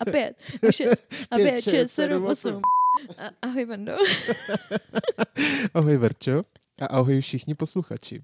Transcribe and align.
a 0.00 0.04
pět, 0.04 0.36
a 0.68 0.72
šest, 0.72 1.14
a 1.30 1.36
pět, 1.36 1.62
šest, 1.62 1.90
sedm, 1.92 2.24
osm. 2.24 2.60
A, 3.18 3.30
ahoj, 3.42 3.64
Vendo. 3.64 3.92
ahoj, 5.74 5.96
Verčo. 5.96 6.42
A 6.80 6.86
ahoj 6.86 7.20
všichni 7.20 7.54
posluchači. 7.54 8.22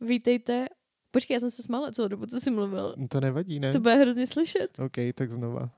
Vítejte. 0.00 0.66
Počkej, 1.10 1.34
já 1.34 1.40
jsem 1.40 1.50
se 1.50 1.62
smála 1.62 1.90
celou 1.92 2.08
dobu, 2.08 2.26
co 2.26 2.40
jsi 2.40 2.50
mluvil. 2.50 2.94
To 3.08 3.20
nevadí, 3.20 3.58
ne? 3.58 3.72
To 3.72 3.80
bude 3.80 3.94
hrozně 3.94 4.26
slyšet. 4.26 4.78
OK, 4.78 4.96
tak 5.14 5.30
znova. 5.30 5.70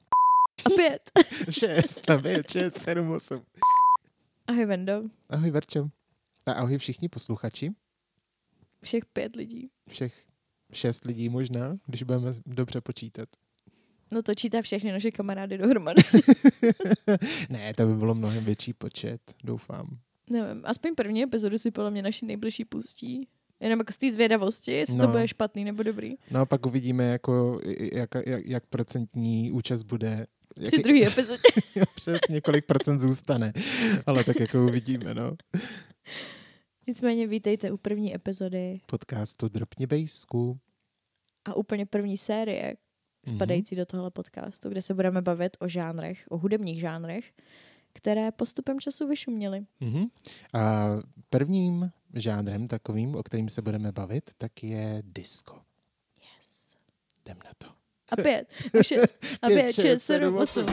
A 0.64 0.70
pět. 0.70 1.10
šest, 1.50 2.10
a 2.10 2.18
pět, 2.18 2.50
šest, 2.50 2.78
sedm, 2.78 3.10
osm. 3.10 3.42
Ahoj, 4.46 4.66
Vendo. 4.66 5.02
Ahoj, 5.30 5.50
Verčo. 5.50 5.88
A 6.46 6.52
ahoj 6.52 6.78
všichni 6.78 7.08
posluchači. 7.08 7.70
Všech 8.82 9.06
pět 9.06 9.36
lidí. 9.36 9.70
Všech 9.88 10.24
šest 10.72 11.04
lidí 11.04 11.28
možná, 11.28 11.78
když 11.86 12.02
budeme 12.02 12.34
dobře 12.46 12.80
počítat. 12.80 13.28
No 14.12 14.22
to 14.22 14.34
čítá 14.34 14.62
všechny 14.62 14.92
naše 14.92 15.10
kamarády 15.10 15.58
dohromady. 15.58 16.02
ne, 17.50 17.74
to 17.74 17.86
by 17.86 17.94
bylo 17.94 18.14
mnohem 18.14 18.44
větší 18.44 18.72
počet, 18.72 19.20
doufám. 19.44 19.98
Nevím, 20.30 20.62
aspoň 20.64 20.94
první 20.94 21.22
epizodu 21.22 21.58
si 21.58 21.70
podle 21.70 21.90
mě 21.90 22.02
naši 22.02 22.26
nejbližší 22.26 22.64
pustí. 22.64 23.28
Jenom 23.60 23.78
jako 23.78 23.92
z 23.92 23.98
té 23.98 24.12
zvědavosti, 24.12 24.72
jestli 24.72 24.96
no. 24.96 25.06
to 25.06 25.12
bude 25.12 25.28
špatný 25.28 25.64
nebo 25.64 25.82
dobrý. 25.82 26.14
No 26.30 26.40
a 26.40 26.46
pak 26.46 26.66
uvidíme, 26.66 27.04
jako, 27.04 27.60
jak, 27.92 28.10
jak, 28.26 28.46
jak 28.46 28.66
procentní 28.66 29.52
účast 29.52 29.82
bude. 29.82 30.26
Při 30.66 30.76
jak, 30.76 30.82
druhé 30.82 31.06
epizodě. 31.06 31.42
přes 31.94 32.20
několik 32.30 32.66
procent 32.66 32.98
zůstane. 32.98 33.52
Ale 34.06 34.24
tak 34.24 34.40
jako 34.40 34.64
uvidíme, 34.64 35.14
no. 35.14 35.36
Nicméně 36.86 37.26
vítejte 37.26 37.70
u 37.72 37.76
první 37.76 38.14
epizody. 38.14 38.80
Podcastu 38.86 39.48
Dropně 39.48 39.86
bejsku. 39.86 40.58
A 41.44 41.54
úplně 41.54 41.86
první 41.86 42.16
série, 42.16 42.76
spadající 43.28 43.74
mm-hmm. 43.74 43.78
do 43.78 43.86
tohle 43.86 44.10
podcastu, 44.10 44.68
kde 44.68 44.82
se 44.82 44.94
budeme 44.94 45.22
bavit 45.22 45.56
o 45.60 45.68
žánrech, 45.68 46.24
o 46.28 46.38
hudebních 46.38 46.80
žánrech, 46.80 47.24
které 47.92 48.32
postupem 48.32 48.80
času 48.80 49.08
vyšuměly. 49.08 49.66
Mm-hmm. 49.80 50.08
A 50.54 50.86
prvním 51.30 51.90
žánrem 52.14 52.68
takovým, 52.68 53.14
o 53.14 53.22
kterým 53.22 53.48
se 53.48 53.62
budeme 53.62 53.92
bavit, 53.92 54.30
tak 54.38 54.62
je 54.62 55.02
disco. 55.06 55.60
Yes. 56.20 56.76
Jdem 57.24 57.38
na 57.44 57.50
to. 57.58 57.66
A 58.12 58.16
pět, 58.16 58.52
šest, 58.82 59.24
a 59.42 59.46
pět, 59.46 59.62
pět 59.62 59.72
šest, 59.72 60.02
sedm, 60.02 60.36
osm. 60.36 60.66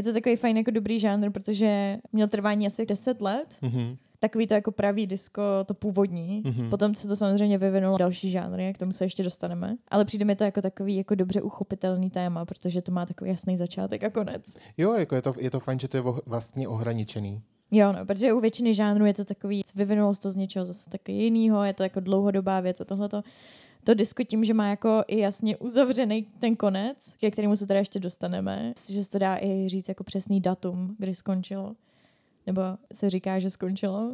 Je 0.00 0.04
to 0.04 0.12
takový 0.12 0.36
fajn 0.36 0.56
jako 0.56 0.70
dobrý 0.70 0.98
žánr, 0.98 1.30
protože 1.30 1.98
měl 2.12 2.28
trvání 2.28 2.66
asi 2.66 2.86
10 2.86 3.22
let. 3.22 3.56
Mm-hmm. 3.62 3.96
Takový 4.18 4.46
to 4.46 4.54
jako 4.54 4.72
pravý 4.72 5.06
disco, 5.06 5.42
to 5.66 5.74
původní. 5.74 6.42
Mm-hmm. 6.42 6.70
Potom 6.70 6.94
se 6.94 7.08
to 7.08 7.16
samozřejmě 7.16 7.58
vyvinulo 7.58 7.98
další 7.98 8.30
žánry, 8.30 8.72
k 8.74 8.78
tomu 8.78 8.92
se 8.92 9.04
ještě 9.04 9.22
dostaneme. 9.22 9.76
Ale 9.88 10.04
přijde 10.04 10.24
mi 10.24 10.36
to 10.36 10.44
jako 10.44 10.62
takový 10.62 10.96
jako 10.96 11.14
dobře 11.14 11.42
uchopitelný 11.42 12.10
téma, 12.10 12.44
protože 12.44 12.82
to 12.82 12.92
má 12.92 13.06
takový 13.06 13.30
jasný 13.30 13.56
začátek 13.56 14.04
a 14.04 14.10
konec. 14.10 14.54
Jo, 14.78 14.94
jako 14.94 15.14
je 15.14 15.22
to, 15.22 15.32
je 15.38 15.50
to 15.50 15.60
fajn, 15.60 15.78
že 15.78 15.88
to 15.88 15.96
je 15.96 16.02
vlastně 16.26 16.68
ohraničený. 16.68 17.42
Jo, 17.70 17.92
no, 17.92 18.06
protože 18.06 18.32
u 18.32 18.40
většiny 18.40 18.74
žánrů 18.74 19.04
je 19.04 19.14
to 19.14 19.24
takový, 19.24 19.62
vyvinulo 19.74 20.14
se 20.14 20.20
to 20.20 20.30
z 20.30 20.36
něčeho 20.36 20.64
zase 20.64 20.90
taky 20.90 21.12
jiného, 21.12 21.64
je 21.64 21.72
to 21.72 21.82
jako 21.82 22.00
dlouhodobá 22.00 22.60
věc 22.60 22.80
a 22.80 22.84
tohleto 22.84 23.22
to 23.84 23.94
disko 23.94 24.24
tím, 24.24 24.44
že 24.44 24.54
má 24.54 24.68
jako 24.68 25.04
i 25.08 25.18
jasně 25.18 25.56
uzavřený 25.56 26.26
ten 26.38 26.56
konec, 26.56 27.16
ke 27.20 27.30
kterému 27.30 27.56
se 27.56 27.66
teda 27.66 27.78
ještě 27.78 28.00
dostaneme, 28.00 28.72
že 28.90 29.04
se 29.04 29.10
to 29.10 29.18
dá 29.18 29.38
i 29.38 29.68
říct 29.68 29.88
jako 29.88 30.04
přesný 30.04 30.40
datum, 30.40 30.96
kdy 30.98 31.14
skončilo. 31.14 31.76
Nebo 32.46 32.62
se 32.92 33.10
říká, 33.10 33.38
že 33.38 33.50
skončilo. 33.50 34.12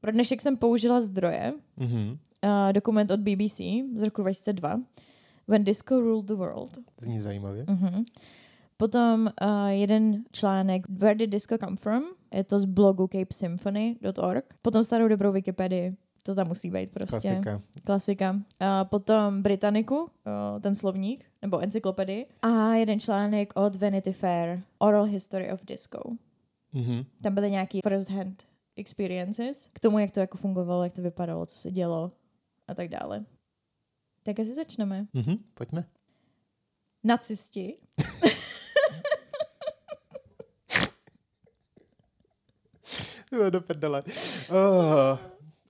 Pro 0.00 0.12
dnešek 0.12 0.40
jsem 0.40 0.56
použila 0.56 1.00
zdroje. 1.00 1.52
Mm-hmm. 1.78 2.18
Uh, 2.44 2.72
dokument 2.72 3.10
od 3.10 3.20
BBC 3.20 3.60
z 3.94 4.02
roku 4.02 4.22
2002. 4.22 4.80
When 5.48 5.64
Disco 5.64 6.00
Ruled 6.00 6.26
the 6.26 6.34
World. 6.34 6.78
Zní 7.00 7.20
zajímavě. 7.20 7.64
Mm-hmm. 7.64 8.04
Potom 8.76 9.30
uh, 9.42 9.68
jeden 9.68 10.24
článek 10.32 10.88
Where 10.88 11.14
did 11.14 11.30
disco 11.30 11.58
come 11.58 11.76
from? 11.76 12.02
Je 12.34 12.44
to 12.44 12.58
z 12.58 12.64
blogu 12.64 13.08
capesymphony.org. 13.08 14.44
Potom 14.62 14.84
starou 14.84 15.08
dobrou 15.08 15.32
Wikipedii 15.32 15.96
to 16.22 16.34
tam 16.34 16.48
musí 16.48 16.70
být 16.70 16.90
prostě. 16.90 17.28
Klasika. 17.28 17.62
Klasika. 17.84 18.36
A 18.60 18.84
potom 18.84 19.42
Britanniku, 19.42 20.10
ten 20.60 20.74
slovník, 20.74 21.24
nebo 21.42 21.58
encyklopedii. 21.58 22.26
A 22.42 22.74
jeden 22.74 23.00
článek 23.00 23.52
od 23.56 23.76
Vanity 23.76 24.12
Fair, 24.12 24.60
Oral 24.78 25.04
History 25.04 25.52
of 25.52 25.64
Disco. 25.64 26.00
Mm-hmm. 26.74 27.04
Tam 27.22 27.34
byly 27.34 27.50
nějaký 27.50 27.80
first 27.88 28.10
hand 28.10 28.46
experiences 28.76 29.70
k 29.72 29.80
tomu, 29.80 29.98
jak 29.98 30.10
to 30.10 30.20
jako 30.20 30.38
fungovalo, 30.38 30.84
jak 30.84 30.92
to 30.92 31.02
vypadalo, 31.02 31.46
co 31.46 31.56
se 31.56 31.70
dělo 31.70 32.12
a 32.68 32.74
tak 32.74 32.88
dále. 32.88 33.24
Tak 34.22 34.40
asi 34.40 34.54
začneme. 34.54 35.06
Mm-hmm, 35.14 35.38
pojďme. 35.54 35.84
Nacisti. 37.04 37.76
do 43.50 43.60
prdele. 43.60 44.02
Oh. 44.50 45.18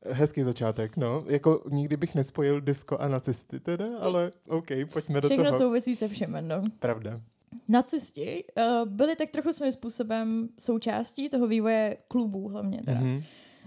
Hezký 0.07 0.43
začátek, 0.43 0.97
no. 0.97 1.25
Jako 1.27 1.63
nikdy 1.71 1.97
bych 1.97 2.15
nespojil 2.15 2.61
disco 2.61 3.01
a 3.01 3.09
nacisty 3.09 3.61
teda, 3.61 3.99
ale 3.99 4.31
OK, 4.49 4.67
pojďme 4.93 5.21
do 5.21 5.29
Všechno 5.29 5.45
toho. 5.45 5.53
Všechno 5.53 5.59
souvisí 5.59 5.97
se 5.97 6.09
všem, 6.09 6.49
no. 6.49 6.63
Pravda. 6.79 7.21
Nacisti 7.69 8.45
uh, 8.57 8.89
byli 8.89 9.17
tak 9.17 9.31
trochu 9.31 9.53
svým 9.53 9.73
způsobem 9.73 10.49
součástí 10.59 11.29
toho 11.29 11.47
vývoje 11.47 11.97
klubů 12.09 12.49
hlavně 12.49 12.83
teda, 12.83 13.01
mm-hmm. 13.01 13.23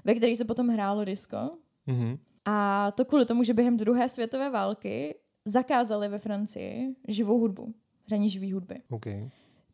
ve 0.06 0.16
kterých 0.16 0.38
se 0.38 0.46
potom 0.46 0.68
hrálo 0.68 1.06
disco. 1.06 1.52
Mm-hmm. 1.88 2.18
A 2.46 2.92
to 2.92 3.06
kvůli 3.06 3.26
tomu, 3.26 3.44
že 3.44 3.54
během 3.54 3.78
druhé 3.78 4.10
světové 4.10 4.50
války 4.50 5.16
zakázali 5.46 6.10
ve 6.10 6.20
Francii 6.20 6.96
živou 7.08 7.40
hudbu, 7.40 7.74
hraní 8.08 8.30
živý 8.30 8.54
hudby. 8.54 8.76
Okay. 8.90 9.30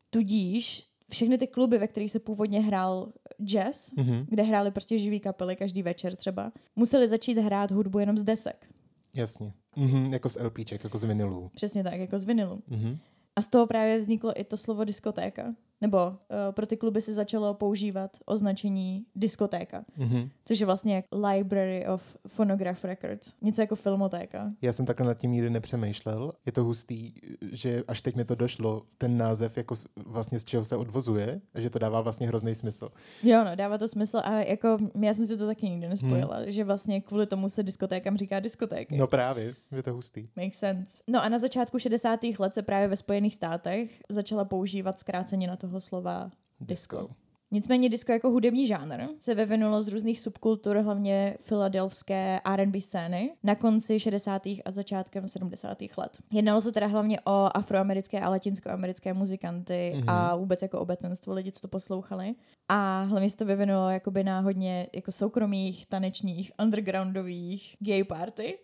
Tudíž 0.09 0.88
všechny 1.09 1.37
ty 1.37 1.47
kluby, 1.47 1.77
ve 1.77 1.87
kterých 1.87 2.11
se 2.11 2.19
původně 2.19 2.61
hrál 2.61 3.11
jazz, 3.45 3.91
mm-hmm. 3.93 4.25
kde 4.29 4.43
hráli 4.43 4.71
prostě 4.71 4.97
živý 4.97 5.19
kapely 5.19 5.55
každý 5.55 5.83
večer 5.83 6.15
třeba, 6.15 6.51
museli 6.75 7.07
začít 7.07 7.37
hrát 7.37 7.71
hudbu 7.71 7.99
jenom 7.99 8.17
z 8.17 8.23
desek. 8.23 8.65
Jasně. 9.13 9.53
Mm-hmm, 9.77 10.13
jako 10.13 10.29
z 10.29 10.37
LPček, 10.43 10.83
jako 10.83 10.97
z 10.97 11.03
vinilů. 11.03 11.51
Přesně 11.55 11.83
tak, 11.83 11.93
jako 11.93 12.19
z 12.19 12.23
vinilu. 12.23 12.61
Mm-hmm. 12.71 12.97
A 13.35 13.41
z 13.41 13.47
toho 13.47 13.67
právě 13.67 13.97
vzniklo 13.97 14.39
i 14.39 14.43
to 14.43 14.57
slovo 14.57 14.83
diskotéka 14.83 15.55
nebo 15.81 16.07
uh, 16.07 16.15
pro 16.51 16.65
ty 16.65 16.77
kluby 16.77 17.01
se 17.01 17.13
začalo 17.13 17.53
používat 17.53 18.17
označení 18.25 19.05
diskotéka, 19.15 19.85
mm-hmm. 19.97 20.29
což 20.45 20.59
je 20.59 20.65
vlastně 20.65 20.95
jak 20.95 21.05
Library 21.11 21.87
of 21.87 22.17
Phonograph 22.27 22.83
Records, 22.85 23.33
něco 23.41 23.61
jako 23.61 23.75
filmotéka. 23.75 24.49
Já 24.61 24.73
jsem 24.73 24.85
takhle 24.85 25.05
nad 25.07 25.13
tím 25.13 25.31
nikdy 25.31 25.49
nepřemýšlel. 25.49 26.31
Je 26.45 26.51
to 26.51 26.63
hustý, 26.63 27.11
že 27.51 27.83
až 27.87 28.01
teď 28.01 28.15
mi 28.15 28.25
to 28.25 28.35
došlo, 28.35 28.83
ten 28.97 29.17
název 29.17 29.57
jako 29.57 29.75
vlastně 30.05 30.39
z 30.39 30.43
čeho 30.43 30.65
se 30.65 30.75
odvozuje, 30.75 31.41
že 31.55 31.69
to 31.69 31.79
dává 31.79 32.01
vlastně 32.01 32.27
hrozný 32.27 32.55
smysl. 32.55 32.89
Jo, 33.23 33.43
no, 33.43 33.55
dává 33.55 33.77
to 33.77 33.87
smysl 33.87 34.21
a 34.23 34.39
jako 34.39 34.77
já 35.01 35.13
jsem 35.13 35.25
si 35.25 35.37
to 35.37 35.47
taky 35.47 35.69
nikdy 35.69 35.87
nespojila, 35.87 36.37
hmm. 36.37 36.51
že 36.51 36.63
vlastně 36.63 37.01
kvůli 37.01 37.27
tomu 37.27 37.49
se 37.49 37.63
diskotékám 37.63 38.17
říká 38.17 38.39
diskotéky. 38.39 38.97
No 38.97 39.07
právě, 39.07 39.55
je 39.71 39.83
to 39.83 39.93
hustý. 39.93 40.27
Makes 40.35 40.59
sense. 40.59 41.03
No 41.07 41.23
a 41.23 41.29
na 41.29 41.37
začátku 41.37 41.79
60. 41.79 42.19
let 42.39 42.53
se 42.53 42.61
právě 42.61 42.87
ve 42.87 42.95
Spojených 42.95 43.35
státech 43.35 44.01
začala 44.09 44.45
používat 44.45 44.99
zkráceně 44.99 45.47
na 45.47 45.55
to 45.55 45.68
toho 45.69 45.81
slova 45.81 46.31
disco. 46.59 46.97
disco. 46.97 47.15
Nicméně 47.51 47.89
disco 47.89 48.11
jako 48.11 48.29
hudební 48.29 48.67
žánr 48.67 49.03
se 49.19 49.35
vyvinulo 49.35 49.81
z 49.81 49.87
různých 49.87 50.19
subkultur, 50.19 50.77
hlavně 50.77 51.37
filadelfské 51.41 52.39
R&B 52.45 52.81
scény, 52.81 53.33
na 53.43 53.55
konci 53.55 53.99
60. 53.99 54.45
a 54.45 54.71
začátkem 54.71 55.27
70. 55.27 55.77
let. 55.97 56.17
Jednalo 56.31 56.61
se 56.61 56.71
teda 56.71 56.87
hlavně 56.87 57.19
o 57.19 57.49
afroamerické 57.57 58.19
a 58.19 58.29
latinskoamerické 58.29 59.13
muzikanty 59.13 59.93
mm-hmm. 59.95 60.03
a 60.07 60.35
vůbec 60.35 60.61
jako 60.61 60.79
obecenstvo 60.79 61.33
lidí, 61.33 61.51
co 61.51 61.61
to 61.61 61.67
poslouchali. 61.67 62.35
A 62.69 63.01
hlavně 63.03 63.29
se 63.29 63.37
to 63.37 63.45
vyvinulo 63.45 63.89
jakoby 63.89 64.23
na 64.23 64.39
hodně 64.39 64.87
jako 64.95 65.11
soukromých, 65.11 65.85
tanečních, 65.85 66.51
undergroundových 66.63 67.75
gay 67.79 68.03
party. 68.03 68.57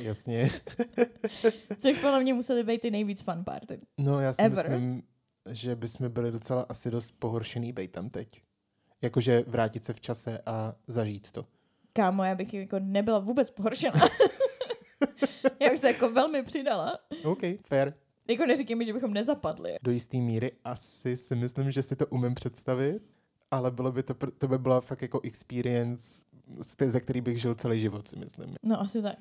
Jasně. 0.00 0.50
Což 1.78 2.00
podle 2.00 2.20
mě 2.20 2.34
museli 2.34 2.64
být 2.64 2.80
ty 2.80 2.90
nejvíc 2.90 3.22
fun 3.22 3.44
party. 3.44 3.78
No 3.98 4.20
já 4.20 4.32
si 4.32 4.42
Ever. 4.42 4.70
myslím, 4.70 5.02
že 5.50 5.76
bychom 5.76 6.10
byli 6.10 6.32
docela 6.32 6.66
asi 6.68 6.90
dost 6.90 7.10
pohoršený 7.10 7.72
být 7.72 7.92
tam 7.92 8.08
teď. 8.08 8.42
Jakože 9.02 9.44
vrátit 9.46 9.84
se 9.84 9.92
v 9.92 10.00
čase 10.00 10.38
a 10.46 10.74
zažít 10.86 11.30
to. 11.30 11.46
Kámo, 11.92 12.24
já 12.24 12.34
bych 12.34 12.54
jako 12.54 12.78
nebyla 12.78 13.18
vůbec 13.18 13.50
pohoršená. 13.50 14.00
já 15.60 15.70
bych 15.70 15.80
se 15.80 15.86
jako 15.86 16.10
velmi 16.10 16.42
přidala. 16.42 16.98
OK, 17.24 17.40
fair. 17.64 17.92
Jako 18.28 18.46
neříkej 18.46 18.76
mi, 18.76 18.84
že 18.84 18.92
bychom 18.92 19.14
nezapadli. 19.14 19.76
Do 19.82 19.90
jisté 19.90 20.16
míry 20.16 20.52
asi 20.64 21.16
si 21.16 21.36
myslím, 21.36 21.70
že 21.70 21.82
si 21.82 21.96
to 21.96 22.06
umím 22.06 22.34
představit, 22.34 23.02
ale 23.50 23.70
bylo 23.70 23.92
by 23.92 24.02
to, 24.02 24.14
to 24.14 24.48
by 24.48 24.58
byla 24.58 24.80
fakt 24.80 25.02
jako 25.02 25.20
experience, 25.24 26.22
ze 26.86 27.00
který 27.00 27.20
bych 27.20 27.40
žil 27.40 27.54
celý 27.54 27.80
život, 27.80 28.08
si 28.08 28.16
myslím. 28.16 28.54
No 28.62 28.80
asi 28.80 29.02
tak. 29.02 29.18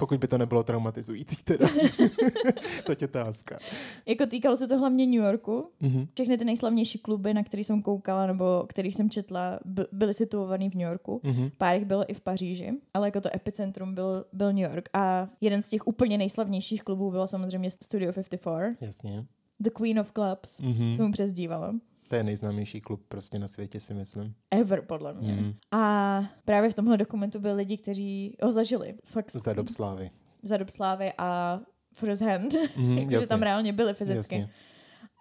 Pokud 0.00 0.18
by 0.20 0.28
to 0.28 0.38
nebylo 0.38 0.62
traumatizující 0.62 1.36
teda. 1.44 1.68
to 2.86 2.92
je 2.92 2.96
otázka. 3.04 3.58
Jako 4.06 4.26
týkalo 4.26 4.56
se 4.56 4.68
to 4.68 4.78
hlavně 4.78 5.06
New 5.06 5.14
Yorku. 5.24 5.70
Mhm. 5.80 6.06
Všechny 6.14 6.38
ty 6.38 6.44
nejslavnější 6.44 6.98
kluby, 6.98 7.34
na 7.34 7.42
který 7.44 7.64
jsem 7.64 7.82
koukala 7.82 8.26
nebo 8.26 8.64
který 8.68 8.92
jsem 8.92 9.10
četla, 9.10 9.58
by- 9.64 9.86
byly 9.92 10.14
situovaný 10.14 10.70
v 10.70 10.74
New 10.74 10.88
Yorku. 10.88 11.20
Mhm. 11.24 11.50
Pár 11.58 11.74
jich 11.74 11.84
bylo 11.84 12.04
i 12.10 12.14
v 12.14 12.20
Paříži, 12.20 12.72
ale 12.94 13.06
jako 13.08 13.20
to 13.20 13.28
epicentrum 13.36 13.94
byl, 13.94 14.24
byl 14.32 14.52
New 14.52 14.70
York. 14.70 14.88
A 14.92 15.28
jeden 15.40 15.62
z 15.62 15.68
těch 15.68 15.86
úplně 15.86 16.18
nejslavnějších 16.18 16.82
klubů 16.82 17.10
bylo 17.10 17.26
samozřejmě 17.26 17.70
Studio 17.70 18.12
54, 18.12 18.86
Jasně. 18.86 19.24
The 19.60 19.70
Queen 19.70 19.98
of 20.00 20.12
Clubs, 20.12 20.60
Mhm. 20.60 20.94
se 20.94 21.02
mu 21.02 21.12
přezdívalo. 21.12 21.72
To 22.10 22.16
je 22.16 22.24
nejznámější 22.24 22.80
klub 22.80 23.04
prostě 23.08 23.38
na 23.38 23.46
světě, 23.48 23.80
si 23.80 23.94
myslím. 23.94 24.34
Ever, 24.50 24.82
podle 24.82 25.14
mě. 25.14 25.32
Mhm. 25.32 25.54
A 25.70 26.22
právě 26.44 26.70
v 26.70 26.74
tomhle 26.74 26.96
dokumentu 26.96 27.38
byli 27.38 27.54
lidi, 27.54 27.76
kteří 27.76 28.36
ho 28.42 28.52
zažili. 28.52 28.94
Fakt 29.04 29.30
Za 29.36 29.52
dob 29.52 29.68
slávy. 29.68 30.10
za 30.42 30.56
dob 30.56 30.70
slávy 30.70 31.12
a 31.18 31.60
first 31.94 32.22
hand. 32.22 32.54
Jakože 32.94 33.14
jasně. 33.14 33.26
tam 33.26 33.42
reálně 33.42 33.72
byli 33.72 33.94
fyzicky. 33.94 34.34
Jasně. 34.34 34.50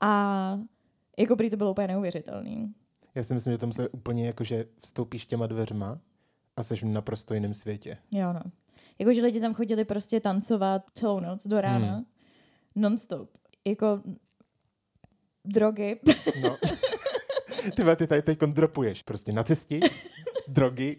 A 0.01 0.59
jako 1.19 1.35
prý 1.35 1.49
to 1.49 1.57
bylo 1.57 1.71
úplně 1.71 1.87
neuvěřitelný. 1.87 2.73
Já 3.15 3.23
si 3.23 3.33
myslím, 3.33 3.53
že 3.53 3.57
tam 3.57 3.71
se 3.73 3.89
úplně 3.89 4.25
jako, 4.27 4.43
že 4.43 4.65
vstoupíš 4.77 5.25
těma 5.25 5.47
dveřma 5.47 5.99
a 6.57 6.63
jsi 6.63 6.75
v 6.75 6.83
naprosto 6.83 7.33
jiném 7.33 7.53
světě. 7.53 7.97
Jo, 8.13 8.33
no. 8.33 8.39
Jakože 8.99 9.21
lidi 9.21 9.39
tam 9.39 9.53
chodili 9.53 9.85
prostě 9.85 10.19
tancovat 10.19 10.81
celou 10.93 11.19
noc 11.19 11.47
do 11.47 11.61
rána. 11.61 11.93
Hmm. 11.95 12.05
Non-stop. 12.75 13.29
Jako 13.67 14.01
drogy. 15.49 15.99
No. 16.41 16.57
ty, 17.75 17.95
ty 17.95 18.07
tady 18.07 18.21
teď 18.21 18.39
dropuješ. 18.39 19.03
Prostě 19.03 19.31
nacisti, 19.31 19.79
drogy. 20.47 20.97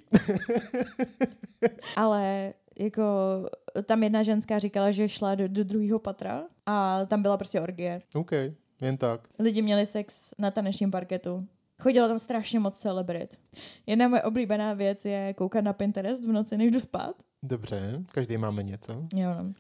Ale 1.97 2.55
jako 2.79 3.03
tam 3.85 4.03
jedna 4.03 4.23
ženská 4.23 4.59
říkala, 4.59 4.91
že 4.91 5.09
šla 5.09 5.35
do, 5.35 5.49
do 5.49 5.65
druhého 5.65 5.99
patra 5.99 6.45
a 6.67 7.05
tam 7.05 7.23
byla 7.23 7.37
prostě 7.37 7.61
orgie. 7.61 8.03
OK, 8.15 8.33
jen 8.81 8.97
tak. 8.97 9.29
Lidi 9.39 9.63
měli 9.63 9.87
sex 9.87 10.35
na 10.39 10.51
tanečním 10.51 10.91
parketu. 10.91 11.47
Chodilo 11.81 12.09
tam 12.09 12.19
strašně 12.19 12.61
moc 12.61 12.79
celebrit. 12.79 13.39
Jedna 13.87 14.09
moje 14.09 14.23
oblíbená 14.23 14.75
věc 14.75 15.05
je 15.05 15.35
koukat 15.35 15.65
na 15.65 15.73
Pinterest 15.73 16.25
v 16.25 16.33
noci, 16.33 16.57
než 16.57 16.71
jdu 16.71 16.81
spát. 16.81 17.15
Dobře, 17.43 18.03
každý 18.13 18.39
máme 18.39 18.63
něco. 18.63 18.93
Jo, 19.15 19.35
no. 19.39 19.53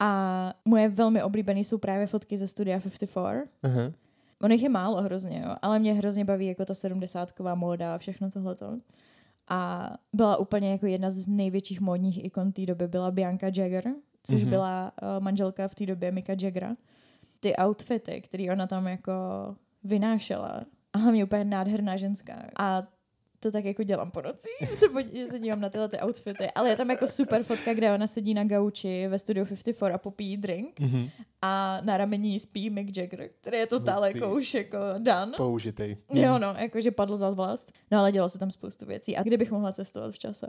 A 0.00 0.54
moje 0.64 0.88
velmi 0.88 1.22
oblíbené 1.22 1.60
jsou 1.60 1.78
právě 1.78 2.06
fotky 2.06 2.38
ze 2.38 2.46
Studia 2.46 2.80
54. 2.80 3.22
Aha. 3.62 3.92
Ono 4.42 4.52
jich 4.54 4.62
je 4.62 4.68
málo 4.68 5.02
hrozně, 5.02 5.42
jo, 5.46 5.56
ale 5.62 5.78
mě 5.78 5.94
hrozně 5.94 6.24
baví 6.24 6.46
jako 6.46 6.64
ta 6.64 6.74
sedmdesátková 6.74 7.54
móda 7.54 7.94
a 7.94 7.98
všechno 7.98 8.30
tohleto. 8.30 8.78
A 9.48 9.90
byla 10.12 10.36
úplně 10.36 10.70
jako 10.72 10.86
jedna 10.86 11.10
z 11.10 11.26
největších 11.26 11.80
módních 11.80 12.24
ikon 12.24 12.52
té 12.52 12.66
doby 12.66 12.88
byla 12.88 13.10
Bianca 13.10 13.46
Jagger, 13.46 13.84
což 14.22 14.40
Mhm. 14.40 14.50
byla 14.50 14.92
uh, 15.02 15.24
manželka 15.24 15.68
v 15.68 15.74
té 15.74 15.86
době 15.86 16.12
Mika 16.12 16.32
Jaggera. 16.40 16.76
Ty 17.40 17.56
outfity, 17.56 18.20
které 18.20 18.52
ona 18.52 18.66
tam 18.66 18.86
jako 18.86 19.12
vynášela, 19.84 20.60
a 20.92 20.98
hlavně 20.98 21.24
úplně 21.24 21.44
nádherná 21.44 21.96
ženská. 21.96 22.34
A 22.58 22.82
to 23.40 23.50
tak 23.50 23.64
jako 23.64 23.82
dělám 23.82 24.10
po 24.10 24.22
noci, 24.22 24.48
se 24.76 24.88
podí- 24.88 25.16
že 25.18 25.26
se 25.26 25.38
dívám 25.38 25.60
na 25.60 25.68
tyhle 25.68 25.88
ty 25.88 25.98
outfity. 26.04 26.50
Ale 26.50 26.68
je 26.68 26.76
tam 26.76 26.90
jako 26.90 27.08
super 27.08 27.42
fotka, 27.42 27.74
kde 27.74 27.94
ona 27.94 28.06
sedí 28.06 28.34
na 28.34 28.44
gauči 28.44 29.08
ve 29.08 29.18
Studio 29.18 29.44
54 29.46 29.92
a 29.92 29.98
popíjí 29.98 30.36
drink 30.36 30.80
Mhm. 30.80 31.08
a 31.42 31.80
na 31.84 31.96
rameni 31.96 32.28
jí 32.28 32.40
spí 32.40 32.70
Mick 32.70 32.96
Jagger, 32.96 33.30
který 33.40 33.56
je 33.58 33.66
totál 33.66 34.04
jako 34.04 34.34
už 34.34 34.54
jako 34.54 34.78
dan. 34.98 35.32
Použitej. 35.36 35.96
Jo, 36.12 36.38
no, 36.38 36.54
jakože 36.58 36.90
padl 36.90 37.16
za 37.16 37.30
vlast. 37.30 37.72
No 37.90 37.98
ale 37.98 38.12
dělo 38.12 38.28
se 38.28 38.38
tam 38.38 38.50
spoustu 38.50 38.86
věcí. 38.86 39.16
A 39.16 39.22
kdybych 39.22 39.50
mohla 39.52 39.72
cestovat 39.72 40.14
v 40.14 40.18
čase? 40.18 40.46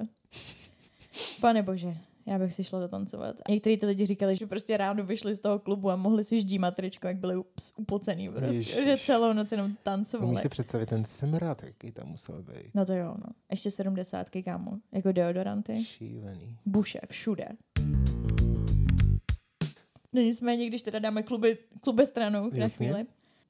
Pane 1.42 1.64
bože, 1.64 1.94
já 2.28 2.40
bych 2.40 2.54
si 2.54 2.64
šla 2.64 2.80
zatancovat. 2.80 3.36
A 3.46 3.52
některý 3.52 3.78
ty 3.78 3.86
lidi 3.86 4.06
říkali, 4.06 4.36
že 4.36 4.48
prostě 4.48 4.78
ráno 4.78 5.04
vyšli 5.04 5.36
z 5.36 5.40
toho 5.40 5.60
klubu 5.60 5.90
a 5.92 5.96
mohli 5.96 6.24
si 6.24 6.40
ždímat 6.40 6.76
tričko, 6.76 7.08
jak 7.08 7.18
byli 7.18 7.36
ups- 7.36 7.74
upocený 7.78 8.30
prostě. 8.30 8.48
Ježiš. 8.50 8.86
Že 8.86 8.98
celou 8.98 9.34
noc 9.34 9.52
jenom 9.52 9.76
tancovali. 9.84 10.28
Umíš 10.30 10.42
si 10.42 10.50
představit 10.50 10.86
ten 10.90 11.06
semrát, 11.06 11.64
jaký 11.64 11.92
tam 11.92 12.08
musel 12.10 12.44
být. 12.44 12.76
No 12.76 12.86
to 12.86 12.94
jo, 12.94 13.16
no. 13.18 13.34
Ještě 13.52 13.72
sedmdesátky, 13.72 14.44
kámo. 14.44 14.72
Jako 14.92 15.12
deodoranty. 15.12 15.84
Šílený. 15.84 16.58
Buše, 16.66 17.00
všude. 17.10 17.48
No 20.14 20.22
nicméně, 20.22 20.68
když 20.68 20.84
teda 20.84 21.00
dáme 21.00 21.24
kluby, 21.24 21.58
kluby 21.82 22.06
stranou 22.06 22.50
na 22.60 22.68
chvíli. 22.68 23.06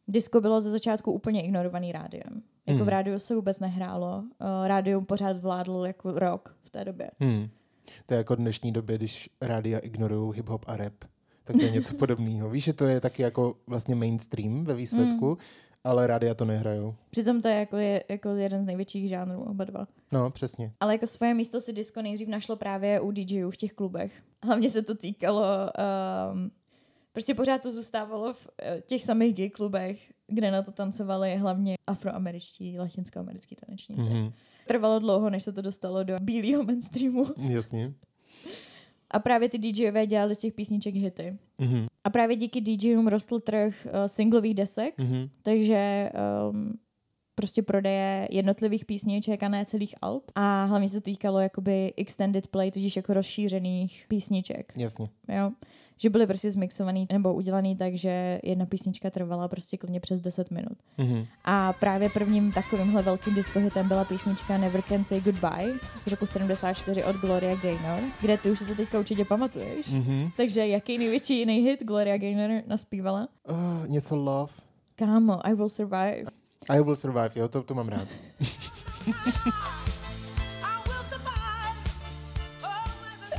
Disco 0.08 0.42
bylo 0.42 0.62
ze 0.62 0.72
začátku 0.72 1.12
úplně 1.12 1.44
ignorovaný 1.44 1.92
rádiem. 1.92 2.42
Jako 2.68 2.78
Hmm. 2.78 2.86
v 2.86 2.90
rádiu 2.90 3.20
se 3.20 3.36
vůbec 3.36 3.60
nehrálo. 3.60 4.18
Uh, 4.18 4.68
rádium 4.68 5.06
pořád 5.06 5.38
vládl 5.38 5.84
jako 5.88 6.12
rok 6.20 6.58
v 6.64 6.70
té 6.70 6.86
době. 6.86 7.12
Hmm. 7.20 7.48
To 8.06 8.14
je 8.14 8.18
jako 8.18 8.36
dnešní 8.36 8.72
době, 8.72 8.98
když 8.98 9.30
rádia 9.42 9.80
ignorují 9.80 10.32
hip-hop 10.42 10.60
a 10.68 10.78
rap. 10.78 10.94
Tak 11.44 11.56
to 11.56 11.62
je 11.64 11.72
něco 11.72 11.94
podobného. 11.98 12.50
Víš, 12.50 12.64
že 12.64 12.74
to 12.74 12.86
je 12.86 13.00
taky 13.02 13.22
jako 13.22 13.56
vlastně 13.68 13.96
mainstream 13.96 14.64
ve 14.64 14.74
výsledku, 14.76 15.26
Hmm. 15.28 15.38
ale 15.84 16.08
rádia 16.08 16.34
to 16.34 16.46
nehrajou. 16.46 16.96
Přitom 17.10 17.42
to 17.42 17.48
je 17.48 17.56
jako, 17.56 17.78
je 17.78 18.04
jako 18.10 18.30
jeden 18.30 18.64
z 18.64 18.66
největších 18.66 19.10
žánrů, 19.10 19.44
oba 19.44 19.64
dva. 19.64 19.88
No, 20.14 20.30
přesně. 20.32 20.72
Ale 20.80 20.94
jako 20.94 21.08
svoje 21.08 21.34
místo 21.34 21.62
si 21.62 21.74
disco 21.74 22.02
nejdřív 22.02 22.28
našlo 22.28 22.56
právě 22.56 23.00
u 23.00 23.12
DJů 23.12 23.52
v 23.52 23.58
těch 23.58 23.74
klubech. 23.74 24.12
Hlavně 24.44 24.70
se 24.70 24.82
to 24.82 24.96
týkalo, 24.96 25.44
um, 26.34 26.52
prostě 27.14 27.34
pořád 27.36 27.62
to 27.62 27.72
zůstávalo 27.72 28.34
v 28.34 28.48
eh, 28.62 28.82
těch 28.88 29.04
samých 29.04 29.36
gay 29.36 29.50
klubech, 29.50 30.14
kde 30.28 30.52
na 30.52 30.62
to 30.62 30.72
tancovali 30.72 31.36
hlavně 31.36 31.76
afroameričtí, 31.88 32.80
latinskoamerický 32.80 33.56
tanečníci. 33.56 34.02
Mm-hmm. 34.02 34.32
Trvalo 34.68 35.00
dlouho, 35.00 35.30
než 35.30 35.44
se 35.44 35.54
to 35.54 35.62
dostalo 35.62 36.04
do 36.04 36.20
bílého 36.20 36.64
mainstreamu. 36.64 37.26
Jasně. 37.38 37.94
A 39.12 39.20
právě 39.20 39.50
ty 39.50 39.58
DJové 39.58 40.08
dělali 40.08 40.36
z 40.36 40.40
těch 40.40 40.54
písniček 40.54 40.96
hity. 40.96 41.38
Mhm. 41.58 41.86
A 42.04 42.10
právě 42.10 42.36
díky 42.36 42.62
DJům 42.62 43.08
rostl 43.08 43.40
trh 43.40 43.86
uh, 43.86 43.92
singlových 44.08 44.54
desek, 44.54 44.98
Mhm. 44.98 45.30
takže 45.44 46.10
um, 46.52 46.74
prostě 47.38 47.64
prodeje 47.64 48.28
jednotlivých 48.32 48.86
písniček 48.86 49.44
a 49.44 49.48
ne 49.50 49.66
celých 49.66 49.96
alb. 50.02 50.24
A 50.36 50.66
hlavně 50.66 50.88
se 50.88 51.02
to 51.02 51.06
týkalo 51.06 51.40
jakoby 51.40 51.94
extended 51.98 52.48
play, 52.48 52.72
tudíž 52.72 52.96
jako 52.96 53.14
rozšířených 53.14 54.06
písniček. 54.08 54.74
Jasně. 54.78 55.10
Jo? 55.28 55.52
Že 55.98 56.10
byly 56.10 56.28
prostě 56.28 56.52
zmixovaný 56.52 57.08
nebo 57.12 57.34
udělaný 57.34 57.76
tak, 57.76 57.94
že 57.94 58.40
jedna 58.44 58.66
písnička 58.66 59.10
trvala 59.10 59.48
prostě 59.48 59.78
klidně 59.78 60.00
přes 60.00 60.22
10 60.22 60.52
minut. 60.52 60.78
Mhm. 60.98 61.26
A 61.44 61.74
právě 61.74 62.10
prvním 62.10 62.52
takovýmhle 62.52 63.04
velkým 63.04 63.36
diskohitem 63.36 63.88
byla 63.88 64.06
písnička 64.06 64.58
Never 64.58 64.82
Can 64.82 65.04
Say 65.04 65.22
Goodbye 65.22 65.74
z 66.04 66.08
roku 66.08 66.26
74 66.26 67.04
od 67.04 67.16
Gloria 67.16 67.56
Gaynor, 67.56 68.00
kde 68.22 68.38
ty 68.38 68.52
už 68.52 68.60
si 68.60 68.66
to 68.66 68.76
teďka 68.76 69.00
určitě 69.00 69.26
pamatuješ. 69.26 69.88
Mhm. 69.88 70.30
Takže 70.38 70.68
jaký 70.68 70.98
největší 70.98 71.40
jiný 71.40 71.60
hit 71.60 71.84
Gloria 71.84 72.18
Gaynor 72.18 72.64
naspívala? 72.68 73.28
Oh, 73.44 73.88
něco 73.88 74.16
love. 74.16 74.54
Kámo, 74.96 75.48
I 75.48 75.54
Will 75.54 75.70
Survive. 75.70 76.24
I 76.70 76.82
will 76.82 76.96
survive, 76.96 77.40
jo, 77.40 77.48
to, 77.48 77.64
to 77.64 77.74
mám 77.74 77.90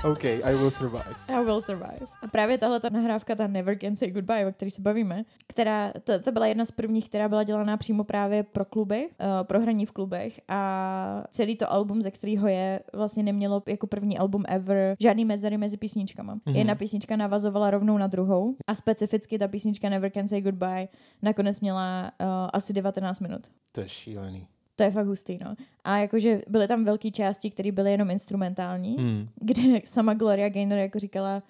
OK, 0.04 0.24
I 0.24 0.54
will 0.54 0.70
survive. 0.70 1.14
I 1.28 1.44
will 1.44 1.60
survive. 1.60 1.98
A 2.22 2.26
právě 2.26 2.58
tahle 2.58 2.80
ta 2.80 2.88
nahrávka, 2.90 3.34
ta 3.34 3.46
Never 3.46 3.78
Can 3.78 3.96
Say 3.96 4.10
Goodbye, 4.10 4.46
o 4.46 4.52
které 4.52 4.70
se 4.70 4.82
bavíme, 4.82 5.24
která, 5.46 5.92
to, 6.04 6.22
to 6.22 6.32
byla 6.32 6.46
jedna 6.46 6.64
z 6.64 6.70
prvních, 6.70 7.08
která 7.08 7.28
byla 7.28 7.42
dělaná 7.42 7.76
přímo 7.76 8.04
právě 8.04 8.42
pro 8.42 8.64
kluby, 8.64 9.08
uh, 9.20 9.26
pro 9.42 9.60
hraní 9.60 9.86
v 9.86 9.92
klubech 9.92 10.40
a 10.48 11.24
celý 11.30 11.56
to 11.56 11.72
album, 11.72 12.02
ze 12.02 12.10
kterého 12.10 12.48
je, 12.48 12.80
vlastně 12.92 13.22
nemělo 13.22 13.62
jako 13.66 13.86
první 13.86 14.18
album 14.18 14.44
ever 14.48 14.96
žádný 15.00 15.24
mezery 15.24 15.58
mezi 15.58 15.76
písničkama. 15.76 16.34
Mhm. 16.34 16.42
Mm-hmm. 16.46 16.58
Jedna 16.58 16.74
písnička 16.74 17.16
navazovala 17.16 17.70
rovnou 17.70 17.98
na 17.98 18.06
druhou 18.06 18.54
a 18.66 18.74
specificky 18.74 19.38
ta 19.38 19.48
písnička 19.48 19.88
Never 19.88 20.10
Can 20.10 20.28
Say 20.28 20.40
Goodbye 20.40 20.88
nakonec 21.22 21.60
měla 21.60 22.12
uh, 22.20 22.26
asi 22.52 22.72
19 22.72 23.20
minut. 23.20 23.46
To 23.72 23.80
je 23.80 23.88
šílený. 23.88 24.46
To 24.78 24.84
je 24.84 24.90
fakt 24.90 25.06
hustý, 25.06 25.38
no. 25.44 25.54
A 25.84 25.98
jakože 25.98 26.42
byly 26.48 26.68
tam 26.68 26.84
velké 26.84 27.10
části, 27.10 27.50
které 27.50 27.72
byly 27.72 27.90
jenom 27.90 28.10
instrumentální, 28.10 28.96
Hmm. 28.98 29.28
kde 29.40 29.62
sama 29.84 30.14
Gloria 30.14 30.48
Gaynor 30.48 30.78
jako 30.78 30.98
říkala, 30.98 31.42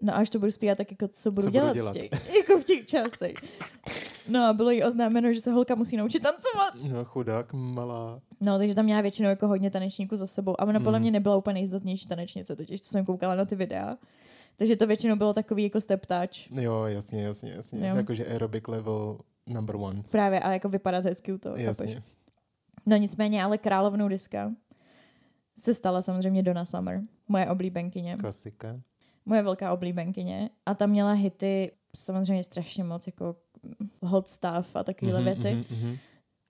no 0.00 0.16
až 0.16 0.30
to 0.30 0.38
budu 0.38 0.50
zpívat, 0.50 0.78
tak 0.78 0.90
jako 0.90 1.08
co 1.08 1.30
budu 1.30 1.42
Co 1.42 1.50
budu 1.50 1.52
dělat, 1.52 1.74
dělat? 1.74 1.96
V 1.96 2.00
těch, 2.00 2.34
jako 2.36 2.58
v 2.60 2.64
těch 2.64 2.86
částech. 2.86 3.34
No 4.28 4.44
a 4.46 4.52
bylo 4.52 4.70
jí 4.70 4.82
oznámeno, 4.84 5.32
že 5.32 5.40
se 5.40 5.50
holka 5.52 5.74
musí 5.74 5.96
naučit 5.96 6.20
tancovat. 6.22 6.92
No, 6.92 7.04
chudák, 7.04 7.52
malá. 7.52 8.20
No, 8.40 8.58
takže 8.58 8.74
tam 8.74 8.84
měla 8.84 9.00
většinou 9.00 9.28
jako 9.28 9.48
hodně 9.48 9.70
tanečníků 9.70 10.16
za 10.16 10.26
sebou. 10.26 10.60
A 10.60 10.64
ona 10.66 10.80
podle 10.80 10.98
Mm. 10.98 11.02
mě 11.02 11.10
nebyla 11.10 11.36
úplně 11.36 11.54
nejzdatnější 11.54 12.06
tanečnice, 12.06 12.56
totiž 12.56 12.80
co 12.80 12.88
jsem 12.90 13.04
koukala 13.04 13.34
na 13.34 13.44
ty 13.44 13.54
videa. 13.54 13.96
Takže 14.56 14.76
to 14.76 14.86
většinou 14.86 15.16
bylo 15.16 15.32
takový 15.34 15.62
jako 15.62 15.80
step 15.80 16.06
touch. 16.06 16.52
Jo, 16.62 16.84
jasně, 16.84 17.22
jasně, 17.22 17.52
jasně. 17.52 17.88
Jo. 17.88 17.96
Jakože 17.96 18.26
aerobic 18.26 18.64
level 18.68 19.18
number 19.46 19.76
one. 19.76 20.02
Právě 20.10 20.40
a 20.40 20.52
jako 20.52 20.68
vypadat 20.68 21.04
hezky 21.04 21.32
u 21.32 21.38
toho. 21.38 21.56
Jasně. 21.56 22.02
No 22.86 22.96
nicméně, 22.96 23.44
ale 23.44 23.58
královnou 23.58 24.08
diska 24.08 24.52
se 25.58 25.74
stala 25.74 26.02
samozřejmě 26.02 26.42
Donna 26.42 26.64
Summer, 26.64 27.00
moje 27.28 27.46
oblíbenkyně. 27.50 28.16
Klasika. 28.16 28.80
moje 29.26 29.42
velká 29.42 29.72
oblíbenkyně 29.72 30.50
a 30.66 30.74
ta 30.74 30.86
měla 30.86 31.12
hity 31.12 31.72
samozřejmě 31.96 32.44
strašně 32.44 32.84
moc 32.84 33.06
jako 33.06 33.36
hot 34.02 34.28
stuff 34.28 34.76
a 34.76 34.84
takovéhle 34.84 35.20
Mhm, 35.20 35.24
věci. 35.24 35.50
mhm, 35.52 35.64
mhm. 35.82 35.96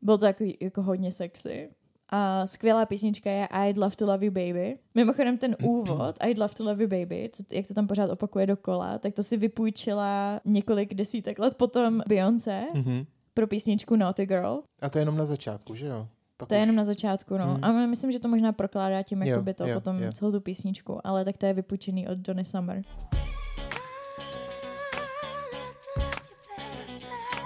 Bylo 0.03 0.19
to 0.19 0.27
jako, 0.27 0.45
jako 0.61 0.83
hodně 0.83 1.13
sexy 1.13 1.69
A 2.09 2.47
skvělá 2.47 2.87
písnička 2.87 3.31
je 3.31 3.47
I'd 3.53 3.77
Love 3.77 3.97
to 3.97 4.07
Love 4.07 4.27
You 4.27 4.33
Baby. 4.33 4.79
Mimochodem 4.95 5.39
ten 5.39 5.57
úvod 5.63 6.17
I'd 6.29 6.39
Love 6.39 6.55
to 6.55 6.65
Love 6.65 6.83
You 6.85 6.89
Baby, 6.89 7.31
co, 7.33 7.43
jak 7.53 7.67
to 7.67 7.75
tam 7.75 7.87
pořád 7.87 8.11
opakuje 8.11 8.47
dokola, 8.47 8.99
tak 8.99 9.15
to 9.15 9.23
si 9.23 9.37
vypůjčila 9.37 10.41
několik 10.45 10.95
desítek 10.95 11.39
let 11.39 11.57
potom 11.57 12.03
Beyoncé 12.09 12.63
Mhm. 12.75 13.05
pro 13.35 13.47
písničku 13.47 13.97
Naughty 13.97 14.27
Girl. 14.27 14.63
A 14.83 14.89
to 14.91 14.99
je 14.99 15.03
jenom 15.03 15.17
na 15.17 15.25
začátku, 15.25 15.75
že 15.75 15.87
jo? 15.87 16.09
Pak 16.43 16.49
To 16.49 16.55
je 16.55 16.61
už- 16.61 16.63
jenom 16.63 16.77
na 16.77 16.85
začátku, 16.85 17.37
no. 17.37 17.47
Mhm. 17.47 17.65
A 17.65 17.87
myslím, 17.87 18.13
že 18.13 18.19
to 18.21 18.29
možná 18.29 18.53
prokládá 18.53 19.03
tím, 19.03 19.23
Jo, 19.23 19.29
jako 19.29 19.43
by 19.43 19.55
to 19.55 19.67
jo, 19.67 19.75
potom 19.75 20.03
jo. 20.03 20.13
celou 20.13 20.33
tu 20.33 20.41
písničku, 20.41 21.07
ale 21.07 21.25
tak 21.25 21.37
to 21.39 21.47
je 21.47 21.53
vypůjčený 21.55 22.09
od 22.09 22.19
Donny 22.19 22.45
Summer. 22.45 22.83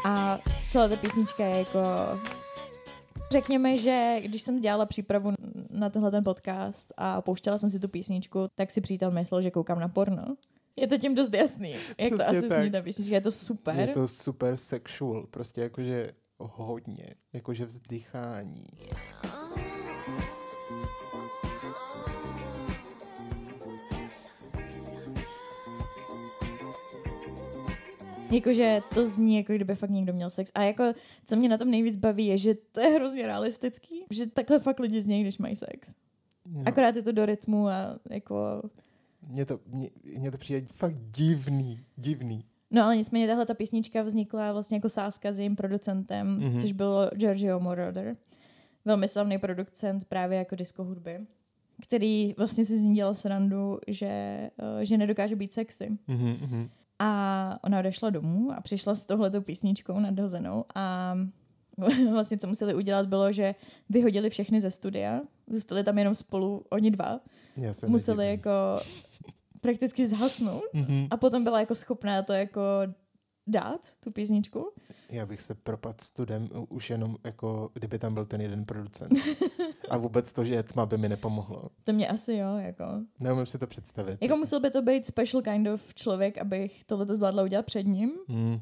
A 0.04 0.38
celá 0.72 0.88
ta 0.88 0.96
písnička 0.96 1.44
je 1.46 1.58
jako... 1.58 1.78
Řekněme, 3.32 3.78
že 3.78 4.16
když 4.24 4.42
jsem 4.42 4.60
dělala 4.60 4.86
přípravu 4.86 5.32
na 5.70 5.90
tenhle 5.90 6.10
ten 6.10 6.24
podcast 6.24 6.92
a 6.96 7.22
pouštěla 7.22 7.58
jsem 7.58 7.70
si 7.70 7.78
tu 7.80 7.88
písničku, 7.88 8.46
tak 8.54 8.70
si 8.70 8.80
přítel 8.80 9.10
myslel, 9.10 9.42
že 9.42 9.50
koukám 9.50 9.80
na 9.80 9.88
porno. 9.88 10.24
Je 10.76 10.86
to 10.86 10.98
tím 10.98 11.14
dost 11.14 11.34
jasný, 11.34 11.70
jak 11.70 12.08
to 12.10 12.14
Přesně 12.16 12.24
asi 12.38 12.48
tak. 12.48 12.60
zní 12.62 12.70
ta 12.70 12.82
písnička, 12.82 13.14
je 13.14 13.20
to 13.20 13.30
super. 13.32 13.74
Je 13.76 13.88
to 13.88 14.08
super 14.08 14.56
sexual, 14.56 15.26
prostě 15.30 15.60
jakože 15.60 16.10
hodně, 16.38 17.06
jakože 17.32 17.64
vzdychání. 17.64 18.66
Jakože 28.30 28.80
to 28.94 29.06
zní, 29.06 29.36
jako 29.36 29.52
kdyby 29.52 29.74
fakt 29.74 29.90
někdo 29.90 30.12
měl 30.12 30.30
sex. 30.30 30.52
A 30.54 30.62
jako, 30.62 30.84
co 31.24 31.36
mě 31.36 31.48
na 31.48 31.58
tom 31.58 31.70
nejvíc 31.70 31.96
baví, 31.96 32.26
je, 32.26 32.38
že 32.38 32.54
to 32.54 32.80
je 32.80 32.88
hrozně 32.88 33.26
realistický. 33.26 34.04
Že 34.10 34.26
takhle 34.26 34.58
fakt 34.58 34.80
lidi 34.80 35.02
znějí, 35.02 35.22
když 35.22 35.38
mají 35.38 35.56
sex. 35.56 35.94
No, 36.48 36.62
Akorát 36.66 36.96
je 36.96 37.02
to 37.02 37.12
do 37.12 37.26
rytmu 37.26 37.68
a 37.68 37.98
jako... 38.10 38.62
mně, 39.26 39.46
to, 39.46 39.60
mně, 39.66 39.90
mně 40.18 40.30
to 40.30 40.38
přijde 40.38 40.66
fakt 40.72 40.96
divný, 40.96 41.80
divný. 41.96 42.44
No 42.70 42.84
ale 42.84 42.96
nicméně 42.96 43.26
tahle 43.26 43.46
ta 43.46 43.54
písnička 43.54 44.02
vznikla 44.02 44.52
vlastně 44.52 44.76
jako 44.76 44.88
sáska 44.88 45.32
s 45.32 45.38
jejím 45.38 45.56
producentem, 45.56 46.26
Mhm. 46.26 46.40
mm-hmm. 46.54 46.60
což 46.60 46.72
byl 46.72 47.10
Giorgio 47.14 47.60
Moroder. 47.60 48.16
Velmi 48.84 49.08
slavný 49.08 49.38
producent 49.38 50.04
právě 50.04 50.38
jako 50.38 50.56
disco 50.56 50.84
hudby 50.84 51.26
který 51.82 52.34
vlastně 52.38 52.64
si 52.64 52.78
z 52.80 52.84
ní 52.84 52.94
dělal 52.94 53.14
srandu, 53.14 53.78
že, 53.88 54.06
eh, 54.80 54.84
že 54.84 54.96
nedokáže 54.96 55.36
být 55.36 55.52
sexy. 55.52 55.98
Mhm, 56.06 56.36
mhm. 56.40 56.68
A 56.98 57.58
ona 57.64 57.78
odešla 57.78 58.10
domů 58.10 58.52
a 58.52 58.60
přišla 58.60 58.94
s 58.94 59.06
tohletou 59.06 59.40
písničkou 59.40 60.00
nadhozenou 60.00 60.64
a 60.74 61.14
vlastně 62.12 62.38
co 62.38 62.46
museli 62.46 62.74
udělat 62.74 63.06
bylo, 63.06 63.32
že 63.32 63.54
vyhodili 63.88 64.30
všechny 64.30 64.60
ze 64.60 64.70
studia, 64.70 65.20
zůstali 65.46 65.84
tam 65.84 65.98
jenom 65.98 66.14
spolu 66.14 66.64
oni 66.70 66.90
dva, 66.90 67.20
Já 67.56 67.72
se 67.72 67.86
museli 67.86 68.16
nedivím. 68.18 68.38
jako 68.38 68.50
prakticky 69.60 70.06
zhasnout 70.06 70.64
Mhm. 70.74 71.06
a 71.10 71.16
potom 71.16 71.44
byla 71.44 71.60
jako 71.60 71.74
schopná 71.74 72.22
to 72.22 72.32
jako 72.32 72.60
dát, 73.46 73.86
tu 74.00 74.10
písničku. 74.10 74.72
Já 75.10 75.26
bych 75.26 75.40
se 75.40 75.54
propadl 75.54 75.96
studem 76.00 76.48
už 76.68 76.90
jenom 76.90 77.16
jako, 77.24 77.70
kdyby 77.74 77.98
tam 77.98 78.14
byl 78.14 78.24
ten 78.24 78.40
jeden 78.40 78.64
producent. 78.64 79.12
A 79.90 79.98
vůbec 79.98 80.32
to, 80.32 80.44
že 80.44 80.54
je 80.54 80.62
tma, 80.62 80.86
by 80.86 80.98
mi 80.98 81.08
nepomohlo. 81.08 81.62
To 81.84 81.92
mě 81.92 82.08
asi 82.08 82.32
jo, 82.34 82.56
jako. 82.56 82.84
Neumím 83.20 83.46
si 83.46 83.58
to 83.58 83.66
představit. 83.66 84.18
Jako 84.20 84.36
musel 84.36 84.60
by 84.60 84.70
to 84.70 84.82
být 84.82 85.06
special 85.06 85.42
kind 85.42 85.68
of 85.68 85.94
člověk, 85.94 86.38
abych 86.38 86.84
tohle 86.84 87.06
zvládla 87.06 87.42
udělat 87.42 87.66
před 87.66 87.82
ním. 87.82 88.10
Hmm, 88.28 88.60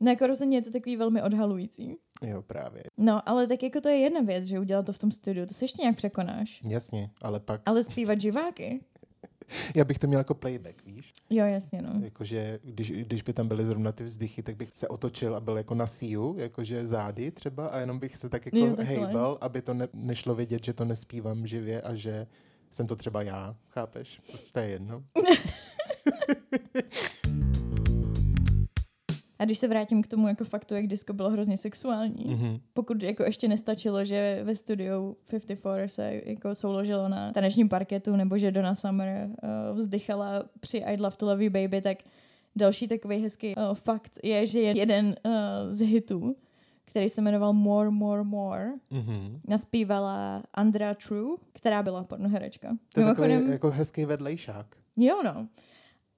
No 0.00 0.10
jako 0.10 0.26
rozhodně 0.26 0.56
je 0.58 0.62
to 0.62 0.70
takový 0.70 0.96
velmi 0.96 1.22
odhalující. 1.22 1.96
jo, 2.22 2.42
právě. 2.42 2.82
No, 2.98 3.28
ale 3.28 3.46
tak 3.46 3.62
jako 3.62 3.80
to 3.80 3.88
je 3.88 3.96
jedna 3.98 4.20
věc, 4.20 4.44
že 4.44 4.58
udělat 4.60 4.86
to 4.86 4.92
v 4.92 4.98
tom 4.98 5.10
studiu, 5.12 5.46
to 5.46 5.54
se 5.54 5.64
ještě 5.64 5.82
nějak 5.82 5.96
překonáš. 5.96 6.60
Jasně, 6.68 7.10
ale 7.22 7.40
pak, 7.40 7.60
Ale 7.66 7.82
zpívat 7.82 8.20
živáky? 8.20 8.80
Já 9.74 9.84
bych 9.84 9.98
to 9.98 10.06
měl 10.06 10.20
jako 10.20 10.34
playback, 10.34 10.86
víš? 10.86 11.12
Jo, 11.30 11.46
jasně, 11.46 11.82
no. 11.82 12.04
Jakože, 12.04 12.58
když, 12.64 12.90
když 12.90 13.22
by 13.22 13.32
tam 13.32 13.48
byly 13.48 13.64
zrovna 13.64 13.92
ty 13.92 14.04
vzdychy, 14.04 14.42
tak 14.42 14.56
bych 14.56 14.74
se 14.74 14.88
otočil 14.88 15.36
a 15.36 15.40
byl 15.40 15.56
jako 15.56 15.74
na 15.74 15.86
síu, 15.86 16.34
jakože 16.38 16.86
zády 16.86 17.30
třeba 17.30 17.66
a 17.66 17.78
jenom 17.78 17.98
bych 17.98 18.16
se 18.16 18.28
tak 18.28 18.46
jako 18.46 18.58
Jo, 18.58 18.76
hejbal, 18.78 19.38
aby 19.40 19.62
to 19.62 19.74
ne, 19.74 19.88
nešlo 19.92 20.34
vidět, 20.34 20.64
že 20.64 20.72
to 20.72 20.84
nespívám 20.84 21.46
živě 21.46 21.82
a 21.82 21.94
že 21.94 22.26
jsem 22.70 22.86
to 22.86 22.96
třeba 22.96 23.22
já, 23.22 23.56
chápeš? 23.68 24.20
Prostě 24.28 24.52
to 24.52 24.58
je 24.58 24.68
jedno. 24.68 25.04
A 29.38 29.44
když 29.44 29.58
se 29.58 29.68
vrátím 29.68 30.02
k 30.02 30.06
tomu 30.06 30.28
jako 30.28 30.44
faktu, 30.44 30.74
jak 30.74 30.86
disco 30.86 31.12
bylo 31.12 31.30
hrozně 31.30 31.56
sexuální, 31.56 32.24
Mhm. 32.26 32.58
pokud 32.74 33.02
jako 33.02 33.22
ještě 33.22 33.48
nestačilo, 33.48 34.04
že 34.04 34.40
ve 34.44 34.56
studiu 34.56 35.16
54 35.30 35.88
se 35.88 36.20
jako 36.24 36.54
souložilo 36.54 37.08
na 37.08 37.32
tanečním 37.32 37.68
parketu, 37.68 38.16
nebo 38.16 38.38
že 38.38 38.50
Donna 38.50 38.74
Summer 38.74 39.28
uh, 39.28 39.76
vzdychala 39.76 40.42
při 40.60 40.78
I'd 40.78 41.00
Love 41.00 41.16
to 41.16 41.26
Love 41.26 41.44
You 41.44 41.50
Baby, 41.50 41.80
tak 41.82 41.98
další 42.56 42.88
takový 42.88 43.16
hezký 43.22 43.54
uh, 43.56 43.74
fakt 43.74 44.18
je, 44.22 44.46
že 44.46 44.60
je 44.60 44.78
jeden 44.78 45.06
uh, 45.26 45.32
z 45.70 45.80
hitů, 45.80 46.36
který 46.84 47.08
se 47.08 47.22
jmenoval 47.22 47.52
More, 47.52 47.90
More, 47.90 48.22
More, 48.24 48.70
Mhm. 48.90 49.40
naspívala 49.48 50.42
Andrea 50.54 50.94
True, 50.94 51.36
která 51.52 51.82
byla 51.82 52.04
pornoherečka. 52.04 52.76
To 52.94 53.00
je 53.00 53.06
takový 53.06 53.50
jako 53.50 53.70
hezký 53.70 54.04
vedlejšák. 54.04 54.66
Jo, 54.96 55.22
no. 55.24 55.48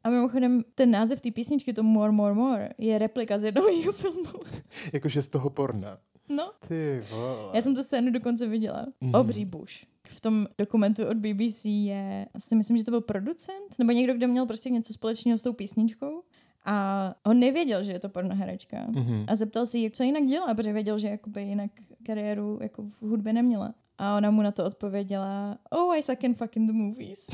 A 0.05 0.11
mimochodem, 0.11 0.63
ten 0.75 0.91
název 0.91 1.21
té 1.21 1.31
písničky, 1.31 1.73
to 1.73 1.83
More, 1.83 2.13
More, 2.13 2.35
More, 2.35 2.69
je 2.79 2.99
replika 2.99 3.39
z 3.39 3.45
jednoho 3.45 3.69
jejího 3.69 3.93
filmu. 3.93 4.25
Jakože 4.93 5.23
z 5.23 5.29
toho 5.29 5.51
porna. 5.51 5.99
No, 6.29 6.53
Ty 6.69 7.03
vole. 7.11 7.51
já 7.55 7.63
jsem 7.63 7.75
tu 7.75 7.83
scénu 7.83 8.11
dokonce 8.13 8.47
viděla. 8.47 8.87
Mhm. 9.01 9.15
Obří 9.15 9.45
bush. 9.45 9.75
V 10.09 10.21
tom 10.21 10.47
dokumentu 10.59 11.07
od 11.07 11.17
BBC 11.17 11.65
je, 11.65 12.27
asi 12.35 12.55
myslím, 12.55 12.77
že 12.77 12.85
to 12.85 12.91
byl 12.91 13.01
producent, 13.01 13.79
nebo 13.79 13.93
někdo, 13.93 14.15
kdo 14.15 14.29
měl 14.29 14.47
prostě 14.47 14.71
něco 14.71 14.93
společného 14.93 15.39
s 15.39 15.43
tou 15.43 15.53
písničkou. 15.53 16.23
A 16.65 17.15
on 17.27 17.39
nevěděl, 17.39 17.85
že 17.85 17.93
je 17.93 17.99
to 17.99 18.09
pornoherečka. 18.09 18.87
Mhm. 18.91 19.25
A 19.29 19.37
zeptal 19.37 19.67
si, 19.67 19.79
jak 19.79 19.93
co 19.93 20.03
jinak 20.03 20.25
dělá, 20.25 20.55
protože 20.55 20.73
věděl, 20.73 20.99
že 20.99 21.09
jakoby 21.09 21.43
jinak 21.43 21.71
kariéru 22.07 22.59
jako 22.63 22.83
v 22.83 23.03
hudbě 23.03 23.33
neměla. 23.33 23.75
A 23.99 24.17
ona 24.17 24.31
mu 24.31 24.43
na 24.43 24.51
to 24.51 24.65
odpověděla, 24.65 25.59
oh, 25.71 25.97
I 25.97 26.03
suck 26.03 26.25
in 26.57 26.67
the 26.67 26.73
movies. 26.73 27.27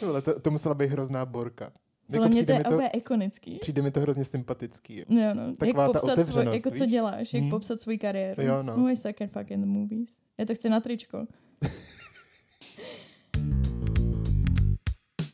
Vole, 0.00 0.22
to, 0.22 0.40
to 0.40 0.50
musela 0.50 0.74
být 0.74 0.86
hrozná 0.90 1.26
borka. 1.26 1.72
Podle 2.12 2.28
mě 2.28 2.44
to 2.46 2.52
Jako 2.52 2.74
je 2.74 2.78
mi 2.80 2.90
to, 2.90 2.98
ikonický. 2.98 3.58
přijde 3.60 3.82
mi 3.82 3.90
to 3.90 4.00
hrozně 4.00 4.24
sympatický. 4.24 4.96
Jo, 5.08 5.34
no. 5.34 5.52
Taková 5.58 5.82
jak 5.82 5.92
ta 5.92 6.02
otevřenost, 6.02 6.64
jako 6.66 6.78
co 6.78 6.86
děláš, 6.86 7.34
jak 7.34 7.40
Hmm. 7.42 7.50
popsat 7.50 7.80
svůj 7.80 7.98
kariéru. 7.98 8.42
Jo, 8.42 8.62
no. 8.62 8.88
I 8.88 8.96
suck 8.96 9.22
and 9.22 9.28
fuck 9.32 9.50
in 9.50 9.60
the 9.60 9.66
movies. 9.66 10.16
Já 10.38 10.44
to 10.44 10.54
chci 10.54 10.68
na 10.68 10.80
tričko. 10.80 11.26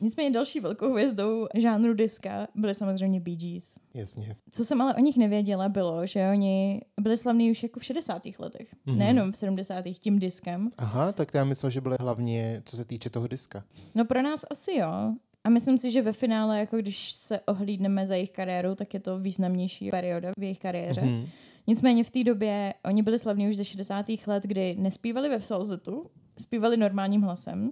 Nicméně 0.03 0.31
další 0.31 0.59
velkou 0.59 0.91
hvězdou 0.91 1.47
žánru 1.55 1.93
diska 1.93 2.47
byly 2.55 2.75
samozřejmě 2.75 3.19
Bee 3.19 3.35
Gees. 3.35 3.77
Jasně. 3.93 4.35
Co 4.51 4.65
jsem 4.65 4.81
ale 4.81 4.95
o 4.95 4.99
nich 4.99 5.17
nevěděla, 5.17 5.69
bylo, 5.69 6.05
že 6.05 6.29
oni 6.31 6.81
byli 7.01 7.17
slavní 7.17 7.51
už 7.51 7.63
jako 7.63 7.79
v 7.79 7.83
60. 7.83 8.21
letech. 8.39 8.67
Mhm. 8.85 8.97
Nejenom 8.97 9.31
v 9.31 9.37
70. 9.37 9.83
tím 9.99 10.19
diskem. 10.19 10.69
Aha, 10.77 11.11
tak 11.11 11.33
já 11.33 11.43
myslel, 11.43 11.69
že 11.69 11.81
byly 11.81 11.97
hlavně, 11.99 12.61
co 12.65 12.77
se 12.77 12.85
týče 12.85 13.09
toho 13.09 13.27
diska. 13.27 13.63
No 13.95 14.05
pro 14.05 14.21
nás 14.21 14.45
asi 14.51 14.73
jo. 14.73 15.13
A 15.43 15.49
myslím 15.49 15.77
si, 15.77 15.91
že 15.91 16.01
ve 16.01 16.13
finále, 16.13 16.59
jako 16.59 16.77
když 16.77 17.11
se 17.11 17.39
ohlídneme 17.39 18.05
za 18.05 18.15
jejich 18.15 18.31
kariérou, 18.31 18.75
tak 18.75 18.93
je 18.93 18.99
to 18.99 19.19
významnější 19.19 19.89
perioda 19.89 20.31
v 20.37 20.43
jejich 20.43 20.59
kariéře. 20.59 21.01
Mhm. 21.01 21.27
Nicméně 21.67 22.03
v 22.03 22.11
té 22.11 22.23
době 22.23 22.73
oni 22.85 23.03
byli 23.03 23.19
slavní 23.19 23.49
už 23.49 23.55
ze 23.55 23.65
60. 23.65 24.05
let, 24.27 24.43
kdy 24.43 24.75
nespívali 24.79 25.29
ve 25.29 25.39
falzetu, 25.39 26.05
zpívali 26.39 26.77
normálním 26.77 27.21
hlasem. 27.21 27.71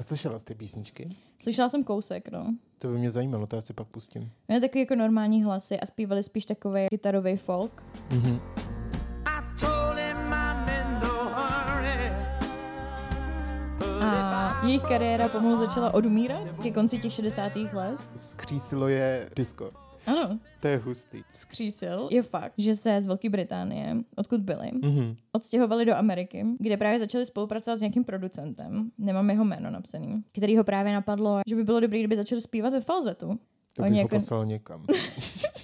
A 0.00 0.02
slyšela 0.02 0.38
jsi 0.38 0.44
ty 0.44 0.54
písničky? 0.54 1.16
Slyšela 1.38 1.68
jsem 1.68 1.84
kousek, 1.84 2.28
no. 2.28 2.54
To 2.78 2.88
by 2.88 2.98
mě 2.98 3.10
zajímalo, 3.10 3.46
to 3.46 3.56
já 3.56 3.62
si 3.62 3.72
pak 3.72 3.86
pustím. 3.86 4.30
Měli 4.48 4.60
takový 4.60 4.80
jako 4.80 4.94
normální 4.94 5.44
hlasy 5.44 5.80
a 5.80 5.86
zpívali 5.86 6.22
spíš 6.22 6.46
takový 6.46 6.86
gitarový 6.90 7.36
folk. 7.36 7.84
Hurry. 11.72 12.12
A 14.00 14.60
jejich 14.66 14.82
kariéra 14.82 15.28
pomalu 15.28 15.56
začala 15.56 15.94
odumírat 15.94 16.56
ke 16.62 16.70
konci 16.70 16.98
těch 16.98 17.12
60. 17.12 17.56
let. 17.56 18.00
Skřísilo 18.14 18.88
je 18.88 19.30
disco. 19.36 19.89
Ano, 20.06 20.38
To 20.60 20.68
je 20.68 20.76
hustý. 20.76 21.22
vzkřísil 21.32 22.08
je 22.10 22.22
fakt, 22.22 22.52
že 22.58 22.76
se 22.76 23.00
z 23.00 23.06
Velké 23.06 23.30
Británie, 23.30 23.96
odkud 24.16 24.40
byli, 24.40 24.70
Mhm. 24.82 25.16
odstěhovali 25.32 25.84
do 25.84 25.94
Ameriky, 25.94 26.44
kde 26.58 26.76
právě 26.76 26.98
začali 26.98 27.26
spolupracovat 27.26 27.76
s 27.76 27.80
nějakým 27.80 28.04
producentem, 28.04 28.90
nemám 28.98 29.30
jeho 29.30 29.44
jméno 29.44 29.70
napsaný, 29.70 30.20
který 30.32 30.56
ho 30.56 30.64
právě 30.64 30.92
napadlo, 30.92 31.40
že 31.48 31.56
by 31.56 31.64
bylo 31.64 31.80
dobré, 31.80 31.98
kdyby 31.98 32.16
začali 32.16 32.40
zpívat 32.40 32.72
ve 32.72 32.80
falzetu. 32.80 33.38
To 33.76 33.82
Oni 33.82 33.90
bych 33.90 33.98
ho 33.98 34.04
jako- 34.04 34.16
poslal 34.16 34.46
někam. 34.46 34.84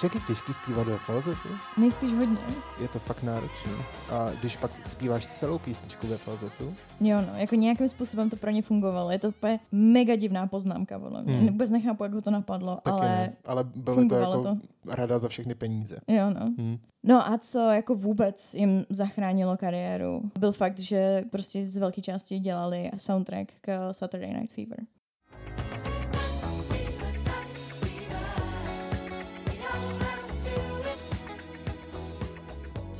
Víš, 0.00 0.04
jak 0.04 0.14
je 0.14 0.20
těžký 0.26 0.52
zpívat 0.52 0.86
ve 0.86 0.98
falzetu? 0.98 1.48
Nejspíš 1.76 2.12
hodně. 2.12 2.38
Je 2.80 2.88
to 2.88 2.98
fakt 2.98 3.22
náročný. 3.22 3.72
A 4.10 4.30
když 4.40 4.56
pak 4.56 4.70
zpíváš 4.86 5.26
celou 5.26 5.58
písničku 5.58 6.06
ve 6.06 6.16
falzetu, 6.16 6.74
Jo, 7.00 7.20
no, 7.20 7.36
jako 7.36 7.54
nějakým 7.54 7.88
způsobem 7.88 8.30
to 8.30 8.36
pro 8.36 8.50
ně 8.50 8.62
fungovalo. 8.62 9.10
Je 9.10 9.18
to 9.18 9.28
úplně 9.28 9.60
mega 9.72 10.16
divná 10.16 10.46
poznámka, 10.46 10.98
podle 10.98 11.22
mě. 11.22 11.32
Hmm. 11.32 11.40
Hmm. 11.40 11.50
Vůbec 11.52 11.70
nechápu, 11.70 12.02
jak 12.02 12.12
ho 12.12 12.20
to 12.20 12.30
napadlo, 12.30 12.78
taky 12.82 12.96
ale 12.96 13.08
ne. 13.08 13.32
Ale 13.46 13.64
bylo 13.64 14.04
to 14.08 14.14
jako 14.14 14.42
to. 14.42 14.56
rada 14.88 15.18
za 15.18 15.28
všechny 15.28 15.54
peníze. 15.54 16.00
jo, 16.08 16.30
no. 16.30 16.54
Hm. 16.58 16.78
No 17.04 17.28
a 17.32 17.38
co 17.38 17.58
jako 17.58 17.94
vůbec 17.94 18.54
jim 18.54 18.84
zachránilo 18.90 19.56
kariéru, 19.56 20.22
byl 20.38 20.52
fakt, 20.52 20.78
že 20.78 21.24
prostě 21.30 21.68
z 21.68 21.76
velké 21.76 22.02
části 22.02 22.38
dělali 22.38 22.90
soundtrack 22.96 23.52
k 23.60 23.92
Saturday 23.92 24.34
Night 24.34 24.54
Fever. 24.54 24.78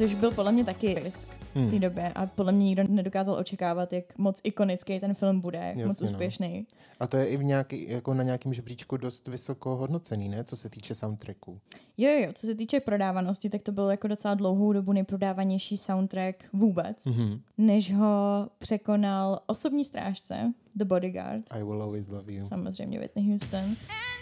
Což 0.00 0.14
byl 0.14 0.30
podle 0.30 0.52
mě 0.52 0.64
taky 0.64 0.94
risk 0.94 1.28
v 1.54 1.70
té 1.70 1.78
době 1.78 2.12
a 2.14 2.26
podle 2.26 2.52
mě 2.52 2.64
nikdo 2.64 2.82
nedokázal 2.88 3.34
očekávat, 3.34 3.92
jak 3.92 4.18
moc 4.18 4.40
ikonický 4.44 5.00
ten 5.00 5.14
film 5.14 5.40
bude, 5.40 5.58
jak 5.58 5.76
moc 5.76 5.82
Jasně, 5.84 6.06
no. 6.06 6.12
úspěšný. 6.12 6.66
A 7.00 7.06
to 7.06 7.16
je 7.16 7.26
i 7.26 7.36
v 7.36 7.44
nějaký, 7.44 7.90
jako 7.90 8.14
na 8.14 8.22
nějakém 8.22 8.52
žebříčku 8.54 8.96
dost 8.96 9.28
vysoko 9.28 9.76
hodnocený, 9.76 10.28
ne? 10.28 10.44
Co 10.44 10.56
se 10.56 10.70
týče 10.70 10.94
soundtracku. 10.94 11.60
Jo, 11.98 12.10
jo, 12.10 12.18
jo, 12.26 12.32
co 12.34 12.46
se 12.46 12.54
týče 12.54 12.80
prodávanosti, 12.80 13.50
tak 13.50 13.62
to 13.62 13.72
byl 13.72 13.90
jako 13.90 14.08
docela 14.08 14.34
dlouhou 14.34 14.72
dobu 14.72 14.92
nejprodávanější 14.92 15.76
soundtrack 15.76 16.36
vůbec, 16.52 17.06
Mhm. 17.06 17.40
než 17.58 17.94
ho 17.94 18.48
překonal 18.58 19.40
osobní 19.46 19.84
strážce 19.84 20.52
The 20.74 20.84
Bodyguard, 20.84 21.44
I 21.50 21.62
will 21.64 21.82
always 21.82 22.08
love 22.08 22.32
you. 22.32 22.48
samozřejmě 22.48 22.98
Whitney 23.00 23.30
Houston. 23.30 23.76
Z 23.76 24.19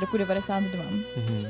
roku 0.00 0.16
92. 0.16 0.84
Mhm. 1.16 1.46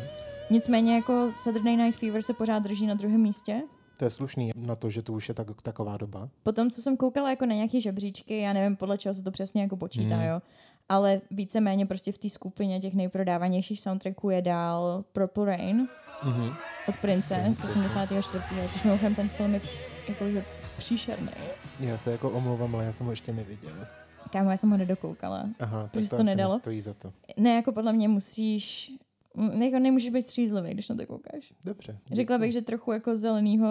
Nicméně 0.50 0.94
jako 0.94 1.32
Saturday 1.38 1.76
Night 1.76 2.00
Fever 2.00 2.22
se 2.22 2.34
pořád 2.34 2.58
drží 2.58 2.86
na 2.86 2.94
druhém 2.94 3.20
místě. 3.20 3.62
To 3.96 4.04
je 4.04 4.10
slušný 4.10 4.50
na 4.56 4.76
to, 4.76 4.90
že 4.90 5.02
to 5.02 5.12
už 5.12 5.28
je 5.28 5.34
tak, 5.34 5.46
taková 5.62 5.96
doba. 5.96 6.28
Potom, 6.42 6.70
co 6.70 6.82
jsem 6.82 6.96
koukala 6.96 7.30
jako 7.30 7.46
na 7.46 7.54
nějaký 7.54 7.80
žebříčky, 7.80 8.40
já 8.40 8.52
nevím 8.52 8.76
podle 8.76 8.98
čeho 8.98 9.14
se 9.14 9.22
to 9.22 9.30
přesně 9.30 9.62
jako 9.62 9.76
počítá, 9.76 10.16
Hmm. 10.16 10.24
jo. 10.26 10.42
Ale 10.88 11.20
víceméně 11.30 11.86
prostě 11.86 12.12
v 12.12 12.18
té 12.18 12.28
skupině 12.28 12.80
těch 12.80 12.94
nejprodávanějších 12.94 13.80
soundtracků 13.80 14.30
je 14.30 14.42
dál 14.42 15.04
Purple 15.12 15.46
Rain 15.46 15.88
Mhm. 16.24 16.52
od 16.88 16.96
Prince 16.96 17.44
z 17.54 17.64
84. 17.64 18.44
Což 18.72 18.82
mimochodem 18.82 19.14
ten 19.14 19.28
film 19.28 19.54
je 19.54 19.60
jakože 20.08 20.44
příšerný. 20.76 21.28
Já 21.80 21.96
se 21.96 22.12
jako 22.12 22.30
omlouvám, 22.30 22.74
ale 22.74 22.84
já 22.84 22.92
jsem 22.92 23.06
ho 23.06 23.12
ještě 23.12 23.32
neviděl. 23.32 23.72
Kámo, 24.32 24.50
já 24.50 24.56
jsem 24.56 24.70
ho 24.70 24.76
nedokoukala. 24.76 25.48
Aha, 25.60 25.82
tak 25.82 25.90
Protože 25.92 26.10
to, 26.10 26.16
to 26.16 26.22
nedalo? 26.22 26.54
nestojí 26.54 26.80
za 26.80 26.94
to. 26.94 27.12
Ne, 27.36 27.54
jako 27.54 27.72
podle 27.72 27.92
mě 27.92 28.08
musíš... 28.08 28.92
Jako 29.62 29.78
nemůžeš 29.78 30.10
být 30.10 30.22
střízlivý, 30.22 30.70
když 30.70 30.88
na 30.88 30.96
to 30.96 31.06
koukáš. 31.06 31.52
Dobře. 31.66 31.98
Řekla 32.12 32.36
děkuji. 32.36 32.40
bych, 32.46 32.52
že 32.52 32.62
trochu 32.62 32.92
jako 32.92 33.16
zeleného 33.16 33.66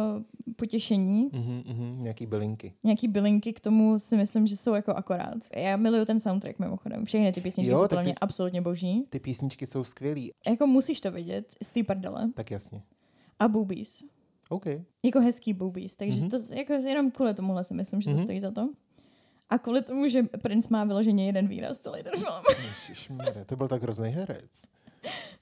potěšení. 0.56 1.30
Mhm, 1.34 1.63
mhm, 1.68 2.04
nějaký 2.04 2.25
bylinky. 2.25 2.74
Nějaký 2.84 3.08
bylinky 3.08 3.54
k 3.54 3.60
tomu 3.60 4.00
si 4.00 4.18
myslím, 4.18 4.48
že 4.48 4.58
jsou 4.58 4.74
jako 4.74 4.92
akorát. 4.92 5.38
Já 5.56 5.78
miluju 5.78 6.06
ten 6.06 6.20
soundtrack 6.20 6.60
mimochodem. 6.60 7.06
Všechny 7.06 7.32
ty 7.32 7.42
písničky 7.42 7.72
Jo, 7.72 7.78
jsou 7.78 7.88
podle 7.88 8.04
ty- 8.04 8.08
mě 8.08 8.16
absolutně 8.22 8.62
boží. 8.62 9.04
Ty 9.10 9.20
písničky 9.20 9.66
jsou 9.68 9.84
skvělý. 9.84 10.32
Jako 10.50 10.68
musíš 10.68 11.01
to 11.01 11.12
vidět 11.12 11.56
z 11.63 11.72
té 11.72 11.84
prdele. 11.84 12.30
Tak 12.34 12.51
jasně. 12.51 12.82
A 13.39 13.48
boobies. 13.48 14.04
OK. 14.50 14.66
Jako 15.04 15.20
hezký 15.20 15.54
boobies. 15.54 15.96
Takže 15.96 16.20
Mhm. 16.22 16.30
to 16.30 16.38
jako 16.56 16.74
jenom 16.74 17.12
kvůli 17.12 17.34
tomuhle 17.34 17.63
si 17.63 17.74
myslím, 17.74 18.01
že 18.01 18.10
to 18.10 18.16
Mhm. 18.16 18.24
stojí 18.25 18.39
za 18.39 18.51
to. 18.51 18.70
A 19.50 19.58
kvůli 19.58 19.82
tomu, 19.82 20.08
že 20.10 20.24
Prince 20.24 20.68
má 20.72 20.84
vyloženě 20.84 21.25
jeden 21.25 21.48
výraz 21.48 21.79
celý 21.79 22.03
ten 22.03 22.13
film. 22.13 22.34
Ježišmarja, 22.63 23.46
to 23.46 23.56
byl 23.56 23.68
tak 23.68 23.82
hrozný 23.84 24.10
herec. 24.10 24.63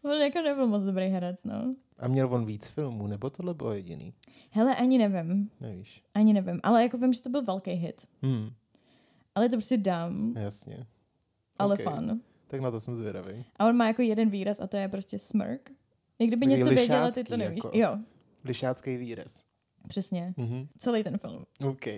On 0.01 0.21
jako 0.21 0.41
nebyl 0.41 0.67
moc 0.67 0.83
dobrý 0.83 1.05
herec, 1.07 1.43
no. 1.43 1.75
A 1.99 2.07
měl 2.07 2.33
on 2.33 2.45
víc 2.45 2.67
filmů, 2.67 3.07
nebo 3.07 3.29
tohle 3.29 3.53
bylo 3.53 3.73
jediný? 3.73 4.13
Hele, 4.51 4.75
ani 4.75 4.97
nevím. 4.97 5.49
Nevíš. 5.61 6.03
Ani 6.13 6.33
nevím. 6.33 6.59
Ale 6.63 6.83
jako 6.83 6.97
vím, 6.97 7.13
že 7.13 7.21
to 7.21 7.29
byl 7.29 7.41
velký 7.41 7.71
hit. 7.71 8.07
Hmm, 8.21 8.49
Ale 9.35 9.49
to 9.49 9.55
prostě 9.55 9.77
dumb, 9.77 10.37
jasně. 10.37 10.85
ale 11.59 11.75
Ok, 11.75 11.81
fun. 11.81 12.21
Tak 12.47 12.61
na 12.61 12.71
to 12.71 12.79
jsem 12.79 12.95
zvědavý. 12.95 13.45
A 13.59 13.65
on 13.67 13.75
má 13.75 13.87
jako 13.87 14.01
jeden 14.01 14.29
výraz 14.29 14.59
a 14.59 14.67
to 14.67 14.77
je 14.77 14.87
prostě 14.87 15.19
smirk. 15.19 15.69
Jak 16.19 16.27
kdyby 16.27 16.45
něco 16.45 16.69
věděla, 16.69 17.11
ty 17.11 17.23
to 17.23 17.37
nevíš. 17.37 17.57
jako. 17.63 17.77
Jo, 17.77 17.97
Lišácký 18.43 18.97
výraz. 18.97 19.43
přesně. 19.87 20.33
Mhm. 20.37 20.67
Celý 20.77 21.03
ten 21.03 21.17
film. 21.17 21.45
OK. 21.67 21.85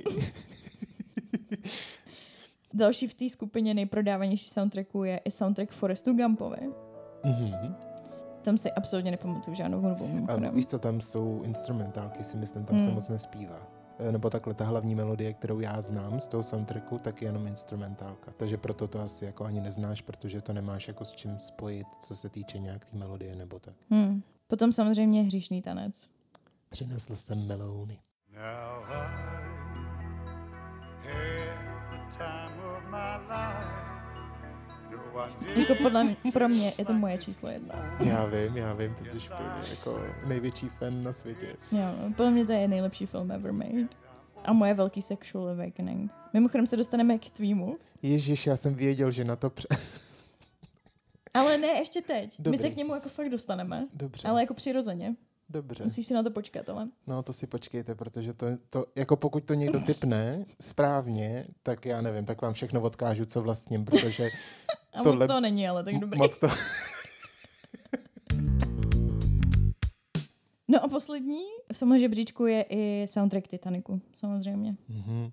Další 2.73 3.07
v 3.07 3.13
té 3.13 3.29
skupině 3.29 3.73
nejprodávanější 3.73 4.49
soundtracku 4.49 5.03
je 5.03 5.17
i 5.17 5.31
soundtrack 5.31 5.71
Forestu 5.71 6.13
Gumpovi. 6.13 6.57
Mhm. 7.25 7.75
Tam 8.41 8.57
si 8.57 8.71
absolutně 8.71 9.11
nepamatuju 9.11 9.55
žádnou 9.55 9.81
hudbu. 9.81 10.05
A 10.05 10.07
mimochodem. 10.07 10.55
víš 10.55 10.65
co, 10.65 10.79
tam 10.79 11.01
jsou 11.01 11.41
instrumentálky, 11.43 12.23
si 12.23 12.37
myslím, 12.37 12.65
tam 12.65 12.79
se 12.79 12.85
Hmm. 12.85 12.93
moc 12.93 13.09
nespívá. 13.09 13.67
E, 13.99 14.11
Nebo 14.11 14.29
takhle 14.29 14.53
ta 14.53 14.65
hlavní 14.65 14.95
melodie, 14.95 15.33
kterou 15.33 15.59
já 15.59 15.81
znám 15.81 16.19
z 16.19 16.27
toho 16.27 16.43
soundtracku, 16.43 16.97
tak 16.97 17.21
je 17.21 17.27
jenom 17.27 17.47
instrumentálka. 17.47 18.31
Takže 18.37 18.57
proto 18.57 18.87
to 18.87 19.01
asi 19.01 19.25
jako 19.25 19.45
ani 19.45 19.61
neznáš, 19.61 20.01
protože 20.01 20.41
to 20.41 20.53
nemáš 20.53 20.87
jako 20.87 21.05
s 21.05 21.11
čím 21.13 21.39
spojit, 21.39 21.87
co 21.99 22.15
se 22.15 22.29
týče 22.29 22.59
nějak 22.59 22.85
té 22.85 22.97
melodie 22.97 23.35
nebo 23.35 23.59
tak. 23.59 23.73
Hmm. 23.89 24.23
Potom 24.47 24.71
samozřejmě 24.71 25.21
hříšný 25.23 25.61
tanec. 25.61 25.95
Přinesl 26.69 27.15
jsem 27.15 27.47
melouny. 27.47 27.97
Now 28.33 28.83
I 28.89 29.07
had 31.03 31.91
the 31.91 32.17
time 32.17 32.58
Jako 35.55 35.75
podle 35.83 36.03
mě, 36.03 36.15
pro 36.33 36.49
mě 36.49 36.73
je 36.77 36.85
to 36.85 36.93
moje 36.93 37.17
číslo 37.17 37.49
jedna. 37.49 37.75
Já 38.05 38.25
vím, 38.25 38.57
já 38.57 38.73
vím, 38.73 38.93
ty 38.93 39.03
jsi 39.03 39.17
úplně 39.17 39.49
jako 39.69 40.03
největší 40.27 40.69
fan 40.69 41.03
na 41.03 41.13
světě. 41.13 41.55
Jo, 41.71 42.11
podle 42.17 42.31
mě 42.31 42.45
to 42.45 42.51
je 42.51 42.67
nejlepší 42.67 43.05
film 43.05 43.31
ever 43.31 43.51
made. 43.51 43.87
A 44.45 44.53
moje 44.53 44.73
velký 44.73 45.01
sexual 45.01 45.47
awakening. 45.47 46.11
Mimochodem 46.33 46.67
se 46.67 46.77
dostaneme 46.77 47.19
k 47.19 47.29
tvýmu. 47.29 47.73
Ježíš, 48.01 48.47
já 48.47 48.55
jsem 48.55 48.75
věděl, 48.75 49.11
že 49.11 49.23
na 49.25 49.35
to 49.35 49.49
pře... 49.49 49.67
Ale 51.33 51.57
ne, 51.57 51.67
ještě 51.67 52.01
teď. 52.01 52.35
Dobrý. 52.39 52.51
My 52.51 52.57
se 52.57 52.69
k 52.69 52.75
němu 52.75 52.93
jako 52.93 53.09
fakt 53.09 53.29
dostaneme. 53.29 53.87
Dobře, 53.93 54.27
Ale 54.27 54.41
jako 54.41 54.53
přirozeně. 54.53 55.15
Dobře. 55.49 55.83
Musíš 55.83 56.05
si 56.05 56.13
na 56.13 56.23
to 56.23 56.31
počkat, 56.31 56.69
ale. 56.69 56.87
No 57.07 57.23
to 57.23 57.33
si 57.33 57.47
počkejte, 57.47 57.95
protože 57.95 58.33
to, 58.33 58.45
to, 58.69 58.85
jako 58.95 59.15
pokud 59.15 59.43
to 59.43 59.53
někdo 59.53 59.79
typne 59.79 60.45
správně, 60.61 61.45
tak 61.63 61.85
já 61.85 62.01
nevím, 62.01 62.25
tak 62.25 62.41
vám 62.41 62.53
všechno 62.53 62.81
odkážu, 62.81 63.25
co 63.25 63.41
vlastním, 63.41 63.85
protože 63.85 64.29
A 64.93 65.03
Tohle- 65.03 65.27
moc 65.27 65.35
to 65.35 65.39
není, 65.41 65.67
ale 65.67 65.83
tak 65.83 65.99
dobrý. 65.99 66.17
moc 66.17 66.37
to... 66.39 66.47
No 70.71 70.83
a 70.83 70.87
poslední 70.87 71.39
v 71.73 71.79
tomhle 71.79 71.99
žebříčku 71.99 72.45
je 72.45 72.65
i 72.69 73.07
soundtrack 73.07 73.47
Titaniku, 73.47 74.01
samozřejmě. 74.13 74.75
Mhm. 74.89 75.29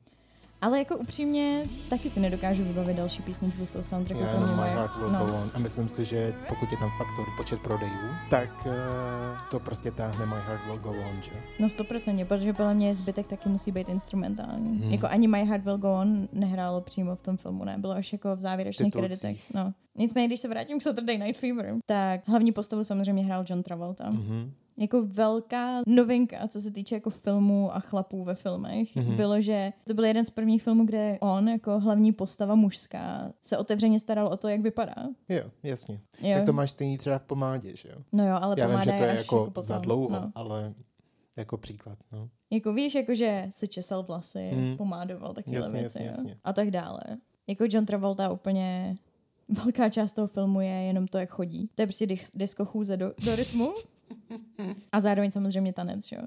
Ale 0.66 0.78
jako 0.78 0.96
upřímně 0.96 1.64
taky 1.90 2.10
si 2.10 2.20
nedokážu 2.20 2.64
vybavit 2.64 2.96
další 2.96 3.22
písničku 3.22 3.66
z 3.66 3.70
toho 3.70 3.84
soundtracku. 3.84 4.24
Já 4.24 4.32
jenom 4.32 4.56
My 4.56 4.62
Heart 4.62 4.96
Will 4.96 5.08
no. 5.08 5.26
Go 5.26 5.34
On. 5.34 5.50
A 5.54 5.58
myslím 5.58 5.88
si, 5.88 6.04
že 6.04 6.34
pokud 6.48 6.72
je 6.72 6.78
tam 6.78 6.90
faktor 6.98 7.26
počet 7.36 7.60
prodejů, 7.60 8.08
tak 8.30 8.66
uh, 8.66 8.72
to 9.50 9.60
prostě 9.60 9.90
táhne 9.90 10.26
My 10.26 10.34
Heart 10.34 10.66
Will 10.66 10.78
Go 10.78 10.90
On, 10.90 11.22
že? 11.22 11.30
No 11.58 11.68
stoprocentně, 11.68 12.24
protože 12.24 12.52
podle 12.52 12.74
mě 12.74 12.94
zbytek 12.94 13.26
taky 13.26 13.48
musí 13.48 13.72
být 13.72 13.88
instrumentální. 13.88 14.78
Hmm. 14.78 14.92
Jako 14.92 15.06
ani 15.06 15.28
My 15.28 15.44
Heart 15.44 15.64
Will 15.64 15.78
Go 15.78 15.92
On 15.94 16.28
nehrálo 16.32 16.80
přímo 16.80 17.16
v 17.16 17.22
tom 17.22 17.36
filmu, 17.36 17.64
ne? 17.64 17.76
Bylo 17.78 17.92
až 17.92 18.12
jako 18.12 18.36
v 18.36 18.40
závěrečných 18.40 18.92
Titulcích. 18.92 19.20
kreditech. 19.20 19.54
No. 19.54 19.72
Nicméně, 19.96 20.26
když 20.26 20.40
se 20.40 20.48
vrátím 20.48 20.78
k 20.78 20.82
Saturday 20.82 21.18
Night 21.18 21.40
Fever, 21.40 21.74
tak 21.86 22.28
hlavní 22.28 22.52
postavu 22.52 22.84
samozřejmě 22.84 23.24
hrál 23.24 23.44
John 23.48 23.62
Travolta. 23.62 24.10
Mhm. 24.10 24.52
Jako 24.78 25.02
velká 25.06 25.82
novinka, 25.86 26.48
co 26.48 26.60
se 26.60 26.70
týče 26.70 26.94
jako 26.94 27.10
filmů 27.10 27.74
a 27.74 27.80
chlapů 27.80 28.24
ve 28.24 28.34
filmech, 28.34 28.96
Mhm. 28.96 29.16
bylo, 29.16 29.40
že 29.40 29.72
to 29.86 29.94
byl 29.94 30.04
jeden 30.04 30.24
z 30.24 30.30
prvních 30.30 30.62
filmů, 30.62 30.84
kde 30.86 31.18
on 31.20 31.48
jako 31.48 31.80
hlavní 31.80 32.12
postava 32.12 32.54
mužská 32.54 33.32
se 33.42 33.58
otevřeně 33.58 34.00
staral 34.00 34.26
o 34.28 34.36
to, 34.36 34.48
jak 34.48 34.60
vypadá. 34.60 34.94
Jo, 35.28 35.42
jasně. 35.62 36.00
Jo. 36.22 36.34
Tak 36.34 36.44
to 36.46 36.52
máš 36.52 36.70
stejný 36.70 36.98
třeba 36.98 37.18
v 37.18 37.24
pomádě, 37.24 37.76
že 37.76 37.88
jo? 37.88 37.96
No 38.12 38.28
jo, 38.28 38.36
ale 38.40 38.54
Já 38.58 38.66
vím, 38.68 38.78
že 38.82 38.92
to 38.92 39.02
je 39.02 39.10
až 39.12 39.18
jako 39.18 39.44
potom. 39.44 39.62
za 39.64 39.78
dlouho, 39.78 40.10
No. 40.10 40.32
ale 40.34 40.74
jako 41.36 41.56
příklad, 41.56 41.98
no. 42.12 42.28
Jako 42.50 42.72
víš, 42.72 42.94
jako 42.94 43.14
že 43.14 43.46
si 43.50 43.68
česal 43.68 44.02
vlasy, 44.02 44.50
hmm. 44.54 44.76
pomádoval 44.76 45.34
takové 45.34 45.56
Jasně, 45.56 45.80
věci 45.80 46.02
jasně, 46.02 46.06
jasně. 46.06 46.36
a 46.44 46.52
tak 46.52 46.70
dále. 46.70 47.00
Jako 47.46 47.64
John 47.70 47.86
Travolta 47.86 48.30
úplně 48.30 48.96
velká 49.64 49.88
část 49.88 50.12
toho 50.12 50.26
filmu 50.26 50.60
je 50.60 50.68
jenom 50.70 51.06
to, 51.06 51.18
jak 51.18 51.30
chodí. 51.30 51.70
To 51.74 51.82
je 51.82 51.86
prostě 51.86 52.06
dis- 52.06 52.30
disco 52.34 52.64
chůze 52.64 52.96
do, 52.96 53.12
do 53.24 53.36
rytmu 53.36 53.72
a 54.92 55.00
zároveň 55.00 55.30
samozřejmě 55.30 55.72
tanec, 55.72 56.12
jo. 56.12 56.22